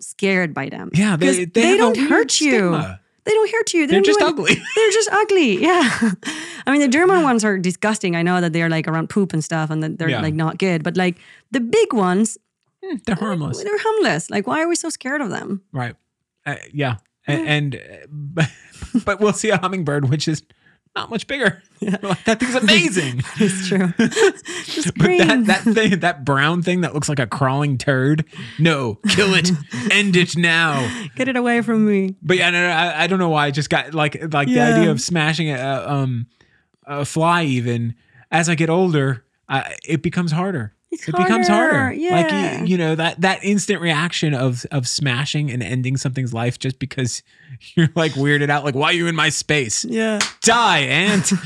[0.01, 0.91] scared by them.
[0.95, 2.51] Yeah, they they, a don't hurt you.
[2.53, 3.01] stigma.
[3.25, 3.87] They don't hurt you.
[3.87, 4.55] They They're just ugly.
[4.55, 5.57] They're just ugly.
[5.63, 6.13] Yeah.
[6.71, 8.15] I mean, the German ones are disgusting.
[8.17, 10.21] I know that they're like around poop and stuff and that they're Yeah.
[10.23, 10.83] like not good.
[10.83, 11.17] But like
[11.51, 12.39] the big ones,
[13.07, 14.31] They're harmless, they're harmless.
[14.31, 15.63] Like, why are we so scared of them?
[15.73, 15.95] right?
[16.47, 17.79] Uh, yeah, and, uh,
[18.09, 18.49] but,
[19.05, 20.43] but we'll see a hummingbird, which is
[20.97, 21.63] not much bigger.
[21.83, 23.23] Like, that thing's amazing.
[23.39, 23.93] It's true.
[24.65, 25.45] just But that green.
[25.45, 28.25] that thing, that brown thing that looks like a crawling turd,
[28.59, 29.51] no, kill it,
[29.91, 30.87] end it now.
[31.17, 32.17] Get it away from me.
[32.23, 33.47] But yeah, no, no, I, I don't know why.
[33.47, 35.59] I just got like like the idea of smashing it.
[35.61, 36.27] a um
[36.91, 37.45] a fly.
[37.45, 37.95] Even
[38.31, 40.75] as I get older, I, it becomes harder.
[40.93, 41.79] It's it becomes harder.
[41.95, 46.35] harder, Like you, you know that that instant reaction of of smashing and ending something's
[46.35, 47.23] life just because
[47.77, 48.65] you're like weirded out.
[48.65, 49.85] Like why are you in my space?
[49.85, 50.19] Yeah.
[50.43, 51.33] Die, ant.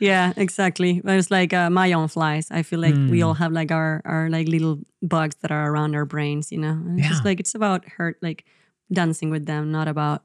[0.00, 1.00] Yeah, exactly.
[1.04, 2.48] There's like uh, my own flies.
[2.50, 3.26] I feel like we Hmm.
[3.28, 6.72] all have like our our like little bugs that are around our brains, you know.
[6.72, 8.44] And it's just like it's about hurt, like
[8.92, 10.24] dancing with them, not about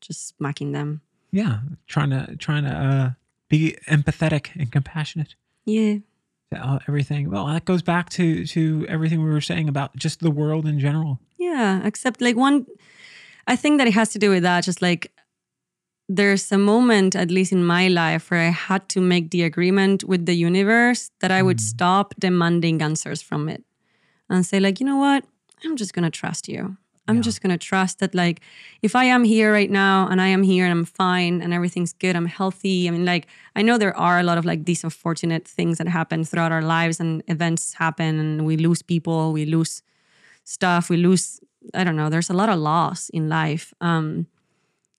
[0.00, 1.00] just smacking them.
[1.32, 1.58] yeah,
[1.88, 3.10] trying to trying to uh,
[3.58, 5.34] be empathetic and compassionate.
[5.64, 5.98] Yeah.
[6.88, 7.30] everything.
[7.30, 10.78] Well, that goes back to to everything we were saying about just the world in
[10.78, 11.18] general.
[11.38, 12.66] Yeah, except like one,
[13.52, 14.64] I think that it has to do with that.
[14.64, 15.12] Just like
[16.08, 20.04] there's a moment, at least in my life, where I had to make the agreement
[20.04, 21.68] with the universe that I would mm.
[21.72, 23.64] stop demanding answers from it
[24.28, 25.24] and say, like, you know what?
[25.64, 26.76] I'm just going to trust you.
[27.06, 27.22] I'm Yeah.
[27.22, 28.40] just going to trust that, like,
[28.82, 31.92] if I am here right now and I am here and I'm fine and everything's
[31.92, 32.88] good, I'm healthy.
[32.88, 33.26] I mean, like,
[33.56, 36.62] I know there are a lot of like these unfortunate things that happen throughout our
[36.62, 39.82] lives and events happen and we lose people, we lose
[40.46, 41.40] stuff we lose
[41.72, 44.26] i don't know there's a lot of loss in life um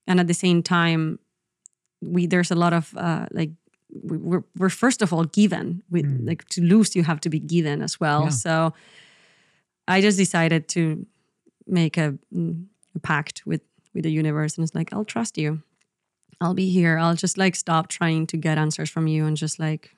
[0.07, 1.19] and at the same time
[2.01, 3.51] we there's a lot of uh like
[4.09, 7.39] we- we're, we're first of all given we like to lose you have to be
[7.39, 8.29] given as well Yeah.
[8.29, 8.73] so
[9.87, 11.05] i just decided to
[11.67, 12.65] make a, mm,
[12.95, 13.61] a pact with
[13.93, 15.63] with the universe and it's like i'll trust you.
[16.41, 16.97] I'll be here.
[16.97, 19.95] I'll just like stop trying to get answers from you and just like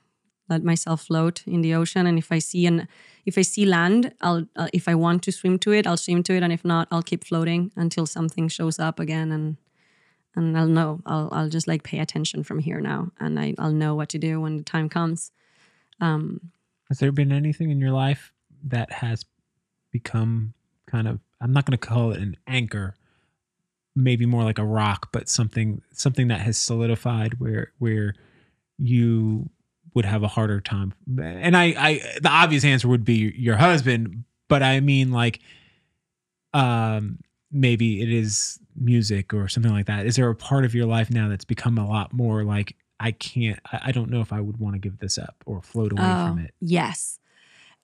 [0.50, 2.06] let myself float in the ocean.
[2.06, 2.88] And if i see an
[3.26, 6.24] if i see land i'll uh, if i want to swim to it i'll swim
[6.24, 6.44] to it.
[6.44, 9.58] And if not i'll keep floating until something shows up again and
[10.36, 13.72] and i'll know i'll, I'll just like pay attention from here now and I, i'll
[13.72, 15.32] know what to do when the time comes.
[16.90, 18.32] Has there been anything in your life
[18.64, 19.26] that has
[19.92, 20.54] become
[20.86, 22.96] kind of I'm not going to call it an anchor,
[23.96, 28.16] maybe more like a rock, but something something that has solidified where where
[28.78, 29.50] you
[29.94, 30.94] would have a harder time.
[31.20, 35.40] And I I the obvious answer would be your husband, but I mean like
[36.54, 37.20] um
[37.52, 40.06] maybe it is music or something like that.
[40.06, 43.12] Is there a part of your life now that's become a lot more like I
[43.12, 46.02] can't I, don't know if I would want to give this up or float away
[46.02, 46.54] from Oh, it.
[46.60, 47.20] yes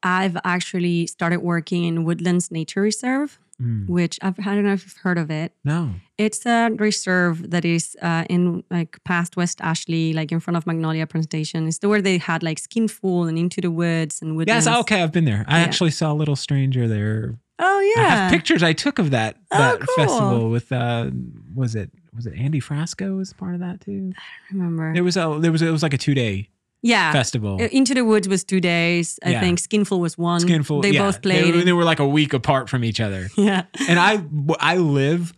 [0.05, 3.87] i've actually started working in woodlands nature reserve Mm.
[3.87, 5.81] which I've, i don't know if you've heard of it No.
[6.17, 10.67] It's a reserve that is uh, in like past West Ashley, like in front of
[10.67, 11.67] Magnolia Plantation.
[11.67, 14.65] It's the where they had like skin Skinful and Into the Woods and Woodlands.
[14.67, 15.43] Yes, okay, I've been there.
[15.47, 15.65] I Yeah.
[15.65, 17.39] actually saw a Little Stranger there.
[17.59, 18.09] Oh I yeah.
[18.15, 19.95] have pictures I took of that Oh, cool.
[20.05, 21.09] festival with uh
[21.55, 24.11] was it was it Andy Frasco was part of that too?
[24.15, 24.21] I
[24.53, 24.93] don't remember.
[24.93, 26.49] There was a there was it was like a two day
[26.83, 27.11] yeah.
[27.11, 27.55] festival.
[27.59, 29.17] Uh, Into the Woods was two days.
[29.25, 29.39] I Yeah.
[29.39, 30.41] think Skinful was one.
[30.41, 30.81] Skinful.
[30.81, 31.43] They yeah, both played.
[31.55, 33.29] They, in- they were like a week apart from each other.
[33.37, 33.63] yeah.
[33.89, 34.23] And I
[34.59, 35.33] I live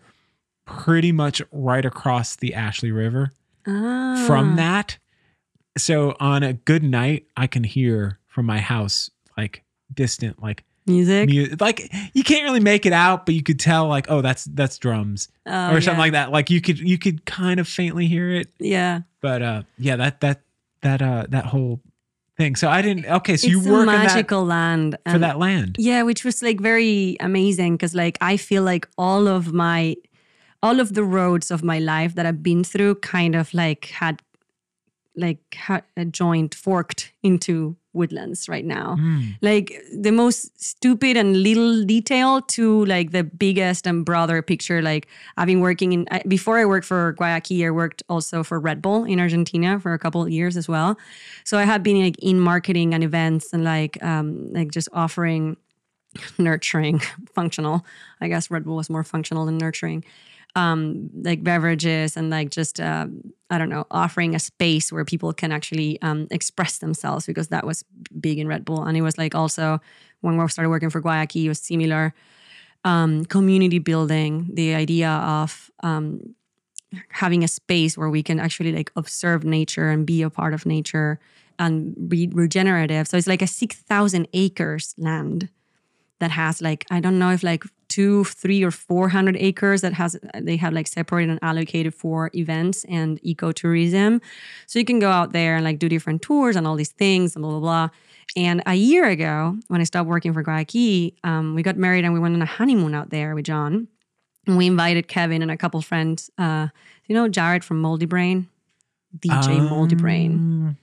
[0.65, 3.31] pretty much right across the Ashley River
[3.67, 4.23] Ah.
[4.27, 4.97] from that.
[5.77, 9.63] So on a good night, I can hear from my house like
[9.93, 11.30] distant like music.
[11.30, 14.45] mu- like you can't really make it out, but you could tell like oh that's
[14.45, 15.99] that's drums Oh, or something yeah.
[15.99, 16.31] like that.
[16.31, 19.01] Like you could you could kind of faintly hear it, Yeah.
[19.22, 20.41] but uh yeah that that
[20.86, 21.82] that uh that whole
[22.38, 22.56] thing.
[22.56, 23.38] So I didn't okay.
[23.38, 24.94] So it's you work in that, magical land.
[25.06, 25.76] for and- that land.
[25.78, 29.95] Yeah, which was like very amazing because like I feel like all of my
[30.62, 34.22] all of the roads of my life that I've been through kind of like had
[35.16, 38.95] like had a joint forked into woodlands right now.
[38.99, 39.38] Mm.
[39.41, 44.81] Like the most stupid and little detail to like the biggest and broader picture.
[44.81, 45.07] Like
[45.38, 48.81] I've been working in I- before I worked for Guayaki, I worked also for Red
[48.81, 50.97] Bull in Argentina for a couple of years as well.
[51.43, 55.57] So I have been like in marketing and events and like um like just offering
[56.38, 56.99] nurturing,
[57.34, 57.85] functional.
[58.22, 60.03] I guess Red Bull was more functional than nurturing.
[60.56, 63.07] Um, like beverages and like just uh,
[63.49, 67.65] I don't know, offering a space where people can actually um, express themselves because that
[67.65, 67.84] was
[68.19, 68.84] big in Red Bull.
[68.84, 69.82] And it was like also
[70.22, 72.14] when we started working for Guayaki, it was similar.
[72.86, 76.36] Um, community building, the idea of um,
[77.10, 80.65] having a space where we can actually like observe nature and be a part of
[80.65, 81.19] nature
[81.60, 83.07] and be regenerative.
[83.07, 85.49] So it's like a six thousand acres land
[86.19, 87.64] that has like I don't know if like
[87.95, 90.11] two, three, or four hundred acres that has
[90.47, 94.22] they have like separated and allocated for events and ecotourism.
[94.67, 97.35] So you can go out there and like do different tours and all these things
[97.35, 97.89] and blah blah blah.
[98.35, 99.35] And a year ago,
[99.69, 102.45] when I stopped working for Guayaki, um, we got married and we went on a
[102.57, 103.88] honeymoon out there with John.
[104.47, 106.30] And we invited Kevin and a couple friends.
[106.38, 106.67] Uh,
[107.07, 108.47] you know Jared from Moldy Brain,
[109.17, 110.77] DJ Moldy Brain Um,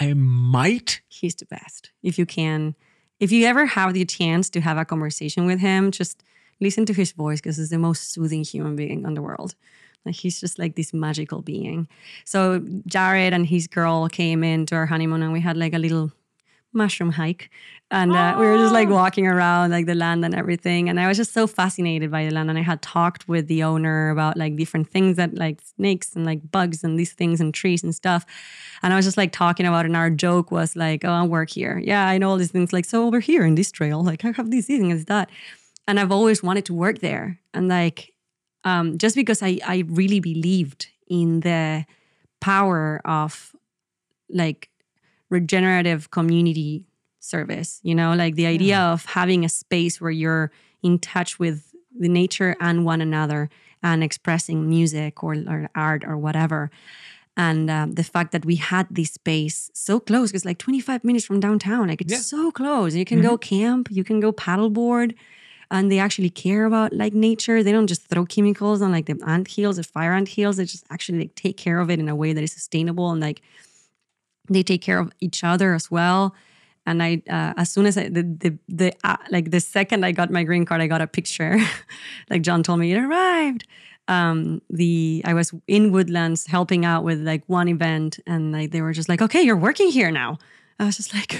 [0.00, 1.00] I might.
[1.08, 1.90] he's the best.
[2.02, 2.74] If you can,
[3.20, 6.22] if you ever have the chance to have a conversation with him, just
[6.62, 9.54] listen to his voice because he's the most soothing human being in the world.
[10.06, 11.88] Like he's just like this magical being.
[12.24, 16.12] So Jared and his girl came into our honeymoon and we had like a little
[16.72, 17.50] mushroom hike.
[17.90, 20.88] And uh, we were just like walking around like the land and everything.
[20.88, 22.48] And i was just so fascinated by the land.
[22.48, 26.24] And i had talked with the owner about like different things that like snakes and
[26.24, 28.24] like bugs and these things and trees and stuff.
[28.82, 29.88] And i was just like talking about it.
[29.88, 31.78] And our joke was like oh i work here.
[31.84, 32.72] Yeah i know all these things.
[32.72, 35.28] Like so over here in this trail like i have these things and that
[35.86, 37.38] and i've always wanted to work there.
[37.54, 38.12] And like
[38.64, 41.84] um, just because I, I really believed in the
[42.40, 43.54] power of
[44.30, 44.70] like
[45.30, 46.84] regenerative community
[47.18, 50.50] service you know like the idea of having a space where you're
[50.82, 53.48] in touch with the nature and one another
[53.82, 56.70] and expressing music or, or art or whatever.
[57.36, 61.24] And um, the fact that we had this space so close because like 25 minutes
[61.24, 62.18] from downtown like it's Yeah.
[62.18, 62.94] so close.
[62.94, 65.14] You can go camp you can go paddleboard
[65.72, 67.62] and they actually care about like nature.
[67.64, 70.56] They don't just throw chemicals on like the ant hills the fire ant hills.
[70.58, 73.20] They just actually like take care of it in a way that is sustainable and
[73.20, 73.40] like
[74.48, 76.34] they take care of each other as well.
[76.84, 80.10] And i uh, as soon as i the the, the uh, like the second i
[80.12, 81.58] got my green card i got a picture.
[82.30, 83.62] Like john told me it arrived.
[84.08, 88.82] Um the i was in woodlands helping out with like one event and like they
[88.82, 90.38] were just like okay you're working here now.
[90.80, 91.32] I was just like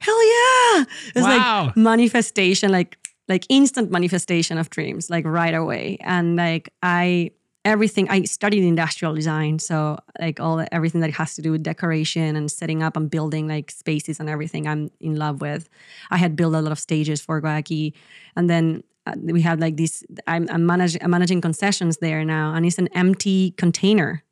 [0.00, 0.84] hell yeah.
[1.14, 1.66] It's Wow.
[1.66, 2.98] like manifestation like
[3.28, 5.98] like instant manifestation of dreams like right away.
[6.00, 7.30] And like i
[7.64, 11.62] everything i studied industrial design so like all the, everything that has to do with
[11.62, 15.68] decoration and setting up and building like spaces and everything i'm in love with.
[16.10, 17.92] I had built a lot of stages for guayaki
[18.36, 22.54] and then uh, we have like this i'm, I'm, managing, I'm managing concessions there now
[22.54, 24.24] and it's an empty container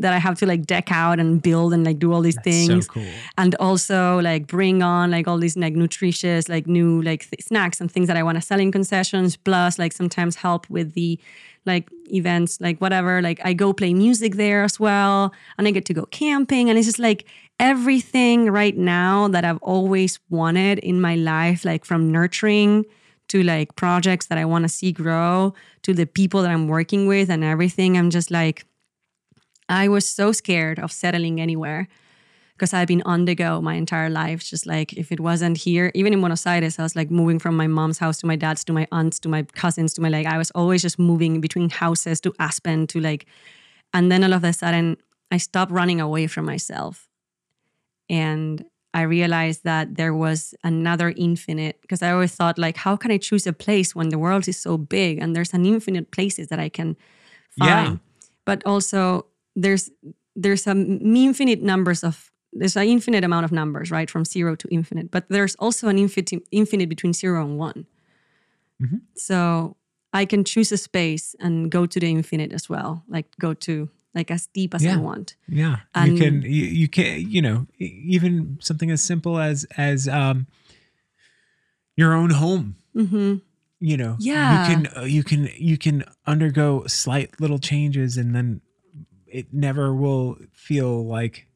[0.00, 2.44] that i have to like deck out and build and like do all these That's
[2.44, 3.06] things so cool.
[3.36, 7.80] and also like bring on like all these like nutritious like new like th- snacks
[7.80, 11.18] and things that I want to sell in concessions plus like sometimes help with the
[11.66, 15.84] like events like whatever like I go play music there as well and I get
[15.86, 17.26] to go camping and it's just like
[17.60, 22.84] everything right now that I've always wanted in my life like from nurturing
[23.28, 25.52] to like projects that I want to see grow
[25.82, 28.64] to the people that I'm working with and everything I'm just like
[29.68, 31.88] I was so scared of settling anywhere
[32.56, 34.42] because I've been on the go my entire life.
[34.44, 37.56] Just like if it wasn't here, even in Buenos Aires, I was like moving from
[37.56, 40.26] my mom's house to my dad's to my aunt's to my cousins to my like
[40.26, 43.26] I was always just moving between houses to Aspen to like,
[43.94, 44.96] and then all of a sudden
[45.30, 47.08] I stopped running away from myself,
[48.08, 48.64] and
[48.94, 53.18] I realized that there was another infinite because I always thought like how can I
[53.18, 56.58] choose a place when the world is so big and there's an infinite places that
[56.58, 56.96] I can
[57.56, 57.84] Yeah.
[57.84, 58.00] find,
[58.46, 59.26] but also
[59.56, 59.90] there's
[60.36, 64.54] there's a m- infinite numbers of there's an infinite amount of numbers right from zero
[64.56, 67.86] to infinite but there's also an infinite infinite between zero and one
[68.80, 69.00] Mhm.
[69.16, 69.76] so
[70.12, 73.88] i can choose a space and go to the infinite as well like go to
[74.14, 77.66] like as deep as i want Yeah, And- you can you, you can you know
[77.78, 80.46] even something as simple as as um
[81.96, 82.76] your own home.
[82.94, 83.36] hmm
[83.80, 84.52] You know, Yeah.
[84.54, 88.60] you can uh, you can you can undergo slight little changes and then
[89.30, 91.46] it never will feel like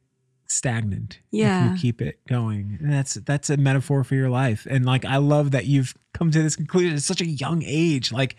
[0.47, 1.71] stagnant if Yeah.
[1.71, 2.77] you keep it going.
[2.81, 4.67] And that's that's a metaphor for your life.
[4.69, 8.11] And like I love that you've come to this conclusion at such a young age.
[8.11, 8.35] Like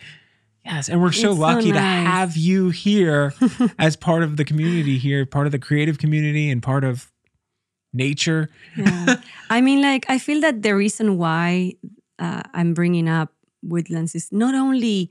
[0.65, 3.35] yes, and we're so It's so lucky to have you here
[3.79, 7.11] as part of the community here, part of the creative community and part of
[7.93, 8.49] nature.
[8.77, 9.17] Yeah.
[9.51, 11.75] I mean, like, I feel that the reason why
[12.19, 13.33] uh, I'm bringing up
[13.63, 15.11] woodlands is not only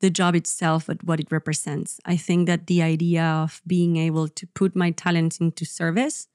[0.00, 2.00] the job itself, but what it represents.
[2.04, 6.28] I think that the idea of being able to put my talents into service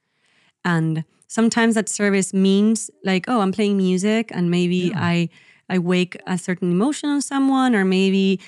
[0.64, 5.28] and sometimes that service means like oh i'm playing music and maybe i
[5.68, 8.40] i wake a certain emotion on someone or maybe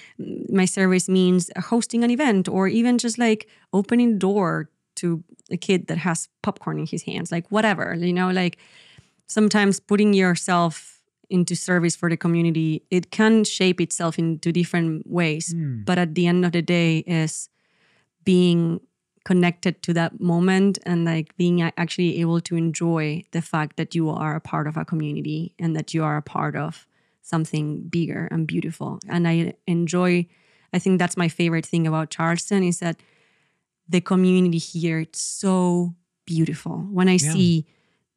[0.48, 5.56] my service means hosting an event or even just like opening the door to a
[5.56, 8.56] kid that has popcorn in his hands like whatever you know like
[9.26, 10.95] sometimes putting yourself
[11.28, 15.52] into service for the community it can shape itself into different ways.
[15.52, 15.82] Hmm.
[15.84, 17.48] But at the end of the day is
[18.24, 18.80] being
[19.24, 24.08] connected to that moment and like being actually able to enjoy the fact that you
[24.08, 26.86] are a part of a community and that you are a part of
[27.22, 29.00] something bigger and beautiful.
[29.08, 30.26] And i enjoy
[30.72, 32.96] i think that's my favorite thing about charleston is that
[33.88, 35.94] the community here it's so
[36.24, 36.78] beautiful.
[36.90, 37.66] When i see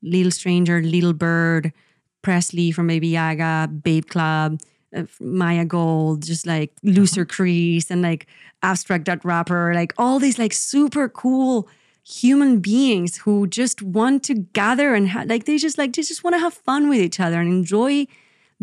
[0.03, 1.73] little stranger little bird
[2.21, 4.59] presley from baby yaga babe club
[4.95, 8.27] uh, Maya Gold, just like Looser Crease and like
[8.63, 11.69] Abstract Dot Rapper, like all these like super cool
[12.03, 16.23] human beings who just want to gather and ha- like they just like they just
[16.23, 18.07] want to have fun with each other and enjoy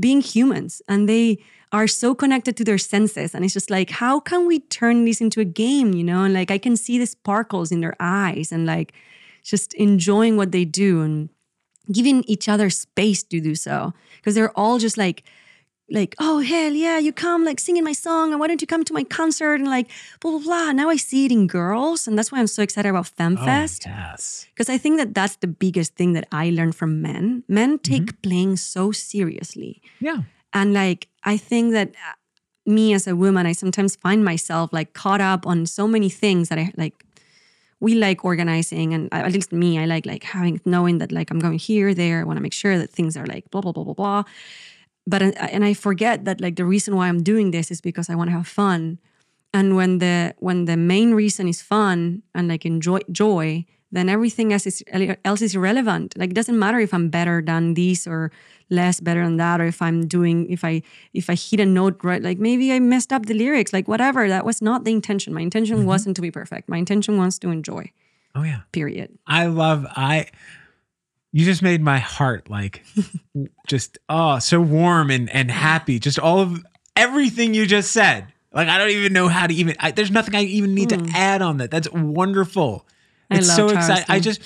[0.00, 0.82] being humans.
[0.88, 1.38] And they
[1.70, 3.34] are so connected to their senses.
[3.34, 6.24] And it's just like how can we turn this into a game you know?
[6.24, 8.94] And like i can see the sparkles in their eyes and like
[9.44, 11.02] just enjoying what they do.
[11.02, 11.28] And
[11.92, 15.22] giving each other space to do so because they're all just like
[15.88, 18.82] like oh hell yeah you come like singing my song and why don't you come
[18.82, 19.88] to my concert and like
[20.20, 22.88] blah blah blah now i see it in girls and that's why i'm so excited
[22.88, 24.46] about femfest Oh, yes.
[24.52, 27.44] because I think that that's the biggest thing that I learned from men.
[27.46, 29.80] Men take playing so seriously.
[30.00, 30.22] Yeah.
[30.52, 32.14] And like, I think that uh,
[32.66, 36.48] me as a woman, I sometimes find myself like caught up on so many things
[36.48, 37.04] that I like.
[37.86, 41.28] We like organizing, and uh, at least me, I like like having knowing that like
[41.32, 42.16] I'm going here, there.
[42.20, 44.22] I want to make sure that things are like blah blah blah blah blah.
[45.06, 48.10] But uh, and I forget that like the reason why I'm doing this is because
[48.10, 48.98] I want to have fun.
[49.54, 54.52] And when the when the main reason is fun and like enjoy joy, then everything
[54.52, 54.82] else is
[55.24, 56.18] else is irrelevant.
[56.18, 58.30] Like it doesn't matter if I'm better than this or
[58.70, 60.82] less better than that, or if I'm doing if I
[61.14, 64.28] if I hit a note right, like maybe I messed up the lyrics, like whatever.
[64.28, 65.32] That was not the intention.
[65.32, 65.86] My intention mm-hmm.
[65.86, 66.68] wasn't to be perfect.
[66.68, 67.90] My intention was to enjoy.
[68.34, 68.60] Oh yeah.
[68.72, 69.18] Period.
[69.26, 70.26] I love I
[71.32, 72.84] you just made my heart like
[73.66, 75.98] just oh so warm and and happy.
[75.98, 76.64] Just all of
[76.94, 78.32] everything you just said.
[78.52, 80.96] Like I don't even know how to even I, there's nothing I even need to
[80.96, 81.12] mm.
[81.14, 81.70] add on that.
[81.70, 82.86] That's wonderful.
[83.30, 84.06] I It's love so exciting.
[84.08, 84.40] I just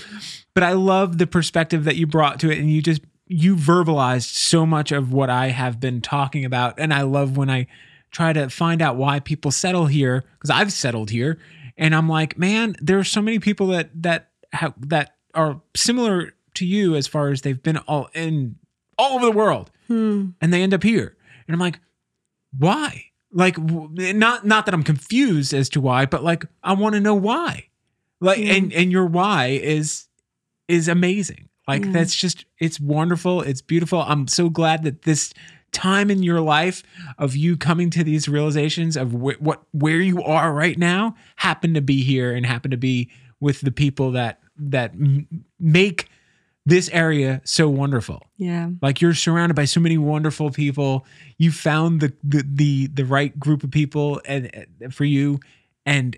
[0.55, 3.03] but I love the perspective that you brought to it and you just
[3.33, 7.49] you verbalized so much of what I have been talking about and I love when
[7.49, 7.69] I
[8.11, 11.39] try to find out why people settle here because I've settled here
[11.79, 16.35] and I'm like, man, there are so many people that that have that are similar
[16.55, 18.57] to you as far as they've been all in
[18.99, 20.31] all over the world hmm.
[20.41, 21.17] and they end up here
[21.47, 21.79] and I'm like,
[22.59, 23.05] why?
[23.33, 27.15] Like, not not that I'm confused as to why, but like I want to know
[27.15, 27.69] why.
[28.21, 28.51] Like, hmm.
[28.51, 30.09] and and your why is
[30.67, 31.49] is amazing.
[31.71, 31.93] Like Yeah.
[31.93, 33.43] that's just it's wonderful.
[33.43, 34.03] It's beautiful.
[34.03, 35.33] I'm so glad that this
[35.73, 36.83] time in your life
[37.19, 41.75] of you coming to these realizations of wh- what where you are right now happen
[41.75, 45.29] to be here and happen to be with the people that that m-
[45.61, 46.09] make
[46.67, 48.71] this area so wonderful Yeah.
[48.83, 51.07] like you're surrounded by so many wonderful people
[51.39, 55.39] you found the the the, the right group of people and and for you
[55.87, 56.17] and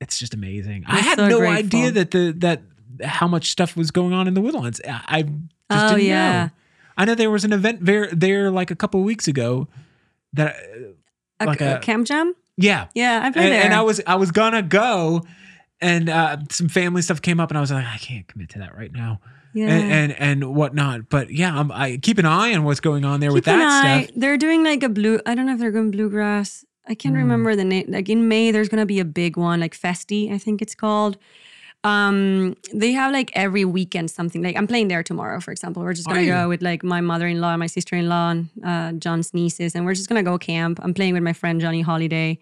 [0.00, 1.58] it's just amazing i had so no grateful.
[1.66, 2.62] idea that the that
[3.04, 5.34] how much stuff was going on in the woodlands i, I just
[5.70, 6.44] Oh, didn't yeah.
[6.44, 6.50] know
[6.98, 9.68] i know there was an event there there like a couple of weeks ago
[10.32, 10.56] that
[11.40, 12.34] A, Like a a- camp jam?
[12.56, 13.62] yeah Yeah, I played and, there.
[13.64, 15.22] and i was i was gonna go
[15.80, 18.58] and uh, some family stuff came up and i was like i can't commit to
[18.60, 19.20] that right now
[19.52, 19.68] yeah.
[19.68, 21.08] and, and and whatnot.
[21.08, 23.60] But yeah, I'm, I keep an eye on what's going on there with Keep an
[23.60, 24.02] that eye.
[24.02, 24.14] stuff.
[24.14, 25.18] They're doing like a blue.
[25.24, 26.62] I don't know if they're going bluegrass.
[26.86, 27.22] I can't Hmm.
[27.22, 27.86] remember the name.
[27.88, 31.16] Like in May, there's gonna be a big one, like Festi, I think it's called.
[31.86, 34.42] Um, they have like every weekend something.
[34.42, 35.82] Like I'm playing there tomorrow, for example.
[35.82, 39.84] We're just gonna go with like my mother-in-law, my sister-in-law, and uh, John's nieces, and
[39.86, 40.80] we're just gonna go camp.
[40.82, 42.38] I'm playing with my friend Johnny Holiday,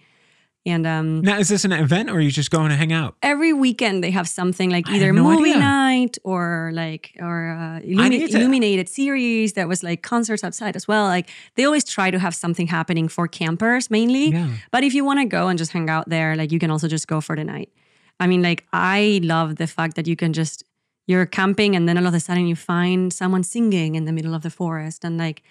[0.67, 3.17] and um, Now, is this an event or are you just going to hang out?
[3.23, 5.59] every weekend they have something like either no movie idea.
[5.61, 11.05] night or like or uh, illumi- illuminated series that was like concerts outside as well
[11.17, 14.49] like they always try to have something happening for campers mainly Yeah.
[14.71, 16.89] but if you want to go and just hang out there like you can also
[16.89, 17.69] just go for the night
[18.21, 20.65] i mean like i love the fact that you can just
[21.07, 24.35] you're camping and then all of a sudden you find someone singing in the middle
[24.35, 25.43] of the forest and like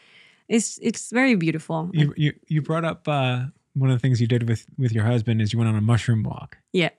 [0.49, 3.45] it's it's very beautiful You you, you brought up uh,
[3.76, 5.81] one of the things you did with with your husband is you went on a
[5.81, 6.57] mushroom walk.
[6.73, 6.90] yeah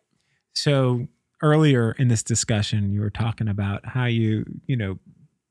[0.55, 1.09] So
[1.43, 4.99] earlier in this discussion, you were talking about how you, you know,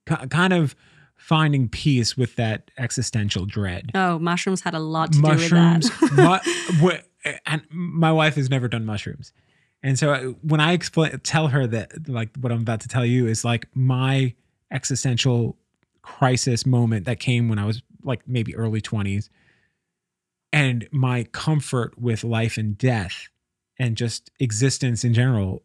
[0.07, 0.75] ki- kind of
[1.15, 3.91] finding peace with that existential dread.
[3.93, 5.89] Oh, mushrooms had a lot to mushrooms.
[5.89, 6.41] do with that.
[6.81, 9.33] mu- and my wife has never done mushrooms,
[9.83, 13.27] and so when I explain, tell her that like what I'm about to tell you
[13.27, 14.33] is like my
[14.71, 15.57] existential
[16.01, 19.29] crisis moment that came when I was like maybe early 20s,
[20.51, 23.27] and my comfort with life and death,
[23.79, 25.63] and just existence in general,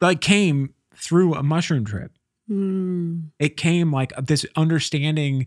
[0.00, 2.12] like came through a mushroom trip
[2.48, 3.20] Hmm.
[3.38, 5.46] it came like this understanding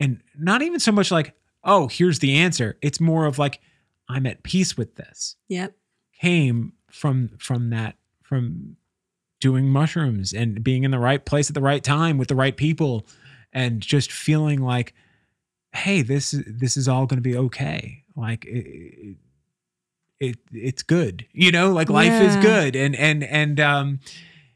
[0.00, 3.60] and not even so much like oh here's the answer it's more of like
[4.08, 5.74] i'm at peace with this Yep.
[6.20, 8.76] came from from that from
[9.40, 12.56] doing mushrooms and being in the right place at the right time with the right
[12.56, 13.06] people
[13.52, 14.94] and just feeling like
[15.72, 18.04] hey this this is all going to be okay.
[18.14, 19.16] Like it,
[20.20, 21.72] it it's good you know?
[21.72, 22.76] Like life is good.
[22.76, 24.00] And and and um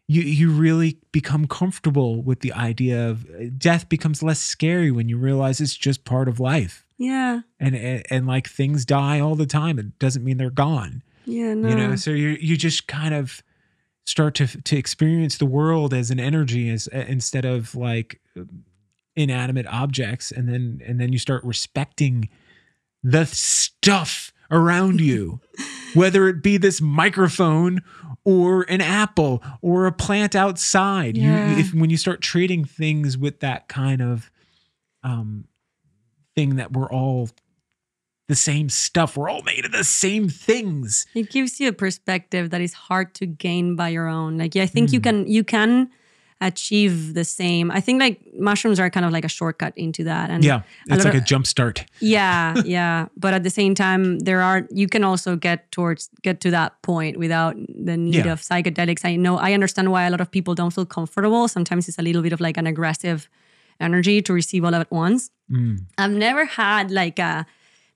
[0.07, 3.27] you you really become comfortable with the idea of
[3.59, 6.87] death becomes less scary when you realize it's just part of life.
[6.99, 7.41] Yeah.
[7.59, 9.79] and and, and like things die all the time.
[9.79, 11.55] It doesn't mean they're gone Yeah.
[11.55, 11.69] No.
[11.69, 13.43] you know so you you just kind of
[14.05, 18.21] start to to experience the world as an energy as uh, instead of like
[19.17, 22.29] inanimate objects and then and then you start respecting
[23.03, 25.41] the stuff around you
[25.95, 27.81] whether it be this microphone
[28.25, 31.53] or an apple or a plant outside Yeah.
[31.55, 34.31] you if when you start treating things with that kind of
[35.03, 35.47] um
[36.35, 37.31] thing that we're all
[38.29, 39.17] the same stuff.
[39.17, 41.07] We're all made of the same things.
[41.15, 44.37] It gives you a perspective that is hard to gain by your own.
[44.39, 45.05] Like yeah, i think you Mm.
[45.05, 45.91] can you can
[46.41, 47.71] achieve the same.
[47.71, 51.03] I think like mushrooms are kind of like a shortcut into that and yeah it's
[51.05, 51.87] lot like a jump start.
[52.01, 56.41] Yeah yeah but at the same time there are you can also get towards get
[56.43, 58.33] to that point without the need Yeah.
[58.33, 59.05] of psychedelics.
[59.05, 61.49] I know i understand why a lot of people don't feel comfortable.
[61.49, 63.29] Sometimes it's a little bit of like an aggressive
[63.81, 65.31] energy to receive all of at once.
[65.51, 65.85] Mm.
[65.97, 67.47] I've never had like a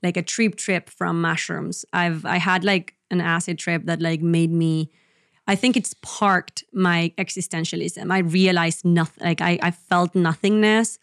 [0.02, 1.84] like a trip trip from mushrooms.
[1.92, 4.90] I've I had like an acid trip that like made me
[5.46, 8.10] I think it's parked my existentialism.
[8.12, 10.98] I realized nothing like I, I felt nothingness,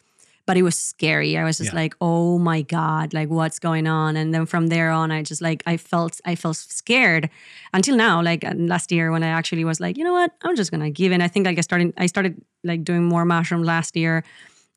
[0.46, 1.36] but it was scary.
[1.36, 1.80] I was just Yeah.
[1.82, 4.16] like, oh my God, like what's going on?
[4.16, 7.28] And then from there on, I just like I felt I felt scared
[7.74, 8.22] until now.
[8.22, 10.90] Like uh, last year when I actually was like, you know what, I'm just gonna
[10.90, 11.20] give in.
[11.20, 14.24] I think like I started I started like doing more mushroom last year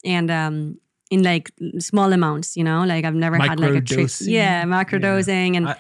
[0.04, 0.78] and um
[1.12, 4.10] in like small amounts, you know, like I've never had like a trip.
[4.22, 5.56] Yeah, macrodosing.
[5.58, 5.78] And I-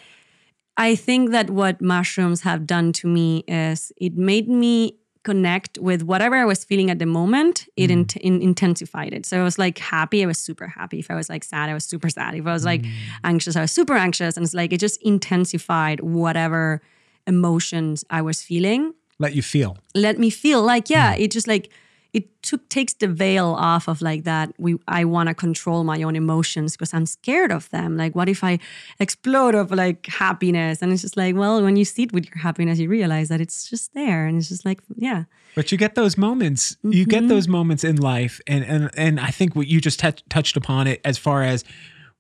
[0.78, 6.02] I think that what mushrooms have done to me is it made me connect with
[6.04, 7.68] whatever I was feeling at the moment.
[7.78, 7.94] It Mm.
[7.98, 9.26] int- in- intensified it.
[9.26, 10.98] So I was like happy, I was super happy.
[11.00, 12.34] If I was like sad, I was super sad.
[12.36, 12.90] If I was like Mm.
[13.24, 14.36] anxious, I was super anxious.
[14.38, 16.82] And it's like it just intensified whatever
[17.28, 21.70] emotions I was feeling let you feel let me feel like yeah it just like
[22.14, 26.04] it took takes the veil off of like that we i want to control my
[26.04, 27.98] own emotions because i'm scared of them.
[27.98, 28.60] Like what if i
[29.00, 30.82] explode of like happiness?
[30.82, 33.70] And it's just like well when you sit with your happiness you realize that it's
[33.70, 35.24] just there and it's just like yeah.
[35.56, 36.78] But you get those moments.
[36.82, 37.28] You get mm-hmm.
[37.28, 40.88] those moments in life, and and and I think what you just touch, touched upon
[40.88, 41.66] it as far as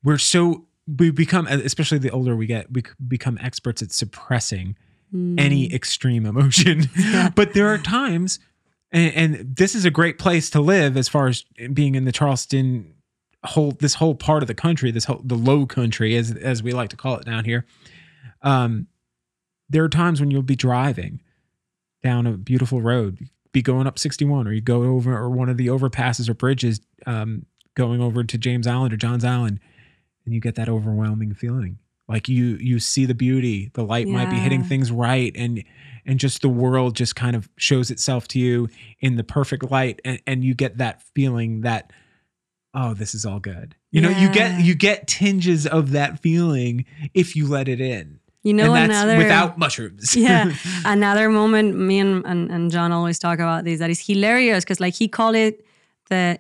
[0.03, 4.76] we're so we become, especially the older we get, we become experts at suppressing
[5.13, 5.39] mm.
[5.39, 6.89] any extreme emotion.
[7.35, 8.39] but there are times,
[8.91, 11.43] and, and this is a great place to live as far as
[11.73, 12.93] being in the Charleston
[13.43, 16.72] whole this whole part of the country, this whole the low country as as we
[16.72, 17.65] like to call it down here.
[18.41, 18.88] Um,
[19.69, 21.22] there are times when you'll be driving
[22.03, 23.19] down a beautiful road,
[23.51, 26.81] be going up 61, or you go over or one of the overpasses or bridges,
[27.05, 27.45] um,
[27.76, 29.59] going over to James Island or Johns Island,
[30.26, 31.80] and you get that overwhelming feeling.
[32.07, 35.64] Like you you see the beauty, the light might be hitting things right, and
[36.06, 38.68] and just the world just kind of shows itself to you
[38.99, 41.91] in the perfect light, and, and you get that feeling that
[42.73, 43.76] oh, this is all good.
[43.91, 48.19] You know, you get you get tinges of that feeling if you let it in.
[48.44, 50.15] you know and that's another without mushrooms.
[50.28, 50.52] yeah
[50.86, 54.80] another moment me and, and, and john always talk about this that is hilarious because
[54.80, 55.64] like he called it
[56.10, 56.40] the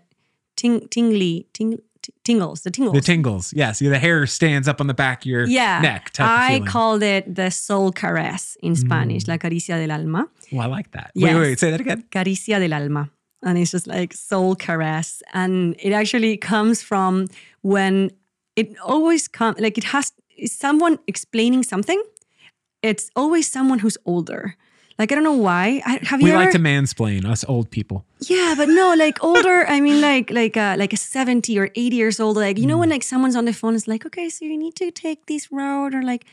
[0.55, 1.79] ting, tingly ting,
[2.11, 3.79] t- tingles the tingles The tingles, yes.
[3.79, 6.11] The hair stands up on the back of your yeah neck.
[6.19, 8.77] I called it the soul caress in mm.
[8.77, 11.11] spanish la caricia del alma Oh, I like that.
[11.15, 11.33] Yes.
[11.33, 12.03] Wait, wait, say that again.
[12.11, 13.09] caricia del alma.
[13.43, 15.23] And it's just like soul caress.
[15.33, 17.27] And it actually comes from
[17.61, 18.11] when
[18.55, 20.11] it always comes, like it has
[20.45, 22.01] someone explaining something.
[22.83, 24.55] It's always someone who's older.
[25.01, 25.81] Like, I don't know why.
[25.91, 27.97] I, have you We like to mansplain us old people.
[28.35, 29.57] yeah, but no, like older.
[29.75, 32.35] I mean, like like uh, like a seventy or eighty years old.
[32.47, 34.75] Like you know when like someone's on the phone, it's like, okay, so you need
[34.83, 36.23] to take this road, or like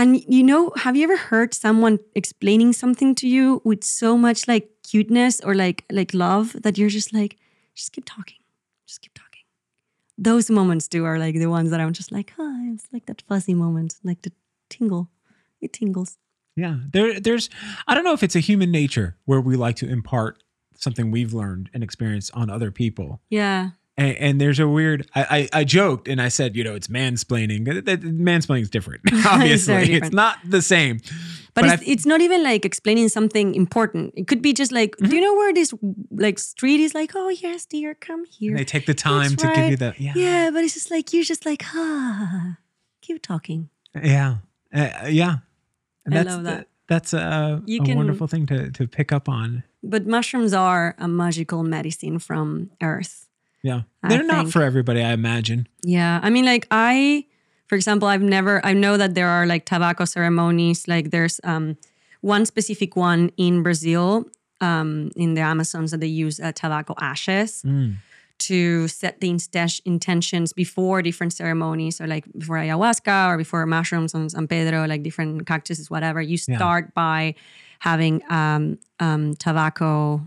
[0.00, 4.48] And you know, have you ever heard someone explaining something to you with so much
[4.52, 7.32] like cuteness or like like love that you're just like,
[7.74, 8.40] just keep talking,
[8.86, 9.44] just keep talking.
[10.16, 13.22] Those moments too are like the ones that I'm just like, oh, it's like that
[13.28, 14.32] fuzzy moment, like the
[14.68, 15.04] tingle,
[15.60, 16.16] it tingles.
[16.56, 16.76] Yeah.
[16.92, 17.48] There there's
[17.86, 20.42] I don't know if it's a human nature where we like to impart
[20.76, 23.20] something we've learned and experienced on other people.
[23.30, 26.74] Yeah, And, and there's a weird I, I I joked and I said, you know,
[26.74, 27.64] it's mansplaining.
[27.66, 29.02] That- that- Mansplaining is different.
[29.26, 29.74] Obviously.
[29.76, 30.14] It's different.
[30.14, 31.00] not the same.
[31.54, 34.12] but, But it's, it's not even like explaining something important.
[34.16, 35.72] It could be just like, do you know where this
[36.10, 36.94] like street is?
[36.94, 38.50] Like, oh yes, dear, come here.
[38.52, 40.00] And they take the time That's to give you that.
[40.00, 40.12] yeah.
[40.16, 42.56] yeah, but it's just like you're just like, ah,
[43.02, 43.68] keep talking.
[43.94, 44.36] Yeah.
[44.74, 45.36] Uh, yeah.
[46.04, 46.66] And I that's love that.
[46.88, 49.62] that's a, a can- wonderful thing to to pick up on.
[49.82, 53.26] But mushrooms are a magical medicine from Earth.
[53.62, 53.82] Yeah.
[54.08, 54.52] They're not think.
[54.52, 55.66] for everybody, I imagine.
[55.84, 57.26] Yeah, I mean, like I,
[57.68, 58.64] for example, I've never.
[58.66, 60.88] I know that there are like tobacco ceremonies.
[60.88, 61.76] Like there's um,
[62.20, 64.24] one specific one in Brazil,
[64.60, 67.96] um, in the Amazons, that they use uh, tobacco ashes Mm.
[68.48, 69.30] To set the
[69.84, 75.02] intentions before different ceremonies, or like before ayahuasca or before mushrooms on San Pedro, like
[75.02, 76.20] different cactuses, whatever.
[76.20, 76.56] You Yeah.
[76.56, 77.34] start by
[77.80, 80.20] having um, um, tobacco,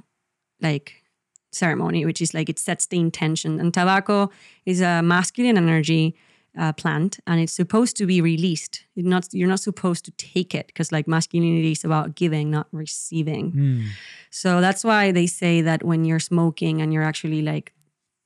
[0.61, 1.03] like
[1.51, 3.59] ceremony, which is like it sets the intention.
[3.59, 4.29] And tobacco
[4.65, 6.15] is a masculine energy
[6.57, 8.83] uh, plant, and it's supposed to be released.
[8.95, 12.67] You're not you're not supposed to take it because like masculinity is about giving, not
[12.71, 13.51] receiving.
[13.51, 13.85] Mm.
[14.29, 17.71] So that's why they say that when you're smoking and you're actually like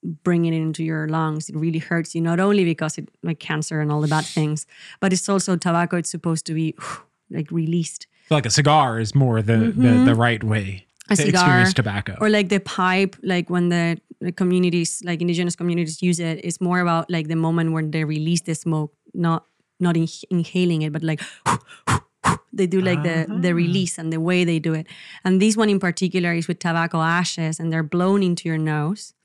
[0.03, 2.21] bringing it into your lungs, it really hurts you.
[2.21, 4.65] Not only because it like cancer and all the bad things,
[4.99, 5.97] but it's also tobacco.
[5.97, 6.75] It's supposed to be
[7.29, 8.07] like released.
[8.29, 11.13] Like a cigar is more the the, the right way Mm-hmm.
[11.13, 12.15] A to cigar, experience tobacco.
[12.21, 16.61] or like the pipe like when the, the communities like indigenous communities use it it's
[16.61, 19.43] more about like the moment when they release the smoke not
[19.79, 21.19] not in, inhaling it but like
[22.53, 24.85] they do like the the release and the way they do it
[25.25, 29.15] and this one in particular is with tobacco ashes and they're blown into your nose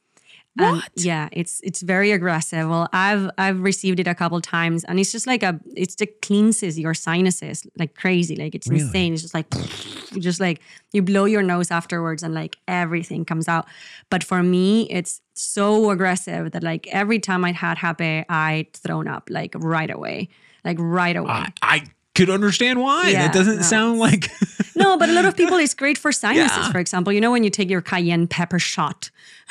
[0.58, 0.88] and What?
[0.96, 2.68] yeah, it's it's very aggressive.
[2.68, 6.10] Well, I've I've received it a couple times, and it's just like a it's just
[6.22, 8.36] cleanses your sinuses like crazy.
[8.36, 8.82] Like it's Really?
[8.82, 9.12] insane.
[9.14, 9.46] It's just like
[10.12, 10.60] you just like
[10.92, 13.66] you blow your nose afterwards, and like everything comes out.
[14.10, 19.08] But for me, it's so aggressive that like every time I'd had happy, I'd thrown
[19.08, 20.28] up like right away,
[20.64, 21.30] like right away.
[21.30, 21.82] I, I
[22.14, 23.08] could understand why.
[23.08, 24.30] Yeah, that doesn't no, sound like
[24.76, 26.70] No, but a lot of people, it's great for sinuses, Yeah.
[26.70, 27.12] for example.
[27.12, 29.10] You know, when you take your cayenne pepper shot,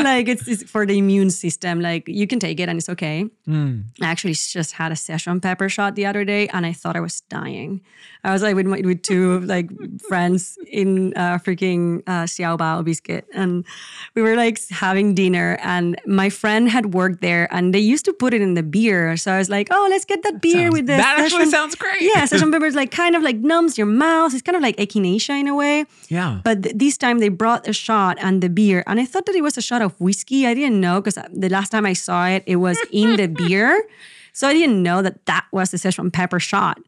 [0.00, 1.80] like it's, it's for the immune system.
[1.80, 3.26] Like you can take it and it's okay.
[3.48, 3.84] Mm.
[4.00, 7.00] I actually just had a Szechuan pepper shot the other day and I thought I
[7.00, 7.80] was dying.
[8.24, 9.68] I was like with, my, with two like
[10.08, 13.64] friends in uh, freaking uh, Xiao Bao biscuit and
[14.14, 18.12] we were like having dinner and my friend had worked there and they used to
[18.12, 19.16] put it in the beer.
[19.16, 21.74] So I was like, oh, let's get that beer Sounds- with the that actually sounds
[21.74, 22.00] great.
[22.02, 24.32] Yeah, Szechuan pepper is like kind of like numbs your mouth.
[24.32, 25.84] It's kind of like echinacea in a way.
[26.08, 26.40] yeah.
[26.44, 29.34] But th- this time they brought a shot and the beer, and I thought that
[29.34, 30.46] it was a shot of whiskey.
[30.46, 33.84] I didn't know because the last time I saw it, it was in the beer,
[34.32, 36.78] so I didn't know that that was the Szechuan pepper shot.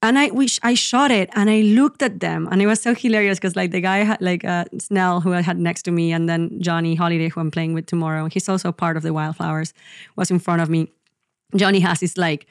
[0.00, 2.94] And I wish I shot it, and I looked at them, and it was so
[2.94, 6.12] hilarious because like the guy had like uh, Snell who I had next to me,
[6.12, 8.28] and then Johnny Holiday who I'm playing with tomorrow.
[8.28, 9.74] He's also part of the Wildflowers.
[10.16, 10.88] Was in front of me.
[11.56, 12.46] Johnny has his like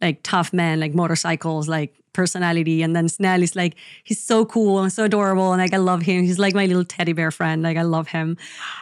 [0.00, 2.82] like tough man, like motorcycles, like personality.
[2.82, 5.52] And then Snell is like, he's so cool and so adorable.
[5.52, 6.24] And like, I love him.
[6.24, 7.62] He's like my little teddy bear friend.
[7.62, 8.36] Like, I love him.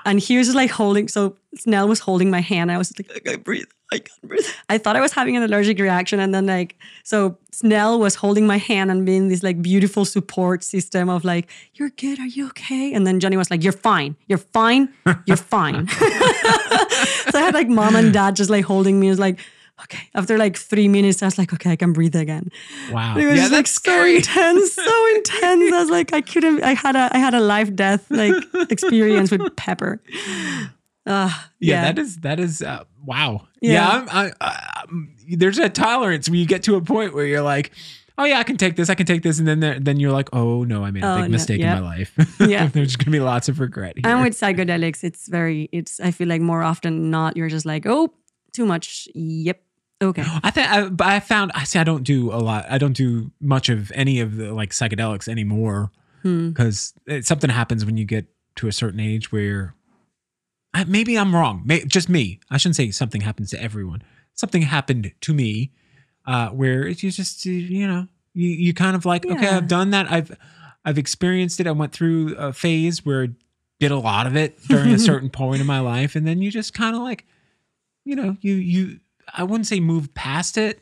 [0.06, 2.72] And he was just like holding, so Snell was holding my hand.
[2.72, 3.66] I was like, I can't breathe.
[3.92, 4.46] I can't breathe.
[4.70, 6.18] I thought I was having an allergic reaction.
[6.18, 10.64] And then like, so Snell was holding my hand and being this like beautiful support
[10.64, 12.18] system of like, you're good.
[12.18, 12.94] Are you okay?
[12.94, 14.16] And then Johnny was like, you're fine.
[14.28, 14.88] You're fine.
[15.26, 15.88] You're fine.
[17.30, 19.08] so I had like mom and dad just like holding me.
[19.08, 19.40] It was like,
[19.82, 20.08] okay.
[20.14, 22.50] After like three minutes, I was like, okay, I can breathe again.
[22.90, 23.16] Wow.
[23.16, 24.16] It was yeah, just, like that's so scary.
[24.16, 25.72] intense, so intense.
[25.72, 26.62] I was like, I couldn't.
[26.62, 28.34] I had a, I had a life death like
[28.70, 30.00] experience with pepper.
[31.06, 31.30] Uh,
[31.60, 33.46] yeah, that is that is uh, wow.
[33.60, 33.88] Yeah, Yeah.
[33.88, 37.42] I'm, I, I, um, there's a tolerance where you get to a point where you're
[37.42, 37.70] like,
[38.18, 40.10] oh yeah, I can take this, I can take this, and then there, then you're
[40.10, 41.76] like, oh no, I made a Oh, big no, mistake yeah.
[41.76, 42.12] in my life.
[42.40, 42.66] Yeah.
[42.72, 44.10] there's gonna be lots of regret here.
[44.10, 45.68] And with psychedelics, it's very.
[45.70, 46.00] It's.
[46.00, 48.12] I feel like more often than not, you're just like, oh,
[48.52, 49.06] too much.
[49.14, 49.62] Yep.
[50.02, 50.24] Okay.
[50.42, 52.66] I think I, but I found I see I don't do a lot.
[52.68, 55.90] I don't do much of any of the like psychedelics anymore
[56.22, 56.48] Hmm.
[56.48, 56.92] because
[57.22, 59.74] something happens when you get to a certain age where
[60.74, 61.62] I, maybe I'm wrong.
[61.64, 62.40] May, just me.
[62.50, 64.02] I shouldn't say something happens to everyone.
[64.34, 65.72] Something happened to me
[66.26, 69.90] uh, where it's you just you know you you kind of like okay I've done
[69.90, 70.36] that I've
[70.84, 71.66] I've experienced it.
[71.66, 73.28] I went through a phase where I
[73.80, 76.50] did a lot of it during a certain point in my life, and then you
[76.50, 77.24] just kind of like
[78.04, 79.00] you know you you
[79.34, 80.80] I wouldn't say move past it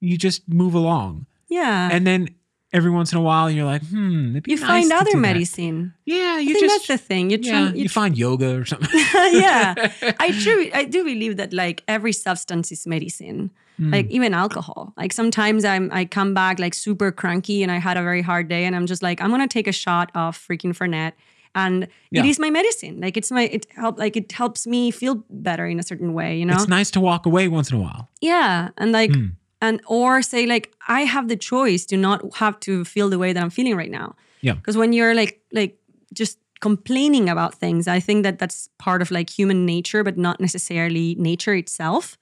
[0.00, 1.26] you just move along.
[1.48, 1.88] Yeah.
[1.90, 2.28] And then
[2.72, 5.16] every once in a while, you're like, hmm, it'd be you nice find other do
[5.16, 5.18] that.
[5.18, 5.92] medicine.
[6.04, 7.30] Yeah, I you think just that's the thing.
[7.30, 8.88] You try, yeah, you you find yoga or something.
[8.94, 9.74] yeah
[10.20, 13.92] i true i do believe that like every substance is medicine Hmm.
[13.92, 17.96] like even alcohol like sometimes i'm i come back like super cranky and i had
[17.96, 20.74] a very hard day and i'm just like i'm gonna take a shot of freaking
[20.76, 21.12] fernet
[21.54, 22.22] and Yeah.
[22.24, 25.66] it is my medicine like it's my it help like it helps me feel better
[25.66, 28.08] in a certain way you know It's nice to walk away once in a while.
[28.20, 29.26] yeah and like Hmm.
[29.60, 33.32] and or say like i have the choice to not have to feel the way
[33.32, 34.54] that i'm feeling right now Yeah.
[34.54, 35.78] because when you're like like
[36.14, 40.40] just complaining about things i think that that's part of like human nature but not
[40.40, 42.16] necessarily nature itself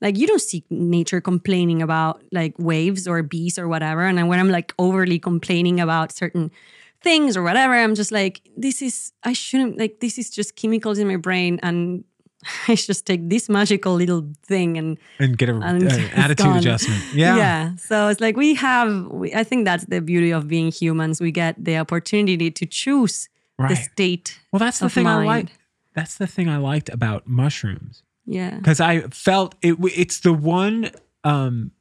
[0.00, 4.26] like you don't see nature complaining about like waves or bees or whatever and then
[4.28, 6.50] when i'm like overly complaining about certain
[7.02, 10.98] things or whatever i'm just like this is i shouldn't like this is just chemicals
[10.98, 12.04] in my brain and
[12.68, 16.58] i just take this magical little thing and And get a And uh, attitude gone.
[16.58, 17.02] adjustment.
[17.14, 17.36] Yeah.
[17.36, 17.76] yeah.
[17.76, 21.20] So it's like we have, we, I think that's the beauty of being humans.
[21.20, 23.76] We get the opportunity to choose the Right.
[23.76, 24.38] state.
[24.52, 25.26] Well, that's the thing I mind.
[25.26, 25.48] like.
[25.94, 28.54] That's the thing I liked about mushrooms Yeah.
[28.58, 29.74] because I felt it.
[29.96, 30.90] It's the one
[31.24, 31.72] um,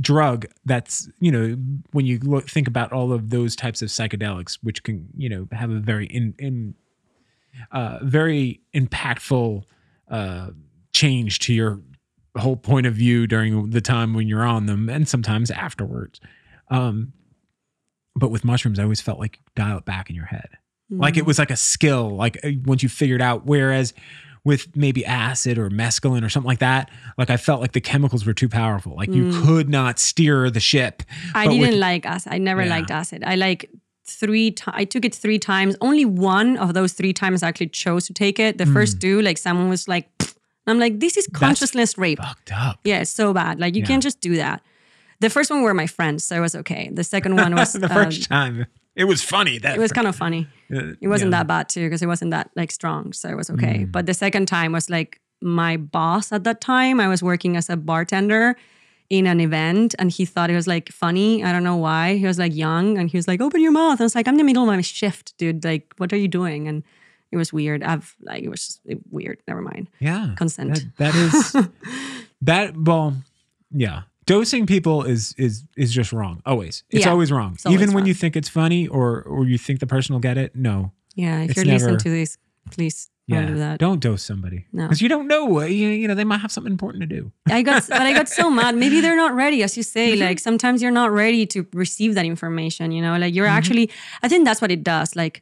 [0.00, 1.56] drug that's you know
[1.90, 5.48] when you look think about all of those types of psychedelics, which can you know
[5.52, 6.74] have a very in in
[7.72, 9.64] uh, very impactful
[10.10, 10.50] uh,
[10.92, 11.80] change to your
[12.36, 16.20] whole point of view during the time when you're on them, and sometimes afterwards.
[16.70, 17.12] Um,
[18.14, 20.50] but with mushrooms, I always felt like you dial it back in your head
[20.90, 21.18] like Mm.
[21.18, 23.92] it was like a skill like uh, once you figured out whereas
[24.44, 28.24] with maybe acid or mescaline or something like that like i felt like the chemicals
[28.26, 31.30] were too powerful like you could not steer the ship Mm.
[31.34, 32.32] I didn't with- like acid.
[32.32, 32.70] I never Yeah.
[32.76, 33.22] liked acid.
[33.24, 33.70] I like
[34.06, 34.74] three times.
[34.78, 35.76] I took it three times.
[35.80, 38.56] Only one of those three times I actually chose to take it.
[38.58, 40.34] The first two, like someone was like, "Pfft."
[40.66, 42.18] I'm like, this is consciousness rape.
[42.18, 43.58] fucked up Yeah, it's so bad.
[43.60, 43.86] Like you Yeah.
[43.88, 44.62] can't just do that.
[45.20, 46.90] The first one were my friends, so it was okay.
[46.92, 48.66] The second one was the um, first time
[48.98, 50.46] it was funny that it was kind of funny.
[50.74, 51.38] uh, It wasn't yeah.
[51.38, 53.78] that bad too because it wasn't that like strong, so it was okay.
[53.84, 53.92] Mm.
[53.92, 57.00] But the second time was like my boss at that time.
[57.00, 58.56] I was working as a bartender
[59.08, 61.42] in an event, and he thought it was like funny.
[61.44, 62.16] I don't know why.
[62.18, 64.34] He was like young, and he was like, "Open your mouth." I was like, "I'm
[64.34, 65.64] in the middle of my shift, dude.
[65.64, 66.82] Like, what are you doing?" And
[67.30, 67.82] it was weird.
[67.82, 68.80] I've like it was just
[69.10, 69.38] weird.
[69.46, 69.88] Never mind.
[70.00, 70.74] yeah Consent.
[70.74, 71.56] that, that is
[72.42, 73.14] that well
[73.70, 77.80] yeah dosing people is is is just wrong always it's Yeah, always wrong it's always
[77.80, 78.08] even when wrong.
[78.08, 80.76] you think it's funny or or you think the person will get it no
[81.14, 82.30] Yeah, if It's you're listening to this,
[82.76, 82.98] please
[83.30, 83.76] yeah don't do that.
[83.86, 84.82] don't dose somebody No.
[84.84, 87.22] because you don't know uh, you, you know they might have something important to do
[87.58, 88.72] I got, but I got so mad.
[88.84, 90.06] Maybe they're not ready, as you say.
[90.12, 90.26] Mm-hmm.
[90.28, 92.86] Like sometimes you're not ready to receive that information.
[92.96, 93.36] You know, like Mm-hmm.
[93.36, 93.86] you're actually.
[94.24, 95.08] I think that's what it does.
[95.22, 95.36] Like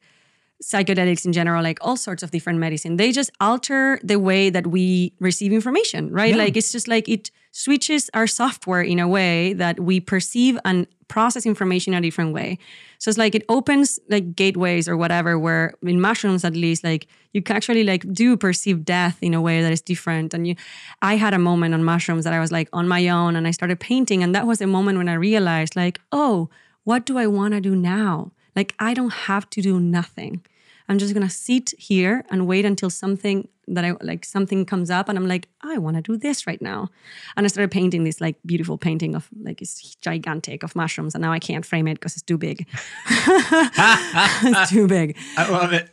[0.63, 4.67] psychedelics in general, like all sorts of different medicine, they just alter the way that
[4.67, 6.11] we receive information.
[6.21, 6.35] Right?
[6.35, 6.43] Yeah.
[6.45, 10.87] Like it's just like it switches our software in a way that we perceive and
[11.09, 12.59] process information in a different way.
[12.99, 17.07] So it's like it opens like gateways or whatever where in mushrooms at least like
[17.33, 20.35] you can actually like do perceive death in a way that is different.
[20.35, 20.55] And you
[21.01, 23.53] I had a moment on mushrooms that I was like on my own and I
[23.53, 26.51] started painting and that was a moment when I realized like, oh,
[26.85, 28.33] what do I want to do now?
[28.55, 30.43] Like I don't have to do nothing.
[30.89, 35.09] I'm just gonna sit here and wait until something that I like something comes up
[35.09, 36.89] and I'm like, I want to do this right now.
[37.37, 41.23] And I started painting this like beautiful painting of like it's gigantic of mushrooms and
[41.23, 42.67] now I can't frame it because it's too big.
[43.09, 45.17] it's too big.
[45.37, 45.91] i love it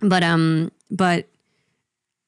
[0.00, 1.28] But um but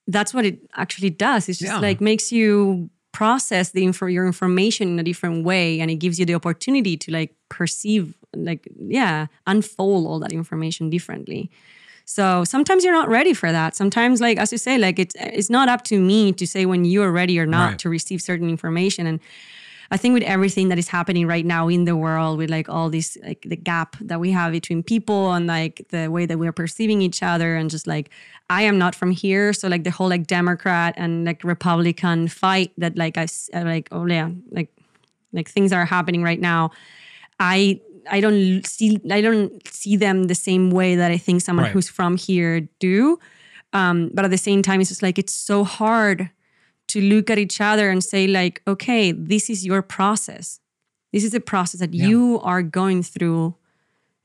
[0.08, 1.48] that's what it actually does.
[1.48, 1.78] It's just Yeah.
[1.80, 6.18] like makes you process the info your information in a different way and it gives
[6.18, 11.50] you the opportunity to like perceive like yeah unfold all that information differently
[12.08, 15.50] so sometimes you're not ready for that sometimes like as you say like it's it's
[15.50, 17.78] not up to me to say when you are ready or not Right.
[17.80, 19.20] to receive certain information and
[19.88, 22.90] I think with everything that is happening right now in the world, with like all
[22.90, 26.50] this, like the gap that we have between people and like the way that we're
[26.52, 28.10] perceiving each other, and just like
[28.50, 32.72] I am not from here, so like the whole like Democrat and like Republican fight
[32.78, 33.28] that like I
[33.62, 34.70] like oh yeah like
[35.32, 36.72] like things are happening right now.
[37.38, 37.80] I
[38.10, 41.72] I don't see I don't see them the same way that I think someone Right.
[41.72, 43.18] who's from here do.
[43.72, 46.30] Um, but at the same time, it's just like it's so hard
[46.88, 50.60] to look at each other and say like, okay, this is your process.
[51.12, 52.06] This is a process that Yeah.
[52.06, 53.54] you are going through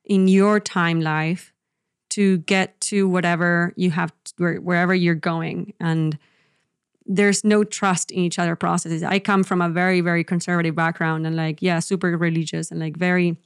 [0.05, 1.53] in your time life
[2.11, 6.17] to get to whatever you have where, wherever you're going and
[7.05, 9.03] there's no trust in each other processes.
[9.03, 12.97] I come from a very very conservative background and like yeah super religious and like
[12.97, 13.37] very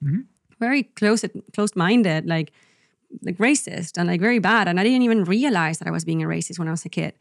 [0.60, 1.24] very close
[1.54, 2.52] closed minded like
[3.22, 4.68] like racist and like very bad.
[4.68, 6.90] And i didn't even realize that i was being a racist when i was a
[6.90, 7.14] kid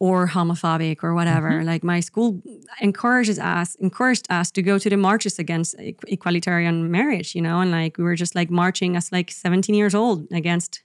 [0.00, 1.64] or homophobic or whatever.
[1.64, 2.40] Like my school
[2.80, 7.60] encourages us encouraged us to go to the marches against equalitarian marriage you know?
[7.60, 10.82] And like we were just like marching as like 17 years old against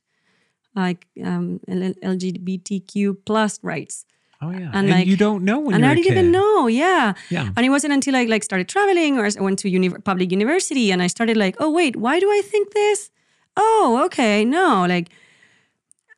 [0.75, 4.05] like um lgbtq plus rights
[4.43, 4.69] Oh yeah.
[4.73, 7.49] And, And, like- you don't know when and i didn't even know yeah Yeah.
[7.55, 10.91] and it wasn't until I like started traveling or I went to uni- public university
[10.91, 12.99] and I started like, oh wait, why do I think this?
[13.55, 15.07] Oh, okay, no, like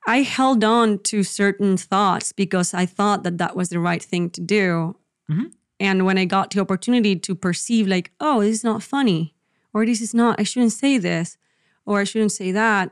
[0.07, 4.29] I held on to certain thoughts because I thought that that was the right thing
[4.31, 4.95] to do.
[5.29, 5.51] Mhm.
[5.79, 9.33] And when I got the opportunity to perceive like, oh, this is not funny,
[9.73, 11.37] or this is not, I shouldn't say this,
[11.85, 12.91] or I shouldn't say that.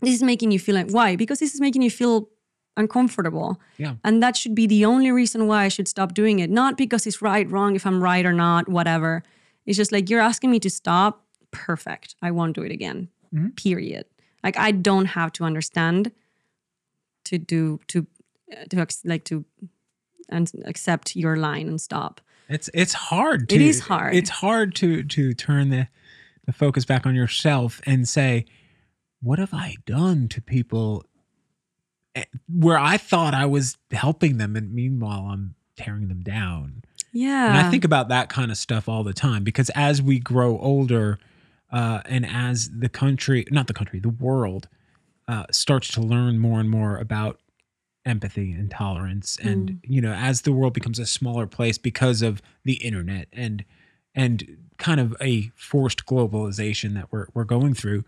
[0.00, 1.16] This is making you feel like why?
[1.16, 2.28] Because this is making you feel
[2.78, 3.60] uncomfortable.
[3.76, 3.94] Yeah.
[4.04, 6.48] And that should be the only reason why I should stop doing it.
[6.50, 9.22] Not because it's right, wrong, if I'm right or not, whatever.
[9.66, 11.24] It's just like you're asking me to stop.
[11.50, 12.14] Perfect.
[12.22, 13.08] I won't do it again.
[13.34, 13.54] Mhm.
[13.56, 14.06] Period.
[14.42, 16.12] Like I don't have to understand
[17.24, 18.06] to do to
[18.70, 19.44] to like to
[20.30, 22.20] and accept your line and stop.
[22.48, 24.14] It's it's hard to It is hard.
[24.14, 25.88] It's hard to to turn the
[26.46, 28.46] the focus back on yourself and say,
[29.20, 31.04] what have I done to people
[32.48, 36.82] where I thought I was helping them and meanwhile I'm tearing them down.
[37.12, 37.48] Yeah.
[37.48, 40.58] And I think about that kind of stuff all the time because as we grow
[40.58, 41.18] older,
[41.70, 44.68] uh, and as the country, not the country, the world
[45.26, 47.38] uh, starts to learn more and more about
[48.06, 52.40] empathy and tolerance, and you know, as the world becomes a smaller place because of
[52.64, 53.64] the internet and
[54.14, 58.04] and kind of a forced globalization that we're we're going through,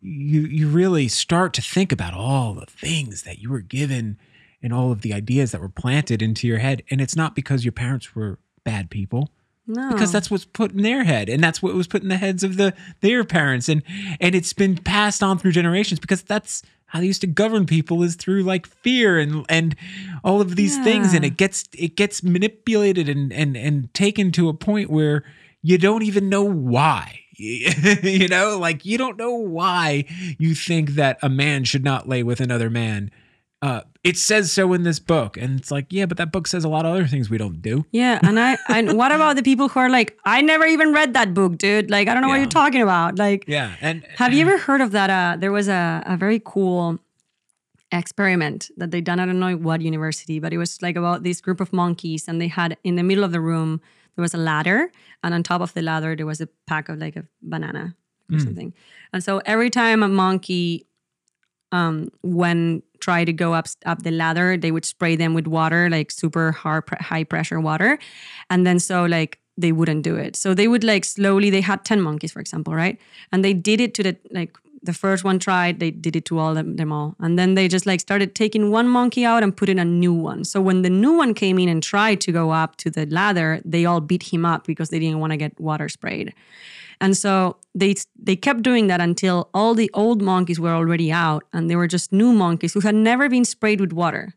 [0.00, 4.18] you you really start to think about all the things that you were given
[4.62, 7.64] and all of the ideas that were planted into your head, and it's not because
[7.64, 9.30] your parents were bad people
[9.68, 9.90] no.
[9.92, 12.42] because that's what's put in their head and that's what was put in the heads
[12.42, 13.68] of the their parents.
[13.68, 13.82] And
[14.20, 18.02] and it's been passed on through generations because that's how they used to govern people
[18.02, 19.76] is through like fear and and
[20.24, 21.12] all of these things.
[21.12, 25.24] And it gets it gets manipulated and and and taken to a point where
[25.62, 27.20] you don't even know why
[28.02, 30.04] you know like you don't know why
[30.38, 33.10] you think that a man should not lay with another man
[33.62, 36.64] uh it says so in this book and it's like yeah but that book says
[36.64, 39.42] a lot of other things we don't do Yeah, and I and what about the
[39.42, 41.90] people who are like, I never even read that book, dude.
[41.90, 43.18] Like, I don't know what you're talking about.
[43.18, 45.10] Like, yeah and have you ever heard of that?
[45.10, 46.98] Uh, there was a, a very cool
[47.92, 49.20] experiment that they done.
[49.20, 52.40] I don't know what university, but it was like about this group of monkeys, and
[52.40, 53.80] they had in the middle of the room
[54.18, 54.90] there was a ladder,
[55.22, 57.94] and on top of the ladder there was a pack of like a banana
[58.32, 58.74] or something.
[59.12, 60.88] And so every time a monkey
[61.70, 65.88] um, when try to go up up the ladder, they would spray them with water,
[65.88, 67.96] like super hard, pre- high pressure water,
[68.50, 70.34] and then so like they wouldn't do it.
[70.34, 71.48] So they would like slowly.
[71.48, 72.98] They had ten monkeys, for example, right?
[73.30, 75.80] And they did it to the like the first one tried.
[75.80, 78.70] They did it to all them, them all, and then they just like started taking
[78.70, 80.44] one monkey out and putting a new one.
[80.44, 83.60] So when the new one came in and tried to go up to the ladder,
[83.64, 86.32] they all beat him up because they didn't want to get water sprayed.
[87.00, 91.44] And so they they kept doing that until all the old monkeys were already out
[91.52, 94.34] and there were just new monkeys who had never been sprayed with water.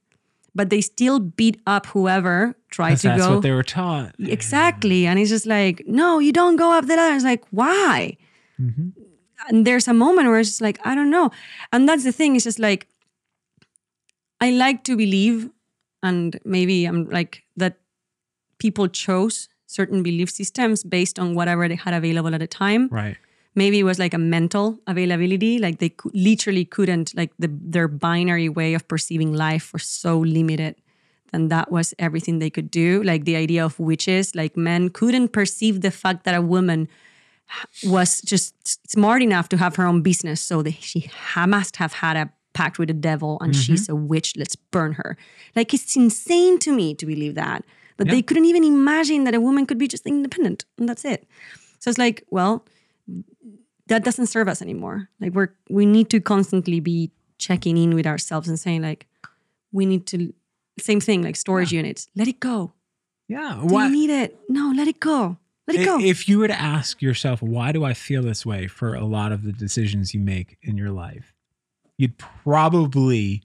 [0.53, 3.23] But they still beat up whoever tried to that's go.
[3.23, 4.13] That's what they were taught.
[4.19, 5.07] exactly.
[5.07, 7.15] And it's just like, no, you don't go up the ladder.
[7.15, 8.17] It's like, why?
[8.61, 8.91] Mhm.
[9.49, 11.31] And there's a moment where it's just like, I don't know.
[11.71, 12.87] And that's the thing, it's just like
[14.39, 15.49] I like to believe,
[16.01, 17.77] and maybe I'm like that
[18.57, 22.89] people chose certain belief systems based on whatever they had available at the time.
[22.89, 23.17] Right.
[23.53, 28.49] Maybe it was like a mental availability, like they literally couldn't, like the, their binary
[28.49, 30.75] way of perceiving life was so limited.
[31.33, 33.03] And that was everything they could do.
[33.03, 36.87] Like the idea of witches, like men couldn't perceive the fact that a woman
[37.83, 38.55] was just
[38.89, 40.41] smart enough to have her own business.
[40.41, 43.61] So that she ha- must have had a pact with the devil and mm-hmm.
[43.61, 44.35] she's a witch.
[44.37, 45.17] Let's burn her.
[45.55, 47.63] Like it's insane to me to believe that.
[47.97, 51.27] That they couldn't even imagine that a woman could be just independent and that's it.
[51.77, 52.65] So it's like, well,
[53.87, 55.09] that doesn't serve us anymore.
[55.19, 59.05] Like we're we need to constantly be checking in with ourselves and saying like,
[59.71, 60.33] we need to
[60.79, 62.07] same thing like storage units.
[62.15, 62.73] Let it go.
[63.27, 63.59] Yeah.
[63.67, 64.39] Do Why, you need it?
[64.49, 65.37] No, let it go.
[65.73, 65.99] Let it go.
[65.99, 69.31] if you were to ask yourself, why do I feel this way for a lot
[69.31, 71.33] of the decisions you make in your life,
[71.97, 73.41] you'd probably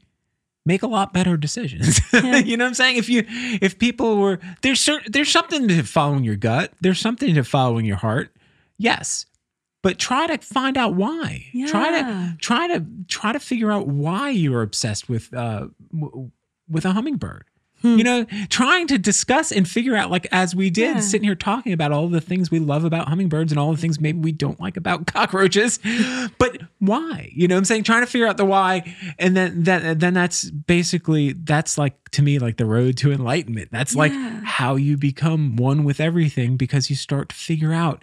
[0.65, 2.01] make a lot better decisions.
[2.13, 2.37] Yeah.
[2.39, 2.97] you know what I'm saying?
[2.97, 3.25] If you,
[3.61, 6.73] if people were there's certain, there's something to following your gut.
[6.81, 8.35] There's something to following your heart.
[8.79, 9.27] Yes.
[9.83, 11.47] But try to find out why.
[11.69, 16.31] Try to try to try to figure out why you are obsessed with uh w-
[16.69, 17.45] with a hummingbird.
[17.83, 17.99] Hmm.
[17.99, 21.01] You know, trying to discuss and figure out, like, as we did, Yeah.
[21.01, 24.01] sitting here talking about all the things we love about hummingbirds and all the things
[24.01, 25.79] maybe we don't like about cockroaches.
[26.39, 27.31] But why?
[27.35, 27.83] You know what I'm saying?
[27.85, 28.97] Trying to figure out the why.
[29.19, 33.69] And then that then that's basically that's like to me like the road to enlightenment.
[33.71, 38.03] That's like how you become one with everything because you start to figure out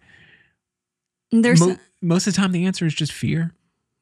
[1.31, 3.53] There's Mo- most of the time the answer is just fear.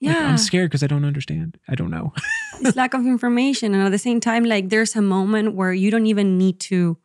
[0.02, 0.28] Like, yeah.
[0.30, 1.58] I'm scared because I don't understand.
[1.68, 2.12] I don't know.
[2.62, 5.90] it's lack of information and at the same time like there's a moment where you
[5.92, 6.98] don't even need to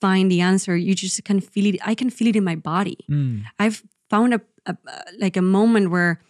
[0.00, 2.98] find the answer you just can feel it i can feel it in my body
[3.10, 3.44] Mm.
[3.58, 4.76] i've found a, a
[5.18, 6.20] like a moment where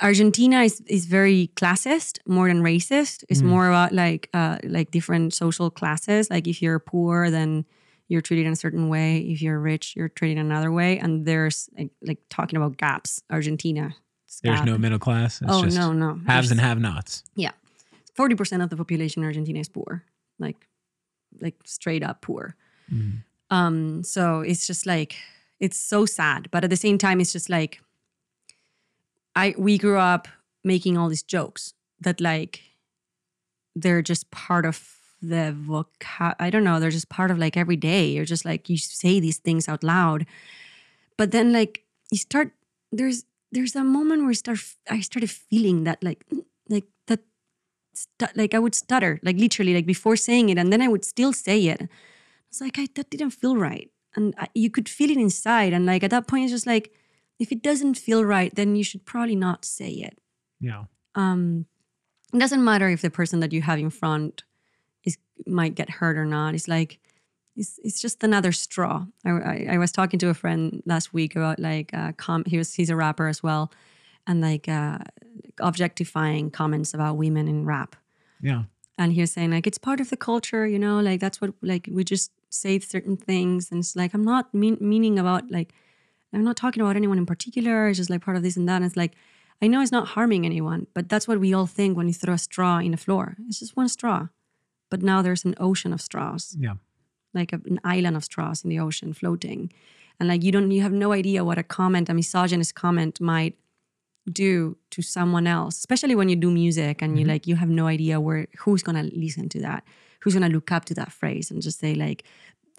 [0.00, 3.46] argentina is, is very classist more than racist it's Mm.
[3.46, 7.64] more about like uh like different social classes like if you're poor then
[8.08, 11.68] you're treated in a certain way if you're rich you're treated another way and there's
[11.78, 13.94] like, like talking about gaps argentina
[14.42, 15.40] There's no middle class.
[15.42, 17.24] It's oh just no no haves There's- and have-nots.
[17.34, 17.52] yeah.
[18.18, 20.04] 40% of the population in Argentina is poor.
[20.38, 20.66] Like
[21.40, 22.56] like straight up poor.
[22.92, 23.22] Mm.
[23.50, 25.16] Um so it's just like
[25.58, 27.80] it's so sad, but at the same time it's just like
[29.36, 30.28] I we grew up
[30.64, 32.62] making all these jokes that like
[33.76, 37.76] they're just part of the vocab I don't know, they're just part of like every
[37.76, 38.06] day.
[38.08, 40.26] You're just like you say these things out loud.
[41.16, 42.52] But then like you start
[42.92, 46.24] there's there's a moment where I start I started feeling that like
[46.68, 46.86] like
[48.18, 51.04] that like I would stutter, like literally, like before saying it, and then I would
[51.04, 51.82] still say it.
[51.82, 51.88] I
[52.50, 55.72] was like, I, that didn't feel right, and I, you could feel it inside.
[55.72, 56.92] And like at that point, it's just like,
[57.38, 60.18] if it doesn't feel right, then you should probably not say it.
[60.60, 60.84] Yeah.
[61.14, 61.66] Um,
[62.32, 64.44] it doesn't matter if the person that you have in front
[65.04, 66.54] is might get hurt or not.
[66.54, 67.00] It's like
[67.56, 69.06] it's, it's just another straw.
[69.24, 72.58] I, I, I was talking to a friend last week about like uh, com- he
[72.58, 73.72] was he's a rapper as well,
[74.26, 74.98] and like uh,
[75.60, 77.96] objectifying comments about women in rap.
[78.40, 78.64] Yeah.
[78.98, 81.54] And he was saying like it's part of the culture, you know, like that's what
[81.62, 85.72] like we just say certain things, and it's like I'm not mean, meaning about like
[86.32, 87.88] I'm not talking about anyone in particular.
[87.88, 88.76] It's just like part of this and that.
[88.76, 89.14] And it's like
[89.62, 92.34] I know it's not harming anyone, but that's what we all think when you throw
[92.34, 93.36] a straw in the floor.
[93.48, 94.28] It's just one straw,
[94.90, 96.74] but now there's an ocean of straws Yeah.
[97.34, 99.72] Like a, an island of straws in the ocean floating.
[100.18, 103.56] And like you don't you have no idea what a comment a misogynist comment might
[104.30, 107.32] do to someone else especially when you do music and you mm-hmm.
[107.32, 109.82] like you have no idea where who's gonna listen to that
[110.20, 112.22] who's gonna look up to that phrase and just say like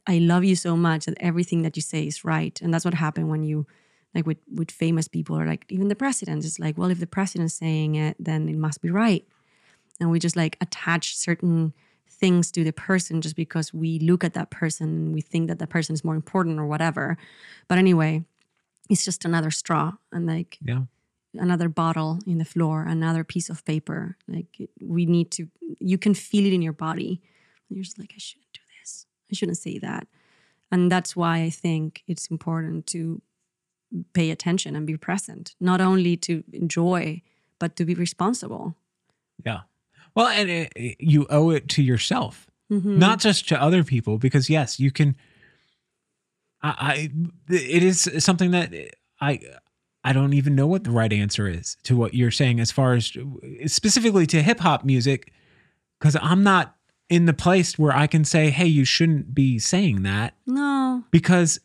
[0.08, 2.60] i love you so much that everything that you say is right.
[2.62, 3.68] And that's what happened when you
[4.14, 6.46] like with with famous people or like even the president.
[6.46, 9.26] It's like well if the president's saying it then it must be right.
[10.00, 11.74] And we just like attach certain
[12.22, 15.60] things to the person just because we look at that person and we think that
[15.60, 17.18] that person is more important or whatever.
[17.68, 18.24] But anyway,
[18.90, 20.84] it's just another straw and like Yeah.
[21.34, 24.18] another bottle in the floor, another piece of paper.
[24.28, 25.50] Like we need to,
[25.80, 27.22] you can feel it in your body.
[27.68, 29.08] And you're just like, I shouldn't do this.
[29.32, 30.08] I shouldn't say that.
[30.72, 33.22] And that's why I think it's important to
[34.14, 37.22] pay attention and be present, not only to enjoy,
[37.60, 38.76] but to be responsible.
[39.46, 39.62] Yeah.
[40.16, 42.98] Well, and it, it- you owe it to yourself, Mhm.
[42.98, 45.16] not just to other people, because yes, you can.
[46.64, 46.70] I,
[47.50, 48.74] I it is something that
[49.20, 49.40] I
[50.04, 52.94] I don't even know what the right answer is to what you're saying as far
[52.94, 53.12] as
[53.68, 55.32] specifically to hip hop music,
[56.00, 56.76] because I'm not
[57.10, 61.04] in the place where I can say, hey, you shouldn't be saying that No.
[61.12, 61.60] because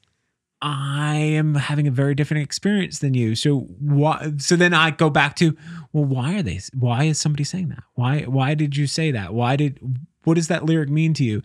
[0.62, 3.34] I am having a very different experience than you.
[3.34, 4.32] So why?
[4.38, 5.56] So then I go back to,
[5.92, 6.60] well, why are they?
[6.74, 7.82] Why is somebody saying that?
[7.94, 8.22] Why?
[8.22, 9.34] Why did you say that?
[9.34, 9.78] Why did?
[10.24, 11.42] What does that lyric mean to you?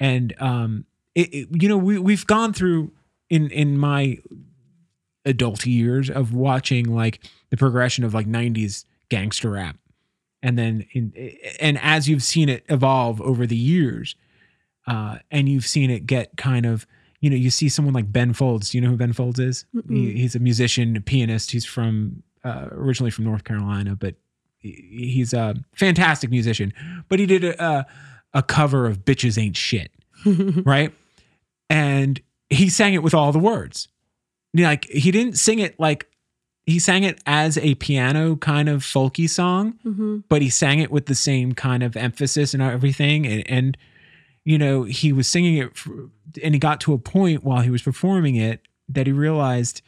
[0.00, 0.84] And um,
[1.14, 2.92] it, it- you know, we we've gone through
[3.28, 4.18] in in my
[5.24, 7.20] adult years of watching like
[7.50, 9.76] the progression of like '90s gangster rap,
[10.42, 11.12] and then in
[11.60, 14.16] and as you've seen it evolve over the years,
[14.86, 16.86] uh, and you've seen it get kind of
[17.20, 18.70] you know you see someone like Ben Folds.
[18.70, 19.64] Do you know who Ben Folds is?
[19.88, 21.50] He, he's a musician, a pianist.
[21.50, 24.14] He's from uh, originally from North Carolina, but
[24.58, 26.72] he- he's a fantastic musician.
[27.08, 27.86] But he did a a,
[28.34, 29.90] a cover of "Bitches Ain't Shit,"
[30.64, 30.92] right?
[31.68, 32.20] And
[32.50, 33.88] he sang it with all the words.
[34.54, 36.06] Like he didn't sing it like
[36.64, 40.90] he sang it as a piano kind of folky song, hmm but he sang it
[40.90, 43.76] with the same kind of emphasis and everything and, and
[44.46, 46.08] you know he was singing it for,
[46.42, 49.82] and he got to a point while he was performing it that he realized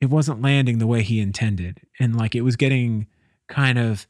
[0.00, 3.06] it wasn't landing the way he intended and like it was getting
[3.48, 4.06] kind of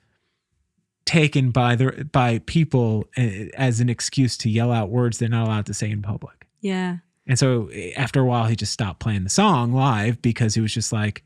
[1.06, 5.46] taken by the by people eh, as an excuse to yell out words they're not
[5.46, 6.96] allowed to say in public Yeah.
[7.26, 10.60] and so eh, after a while, he just stopped playing the song live because he
[10.60, 11.22] was just like,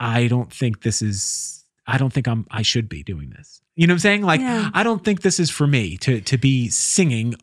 [0.00, 3.60] I don't think this is I don't think I'm I should be doing this.
[3.74, 4.22] You know what I'm saying?
[4.22, 4.70] Like Yeah.
[4.72, 7.34] I don't think this is for me to to be singing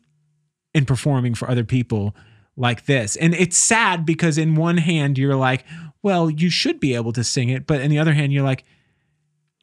[0.74, 2.14] and performing for other people
[2.56, 3.16] like this.
[3.16, 5.64] And it's sad because in one hand you're like,
[6.02, 8.64] well, you should be able to sing it, but in the other hand you're like,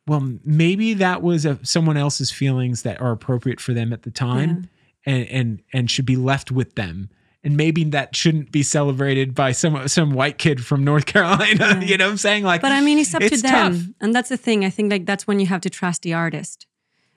[0.07, 4.11] well, maybe that was a, someone else's feelings that are appropriate for them at the
[4.11, 4.69] time
[5.05, 7.09] and and and should be left with them.
[7.47, 11.81] And maybe that shouldn't be celebrated by some some white kid from North Carolina.
[11.89, 12.43] you know what I'm saying?
[12.43, 13.73] Like But I mean, it's up to them.
[13.73, 13.81] tough.
[14.01, 14.65] And that's the thing.
[14.65, 16.67] I think like that's when you have to trust the artist.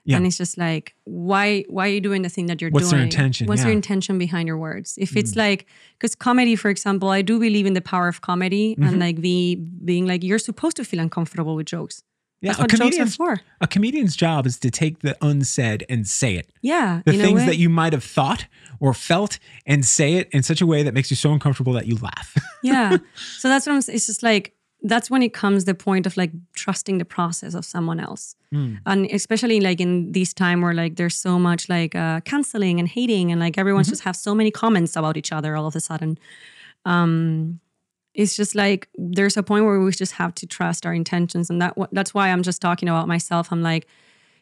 [0.03, 0.17] Yeah.
[0.17, 1.45] And it's just like, why
[1.75, 2.81] why are you doing the thing that you're doing?
[2.81, 3.45] What's their intention?
[3.47, 3.75] What's your Yeah.
[3.75, 3.83] Mm.
[3.83, 4.95] intention behind your words?
[4.97, 5.67] If it's like,
[5.99, 8.87] because comedy, for example, I do believe in the power of comedy Mm-hmm.
[8.87, 9.57] and like the
[9.91, 12.01] being like, you're supposed to feel uncomfortable with jokes.
[12.41, 13.39] Yeah, That's a what comedian's- for.
[13.61, 16.49] A comedian's job is to take the unsaid and say it.
[16.61, 17.01] Yeah.
[17.05, 18.47] The things that you might have thought
[18.79, 19.37] or felt
[19.67, 22.35] and say it in such a way that makes you so uncomfortable that you laugh.
[22.63, 22.97] yeah
[23.39, 24.53] so that's what i'm saying it's just like
[24.83, 29.05] that's when it comes the point of like trusting the process of someone else and
[29.11, 33.31] especially like in this time where like there's so much like uh canceling and hating
[33.31, 36.17] and like everyone's just have so many comments about each other all of a sudden
[36.85, 37.59] um
[38.13, 41.49] it's just like there's a point where we just have to trust our intentions.
[41.49, 43.51] And that that's why i'm just talking about myself.
[43.51, 43.87] I'm like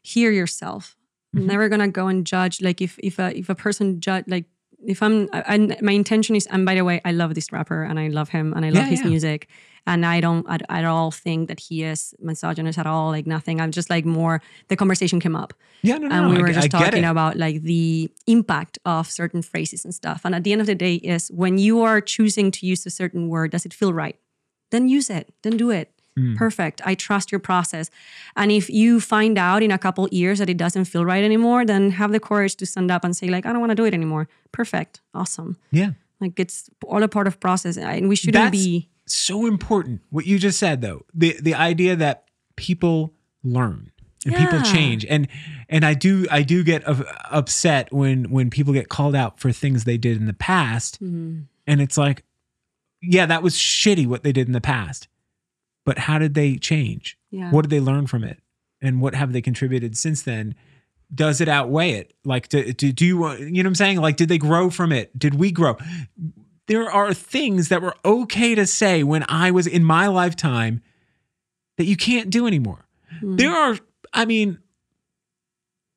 [0.02, 0.96] hear yourself.
[1.34, 1.50] I'm mm-hmm.
[1.50, 4.46] never gonna go and judge like if if a if a person judge like
[4.86, 7.84] if I'm I, I- my intention is and by the way I love this rapper
[7.84, 9.08] and I love him and I love Yeah, his yeah.
[9.08, 9.48] music
[9.90, 13.60] and I don't at, at all think that he is misogynist at all like nothing.
[13.61, 15.53] I'm just like more the conversation came up.
[15.82, 18.78] Yeah, no, no, and we I were get- just I talking about like the impact
[18.86, 20.22] of certain phrases and stuff.
[20.26, 22.90] And at the end of the day is when you are choosing to use a
[22.90, 24.18] certain word does it feel right?
[24.72, 25.26] Then use it.
[25.44, 25.88] Then do it.
[26.18, 26.36] Hmm.
[26.44, 26.82] perfect.
[26.91, 27.90] I trust your process.
[28.36, 31.61] And if you find out in a couple years that it doesn't feel right anymore
[31.72, 33.86] then have the courage to stand up and say like i don't want to do
[33.90, 34.26] it anymore.
[34.52, 35.02] Perfect.
[35.14, 35.52] Awesome.
[35.72, 35.91] Yeah.
[36.22, 36.57] like it's
[36.91, 40.02] all a part of process and we shouldn't That's be so important.
[40.10, 41.06] What you just said though.
[41.14, 42.26] The the idea that
[42.56, 43.14] people
[43.44, 43.91] learn
[44.26, 45.27] and people change and
[45.69, 49.52] and I do I do get uh, upset when when people get called out for
[49.53, 51.44] things they did in the past Mm-hmm.
[51.65, 52.23] and it's like
[53.02, 55.07] yeah, that was shitty what they did in the past.
[55.86, 57.18] But how did they change?
[57.31, 58.40] yeah What did they learn from it?
[58.81, 60.53] And what have they contributed since then?
[61.15, 62.14] Does it outweigh it?
[62.26, 63.99] Like, do, do, do you, you know what I'm saying?
[64.02, 65.18] Like, did they grow from it?
[65.18, 65.77] Did we grow?
[66.70, 70.82] There are things that were okay to say when I was in my lifetime
[71.78, 72.86] that you can't do anymore.
[73.20, 73.38] Hmm.
[73.38, 73.78] There are,
[74.14, 74.60] I mean,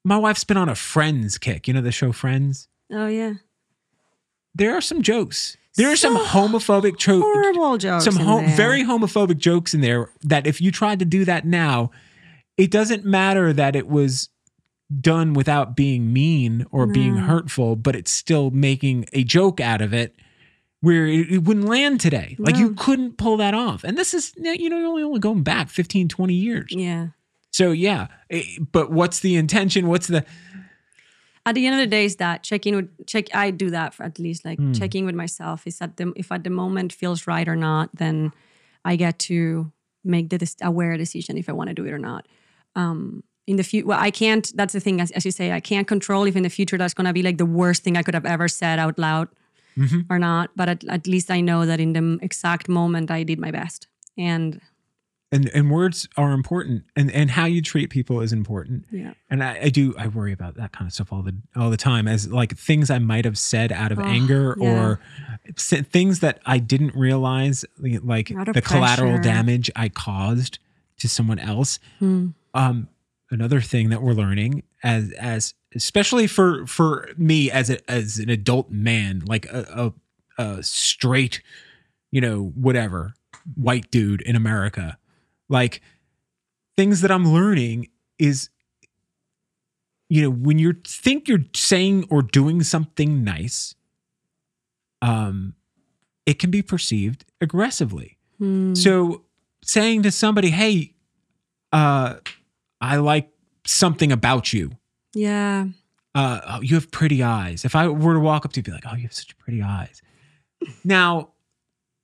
[0.03, 2.69] my wife's been on a Friends kick, you know, the show Friends.
[2.90, 3.35] oh yeah
[4.55, 5.59] There are some jokes.
[5.77, 10.47] There are some homophobic jokes horrible jokes some ho- very homophobic jokes in there that
[10.47, 11.90] if you tried to do that now,
[12.57, 14.31] it doesn't matter that it was
[15.01, 19.93] done without being mean or being hurtful, but it's still making a joke out of
[19.94, 20.15] it
[20.83, 22.37] where it, it wouldn't land today.
[22.39, 23.85] Like you couldn't pull that off.
[23.85, 26.71] And this is, you know, you're only, only going back 15, 20 years.
[26.71, 27.09] yeah
[27.53, 28.43] So yeah, eh,
[28.73, 29.87] but what's the intention?
[29.89, 30.25] What's the,
[31.47, 34.05] at the end of the day is that checking with check i do that for
[34.05, 34.73] at least like Hmm.
[34.73, 38.33] checking with myself is that the if at the moment feels right or not then
[38.85, 39.73] i get to
[40.05, 42.29] make the aware decision if i want to do it or not
[42.77, 45.59] um in the future well i can't that's the thing as, as you say i
[45.61, 48.03] can't control if in the future that's going to be like the worst thing i
[48.05, 49.27] could have ever said out loud
[49.77, 50.01] Mm-hmm.
[50.12, 53.39] or not but at, at least i know that in the exact moment i did
[53.39, 53.86] my best
[54.18, 54.60] and
[55.34, 58.84] and, and words are important and, and how you treat people is important.
[58.91, 61.70] yeah And I, I do I worry about that kind of stuff all the all
[61.70, 64.68] the time as like things I might have said out of Oh, anger yeah.
[64.70, 65.01] or
[65.55, 70.59] things that I didn't realize like the collateral damage I caused
[70.99, 71.78] to someone else.
[71.99, 72.28] Hmm.
[72.52, 72.89] Um
[73.31, 78.28] another thing that we're learning as as especially for for me as a, as an
[78.28, 79.92] adult man like a,
[80.39, 81.42] a, a straight
[82.10, 83.15] you know whatever
[83.55, 84.99] white dude in America
[85.49, 85.81] like
[86.76, 88.49] things that I'm learning is
[90.09, 93.75] you know when you think you're saying or doing something nice
[95.01, 95.55] um
[96.26, 98.75] it can be perceived aggressively Hmm.
[98.75, 99.23] so
[99.62, 100.94] saying to somebody hey
[101.73, 102.17] uh
[102.81, 103.31] i like
[103.65, 104.73] something about you
[105.15, 105.66] yeah.
[106.15, 107.65] Uh oh, you have pretty eyes.
[107.65, 109.62] If i were to walk up to you be like oh you have such pretty
[109.62, 110.02] eyes.
[110.84, 111.31] Now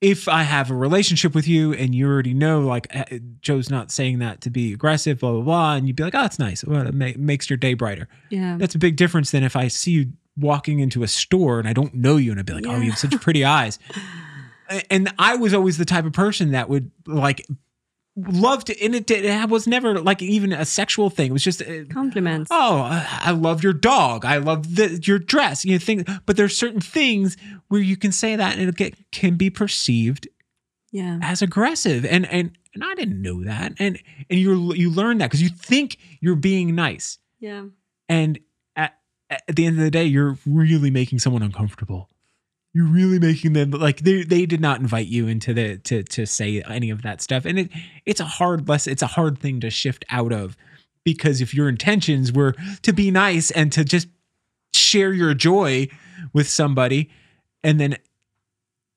[0.00, 3.90] if i have a relationship with you and you already know like eh, joe's not
[3.90, 6.64] saying that to be aggressive blah blah blah and you'd be like oh that's nice.
[6.64, 8.08] Well, it ma- makes your day brighter.
[8.30, 8.56] Yeah.
[8.58, 11.72] That's a big difference than if i see you walking into a store and i
[11.72, 13.78] don't know you and i'd be like oh you have such pretty eyes.
[14.90, 17.46] And i was always the type of person that would like
[18.26, 21.30] love to and it, it was never like even a sexual thing.
[21.30, 22.50] It was just uh, compliments.
[22.50, 24.24] oh i I love your dog.
[24.24, 25.64] I love the, your dress.
[25.64, 27.36] You know think but there's certain things
[27.68, 30.28] where you can say that and it get, can be perceived
[30.90, 31.18] yeah.
[31.22, 32.05] as aggressive.
[32.05, 33.72] And and and I didn't know that.
[33.78, 33.98] And
[34.30, 37.66] and you you learn that because you think you're being nice, Yeah.
[38.08, 38.38] and
[38.76, 38.98] at
[39.30, 42.08] at the end of the day, you're really making someone uncomfortable.
[42.78, 46.26] You're really making them like they they did not invite you into the to to
[46.26, 47.73] say any of that stuff, and it
[48.07, 50.57] it's a hard less it's a hard thing to shift out of
[51.02, 54.07] because if your intentions were to be nice and to just
[54.73, 55.89] share your joy
[56.32, 57.10] with somebody,
[57.65, 57.97] and then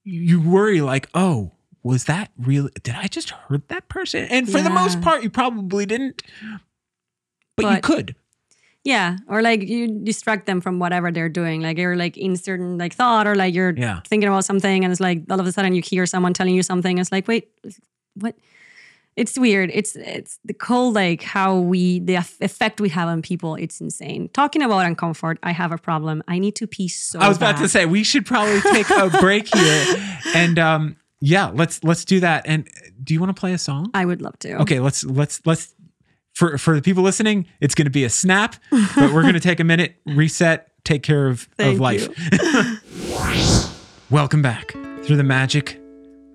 [0.03, 2.69] you worry like, oh, was that really?
[2.83, 4.25] Did I just hurt that person?
[4.25, 6.21] And for the most part, you probably didn't,
[7.55, 8.15] but, you could.
[8.83, 9.17] Yeah.
[9.27, 11.61] Or like you distract them from whatever they're doing.
[11.61, 13.99] Like you're like in certain like thought or like you're Yeah.
[14.07, 16.63] thinking about something and it's like all of a sudden you hear someone telling you
[16.63, 16.97] something.
[16.97, 17.49] It's like, wait,
[18.15, 18.35] what?
[19.17, 19.69] It's weird.
[19.73, 23.55] It's it's the cold like how we the effect we have on people.
[23.55, 24.29] It's insane.
[24.33, 26.23] Talking about uncomfort, I have a problem.
[26.29, 27.19] I need to pee so.
[27.19, 31.47] I was about to say we should probably take a break here, and um, yeah,
[31.53, 32.43] let's let's do that.
[32.47, 32.69] And
[33.03, 33.91] do you want to play a song?
[33.93, 34.61] I would love to.
[34.61, 35.75] Okay, let's let's let's
[36.33, 39.39] for for the people listening, it's going to be a snap, but we're going to
[39.39, 42.07] take a minute, reset, take care of of Thank life.
[44.11, 44.71] Welcome back
[45.03, 45.79] through the magic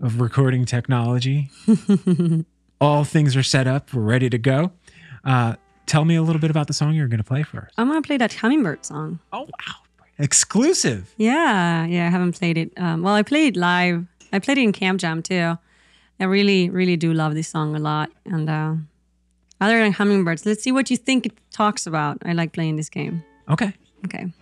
[0.02, 1.50] of recording technology.
[2.80, 3.92] All things are set up.
[3.94, 4.72] We're ready to go.
[5.24, 5.54] Uh,
[5.86, 7.72] tell me a little bit about the song you're going to play first.
[7.78, 9.18] I'm gonna play that hummingbird song.
[9.32, 9.74] Oh wow,
[10.18, 11.14] exclusive.
[11.16, 12.72] Yeah, yeah, I haven't played it.
[12.76, 14.04] Um, well, I played it live.
[14.32, 15.56] I played it in Camp Jam too.
[16.18, 18.10] I really, really do love this song a lot.
[18.24, 18.74] And uh,
[19.60, 22.18] other than hummingbirds, let's see what you think it talks about.
[22.24, 23.24] I like playing this game.
[23.48, 23.72] Okay.
[24.04, 24.32] Okay.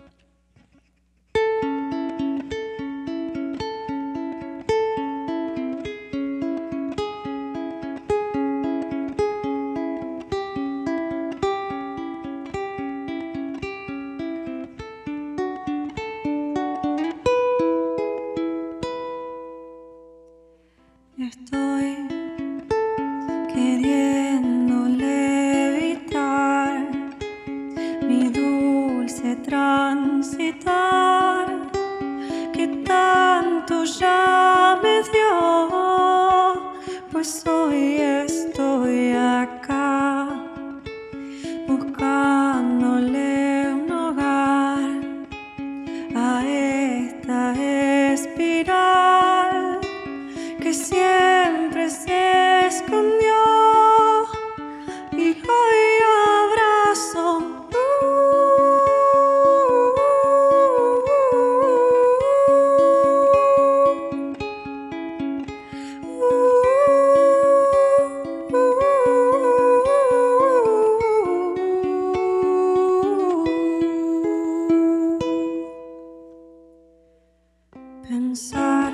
[78.35, 78.93] Pensar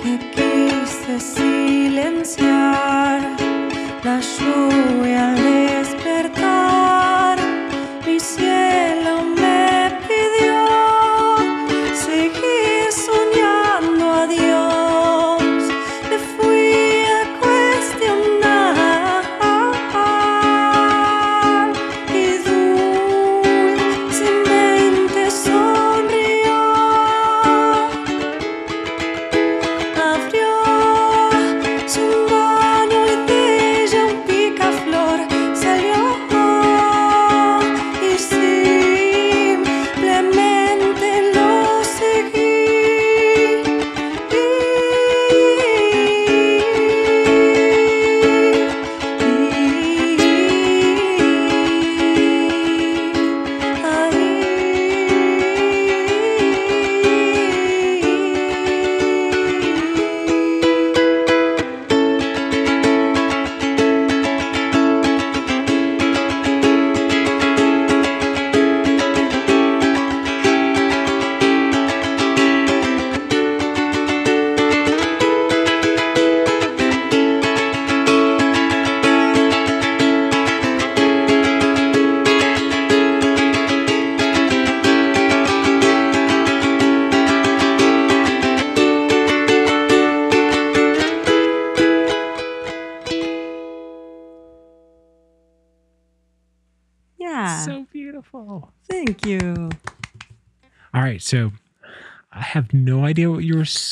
[0.00, 2.61] que quise silenciar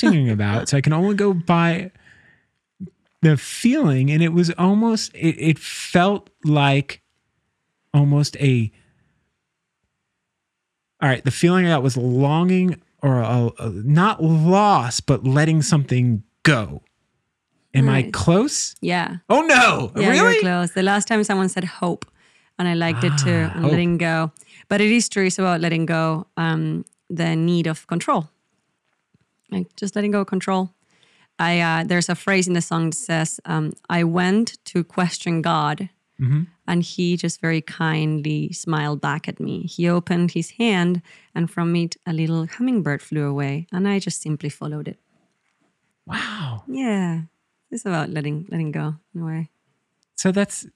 [0.01, 1.91] singing about, so I can only go by
[3.23, 7.03] the feeling, and it was almost it, it felt like
[7.93, 8.70] almost a
[11.03, 11.25] all right.
[11.25, 16.83] The feeling I got was longing or a, a- not loss, but letting something go.
[17.73, 18.75] Am I close?
[18.81, 19.19] Yeah.
[19.29, 19.93] Oh no!
[19.97, 20.17] Yeah, really?
[20.35, 20.73] you're close.
[20.73, 22.05] The last time someone said hope,
[22.59, 24.33] and I liked it too, Ah, and letting go.
[24.69, 25.27] But it is true.
[25.27, 26.27] It's about letting go.
[26.37, 28.29] Um, the need of control,
[29.51, 30.70] like just letting go of control.
[31.39, 35.43] I uh, there's a phrase in the song that says, um, "I went to question
[35.43, 35.89] God,
[36.20, 36.43] Mm-hmm.
[36.67, 39.62] and He just very kindly smiled back at me.
[39.62, 41.01] He opened His hand,
[41.35, 44.99] and from it a little hummingbird flew away, and I just simply followed it.
[46.07, 46.65] Wow.
[46.69, 47.23] Yeah,
[47.70, 49.51] it's about letting letting go in a way.
[50.17, 50.67] So that's.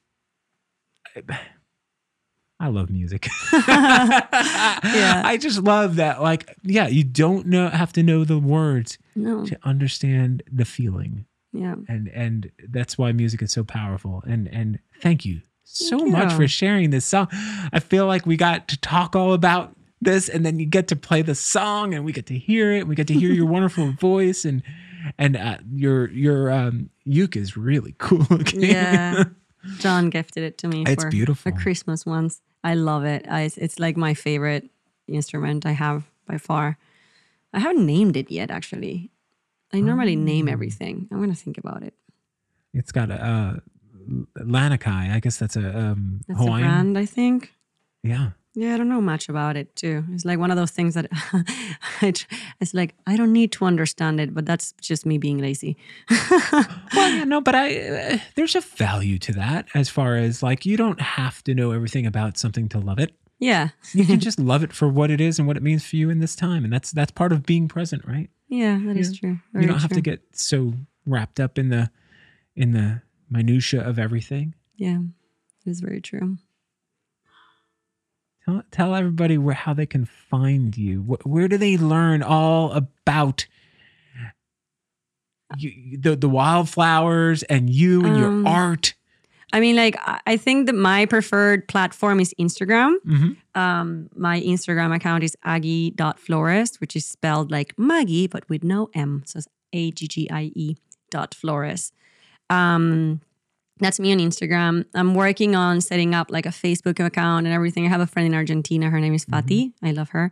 [2.60, 3.28] I love music.
[3.52, 5.22] Yeah.
[5.24, 6.22] I just love that.
[6.22, 11.26] Like, yeah, you don't know have to know the words No, to understand the feeling,
[11.52, 11.74] yeah.
[11.88, 14.22] and and that's why music is so powerful.
[14.26, 16.36] And and thank you so Thank much you.
[16.36, 17.28] for sharing this song.
[17.72, 20.96] I feel like we got to talk all about this, and then you get to
[20.96, 22.86] play the song, and we get to hear it.
[22.86, 24.62] We get to hear your wonderful voice, and
[25.18, 28.62] and uh, your your um, uke is really cool looking.
[28.62, 29.24] Yeah.
[29.78, 31.52] John gifted it to me It's for beautiful.
[31.52, 32.40] a Christmas once.
[32.62, 33.26] I love it.
[33.28, 34.70] I, it's like my favorite
[35.08, 36.78] instrument I have by far.
[37.52, 39.10] I haven't named it yet, actually.
[39.72, 40.52] I normally name Oh.
[40.52, 41.08] everything.
[41.10, 41.94] I'm going to think about it.
[42.72, 43.56] It's got a uh,
[44.38, 45.12] Lanikai.
[45.12, 46.64] I guess that's a um, That's Hawaiian.
[46.66, 47.52] a brand, I think.
[48.02, 48.30] Yeah.
[48.56, 50.04] Yeah, I don't know much about it too.
[50.12, 51.06] It's like one of those things that
[52.02, 55.76] it's like I don't need to understand it, but that's just me being lazy.
[56.94, 60.64] Well, yeah, no, but I uh, there's a value to that as far as like
[60.64, 63.12] you don't have to know everything about something to love it.
[63.40, 65.96] yeah, You can just love it for what it is and what it means for
[65.96, 68.30] you in this time, and that's that's part of being present, right?
[68.48, 69.40] yeah, that is true.
[69.54, 69.96] you don't have true.
[69.96, 70.74] to get so
[71.06, 71.90] wrapped up in the
[72.54, 74.54] in the minutia of everything.
[74.76, 75.00] Yeah,
[75.66, 76.38] it is very true.
[78.44, 81.00] Tell, tell everybody where how they can find you.
[81.02, 83.46] Wh- Where do they learn all about
[85.56, 88.94] you, the the wildflowers and you and Um, your art?
[89.52, 92.96] I mean, like I think that my preferred platform is Instagram.
[93.06, 93.36] Mhm.
[93.54, 99.22] Um, my Instagram account is aggie.florist, which is spelled like Maggie, but with no M.
[99.26, 100.76] So it's A G G I E
[101.10, 101.94] dot florist.
[102.50, 103.20] Um,
[103.80, 104.84] that's me on Instagram.
[104.94, 107.86] I'm working on setting up like a Facebook account and everything.
[107.86, 108.88] I have a friend in Argentina.
[108.90, 109.72] Her name is Fati.
[109.82, 110.30] I love her.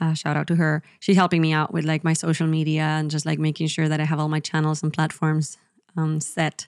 [0.00, 0.82] Uh, shout out to her.
[0.98, 4.00] She's helping me out with like my social media and just like making sure that
[4.00, 5.58] I have all my channels and platforms
[5.96, 6.66] um, set.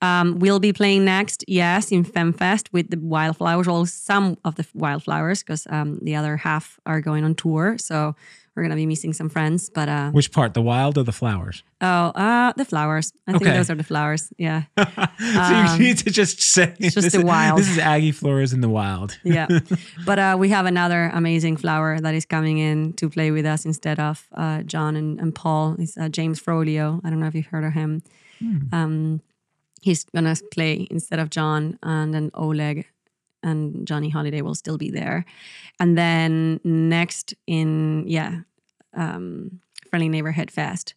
[0.00, 4.66] Um, we'll be playing next, yes, in FemFest with the Wildflowers, well, some of the
[4.74, 7.76] Wildflowers, because um, the other half are going on tour.
[7.78, 8.14] So
[8.58, 9.70] we're gonna be missing some friends.
[9.70, 11.62] But uh, Which part, the wild or the flowers?
[11.80, 13.12] oh, uh, the flowers.
[13.26, 13.56] I think Okay.
[13.56, 14.32] those are the flowers.
[14.36, 14.62] Yeah.
[14.78, 17.58] so you need to just say it's just this the is- wild.
[17.60, 19.18] This is Aggie Flores in the wild.
[19.24, 19.46] yeah.
[20.04, 23.64] But uh, we have another amazing flower that is coming in to play with us
[23.64, 25.76] instead of uh, John and, and Paul.
[25.78, 27.00] It's uh, James Frolio.
[27.04, 28.02] I don't know if you've heard of him.
[28.72, 29.20] Um,
[29.80, 32.86] he's gonna play instead of John, and then Oleg
[33.42, 35.24] and Johnny Holiday will still be there.
[35.80, 38.40] And then next in yeah,
[38.94, 40.94] um, Friendly Neighborhood Fest.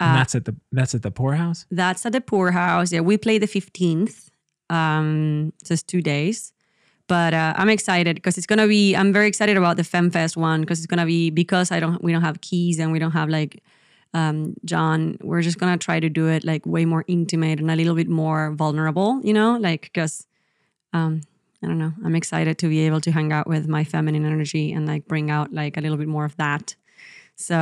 [0.00, 1.66] and Uh, that's at the that's at the Pour House.
[1.70, 2.92] That's at the Pour House.
[2.92, 4.28] Yeah, we play the 15th.
[4.70, 6.52] Um, just two days.
[7.08, 8.94] But uh, I'm excited because it's gonna be.
[8.94, 12.04] I'm very excited about the FemFest one because it's gonna be because I don't.
[12.04, 13.62] We don't have keys and we don't have like
[14.12, 15.16] um, John.
[15.22, 18.10] We're just gonna try to do it like way more intimate and a little bit
[18.10, 19.22] more vulnerable.
[19.24, 20.26] You know, like because
[20.92, 21.22] um,
[21.62, 21.92] I don't know.
[22.04, 25.30] I'm excited to be able to hang out with my feminine energy and like bring
[25.30, 26.76] out like a little bit more of that.
[27.34, 27.56] So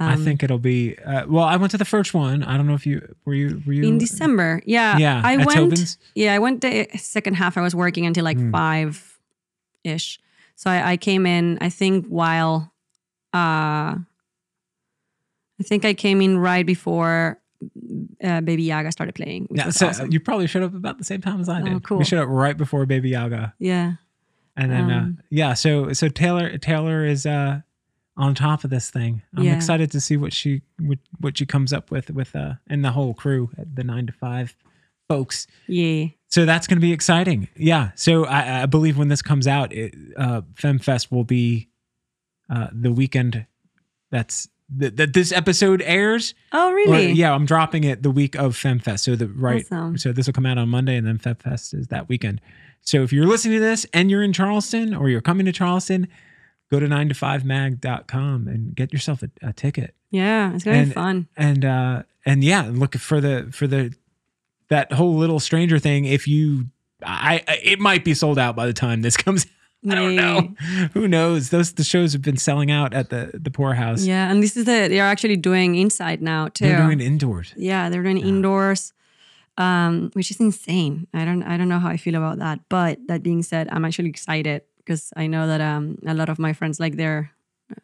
[0.00, 0.96] um, I think it'll be.
[0.98, 2.42] Uh, well, I went to the first one.
[2.42, 4.62] I don't know if you were you were you in December.
[4.66, 5.50] Yeah, Yeah, I went.
[5.52, 5.98] Tobin's?
[6.14, 7.56] Yeah, I went the second half.
[7.56, 8.52] I was working until like Mm.
[8.52, 9.18] five
[9.84, 10.18] ish.
[10.56, 11.58] So I, I came in.
[11.60, 12.72] I think while,
[13.34, 13.94] uh,
[15.60, 17.40] I think I came in right before
[18.22, 19.48] uh, Baby Yaga started playing.
[19.50, 20.12] Yeah, so awesome.
[20.12, 21.82] you probably showed up about the same time as I Oh, did.
[21.82, 21.98] cool.
[21.98, 23.94] We showed up right before Baby Yaga, yeah,
[24.56, 25.54] and then uh, Um, yeah.
[25.54, 27.60] So so Taylor Taylor is uh
[28.16, 29.22] on top of this thing.
[29.36, 29.54] I'm Yeah.
[29.56, 32.90] excited to see what she what, what she comes up with with uh and the
[32.92, 34.56] whole crew, at the nine to five
[35.08, 35.46] folks.
[35.66, 37.48] yeah, So that's going to be exciting.
[37.56, 37.92] Yeah.
[37.94, 41.70] So I, I believe when this comes out, it, uh, FemFest will be
[42.50, 43.46] uh, the weekend
[44.10, 46.34] that's that that this episode airs.
[46.52, 47.12] Oh, Or, really?
[47.12, 49.00] yeah, I'm dropping it the week of FemFest.
[49.00, 49.64] So the right.
[49.66, 49.96] Awesome.
[49.98, 52.40] So this will come out on Monday, and then FemFest is that weekend.
[52.82, 56.08] So if you're listening to this and you're in Charleston or you're coming to Charleston,
[56.70, 59.94] go to 9 to 5 mag.com and get yourself a, a ticket.
[60.10, 61.28] Yeah, it's gonna And- be fun.
[61.36, 63.94] And uh and yeah, look for the for the
[64.68, 66.66] that whole little stranger thing if you
[67.02, 69.46] I, I it might be sold out by the time this comes
[69.90, 70.54] I don't know.
[70.94, 71.50] Who knows?
[71.50, 74.04] Those the shows have been selling out at the the Pour House.
[74.04, 76.64] Yeah, and this is the they're actually doing inside now too.
[76.66, 77.52] They're doing indoors.
[77.56, 78.92] yeah, they're doing indoors.
[79.58, 81.06] um, which is insane.
[81.12, 82.60] I don't I don't know how I feel about that.
[82.68, 86.38] But that being said, I'm actually excited because I know that um, a lot of
[86.38, 87.30] my friends, like they're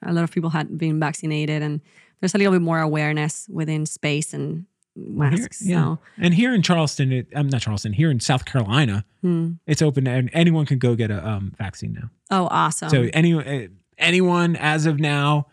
[0.03, 1.81] a lot of people had been vaccinated, and
[2.21, 4.67] there's a little bit more awareness within space and
[4.97, 5.63] Well, here- masks.
[5.65, 5.83] yeah.
[5.83, 7.93] So And here in Charleston, it, I'm not Charleston.
[7.93, 9.53] Here in South Carolina, hmm.
[9.67, 12.11] it's open and anyone can go get a um, vaccine now.
[12.31, 12.91] oh, awesome.
[12.91, 15.49] So any uh, anyone as of now,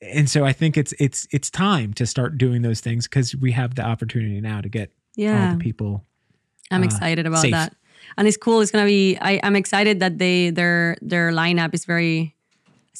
[0.00, 3.52] and so I think it's it's it's time to start doing those things because we
[3.52, 6.04] have the opportunity now to get all yeah, the people.
[6.70, 7.52] I'm uh, excited about safe.
[7.52, 7.74] that.
[8.16, 8.60] And it's cool.
[8.60, 9.18] It's gonna be.
[9.20, 12.34] I, I'm excited that they their their lineup is very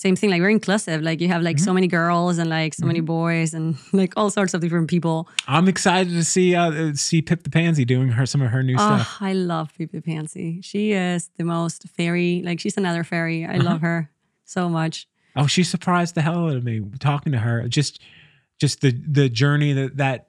[0.01, 0.31] same thing.
[0.31, 1.03] Like very inclusive.
[1.03, 1.65] Like you have like Mm-hmm.
[1.65, 5.29] so many girls and like so many boys and like all sorts of different people.
[5.49, 8.75] I'm excited to see uh, see Pip the Pansy doing her some of her new
[8.79, 9.17] Oh, stuff.
[9.21, 10.61] I love Pip the Pansy.
[10.63, 12.43] She is the most fairy.
[12.45, 13.45] Like she's another fairy.
[13.45, 13.65] I Uh-huh.
[13.71, 14.11] love her
[14.45, 15.09] so much.
[15.35, 17.67] Oh, she surprised the hell out of me talking to her.
[17.69, 18.01] Just
[18.61, 20.29] just the the journey that that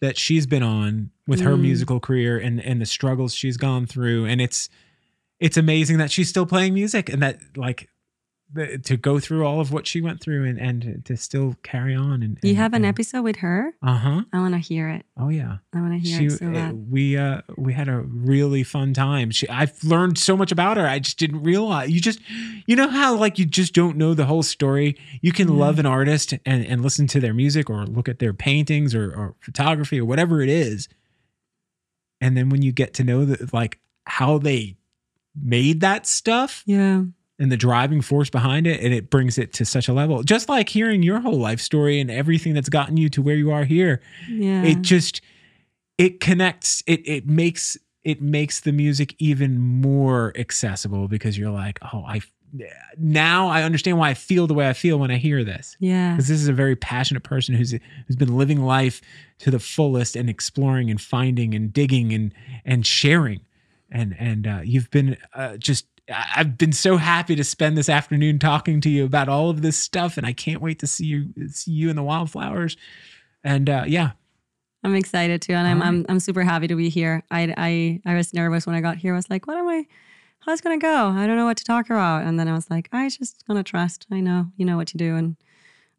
[0.00, 1.60] that she's been on with her Mm.
[1.60, 4.70] musical career and and the struggles she's gone through and it's
[5.38, 7.89] it's amazing that she's still playing music and that like the,
[8.82, 12.22] to go through all of what she went through and and to still carry on
[12.22, 13.18] and You have an episode.
[13.18, 13.72] episode with her.
[13.82, 15.06] uh-huh I want to hear it.
[15.16, 16.90] oh yeah I want to hear she it so uh, bad.
[16.90, 20.86] we uh we had a really fun time she i've learned so much about her
[20.88, 22.18] i just didn't realize you just
[22.66, 25.54] you know how like you just don't know the whole story you can Yeah.
[25.54, 29.12] love an artist and and listen to their music or look at their paintings or,
[29.14, 30.88] or photography or whatever it is
[32.20, 34.76] and then when you get to know that like how they
[35.40, 37.04] made that stuff Yeah.
[37.40, 40.48] And the driving force behind it and it brings it to such a level just
[40.48, 43.64] like hearing your whole life story and everything that's gotten you to where you are
[43.64, 44.62] here Yeah.
[44.62, 45.20] it just
[45.98, 51.78] it connects it it makes it makes the music even more accessible because you're like
[51.92, 52.20] oh i
[52.98, 56.12] now i understand why i feel the way i feel when i hear this yeah.
[56.12, 57.70] because this is a very passionate person who's
[58.06, 59.00] who's been living life
[59.38, 63.40] to the fullest and exploring and finding and digging and and sharing
[63.92, 65.86] and and uh, you've been uh, just
[66.36, 69.76] I've been so happy to spend this afternoon talking to you about all of this
[69.76, 72.76] stuff, and I can't wait to see you see you in the wildflowers.
[73.44, 74.12] And uh, yeah,
[74.82, 77.22] I'm excited too, and I'm, All I'm I'm super happy to be here.
[77.30, 79.12] I I I was nervous when I got here.
[79.14, 79.86] I was like, what am I?
[80.40, 81.08] How's it gonna go?
[81.08, 82.24] I don't know what to talk about.
[82.24, 84.06] And then I was like, I just gonna trust.
[84.10, 85.36] I know you know what to do, and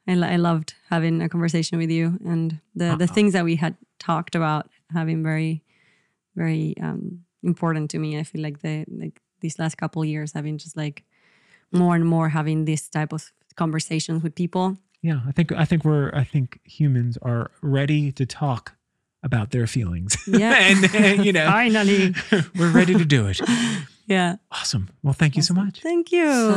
[0.07, 3.07] I I loved having a conversation with you, and the the Uh-uh.
[3.07, 5.63] things that we had talked about have been very
[6.35, 8.17] very um, important to me.
[8.19, 11.03] I feel like the like these last couple years have been just like
[11.71, 14.77] more and more having this type of conversations with people.
[15.01, 15.19] yeah.
[15.27, 18.75] I think I think we're I think humans are ready to talk
[19.23, 20.17] about their feelings.
[20.27, 22.13] Yeah, and, and, you know, finally,
[22.57, 23.39] we're ready to do it.
[24.07, 24.37] yeah.
[24.51, 24.89] Awesome.
[25.03, 25.81] Well, thank you so much.
[25.81, 26.53] Thank you.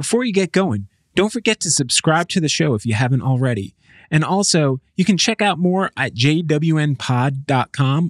[0.05, 3.75] Before you get going, don't forget to subscribe to the show if you haven't already.
[4.11, 6.53] And also, you can check out more at jwnpod.com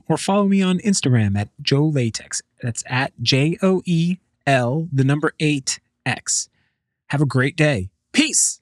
[0.08, 2.42] or follow me on Instagram at Joe Latex.
[2.60, 6.48] That's at J O E L, the number eight X.
[7.10, 7.90] Have a great day.
[8.12, 8.60] Peace.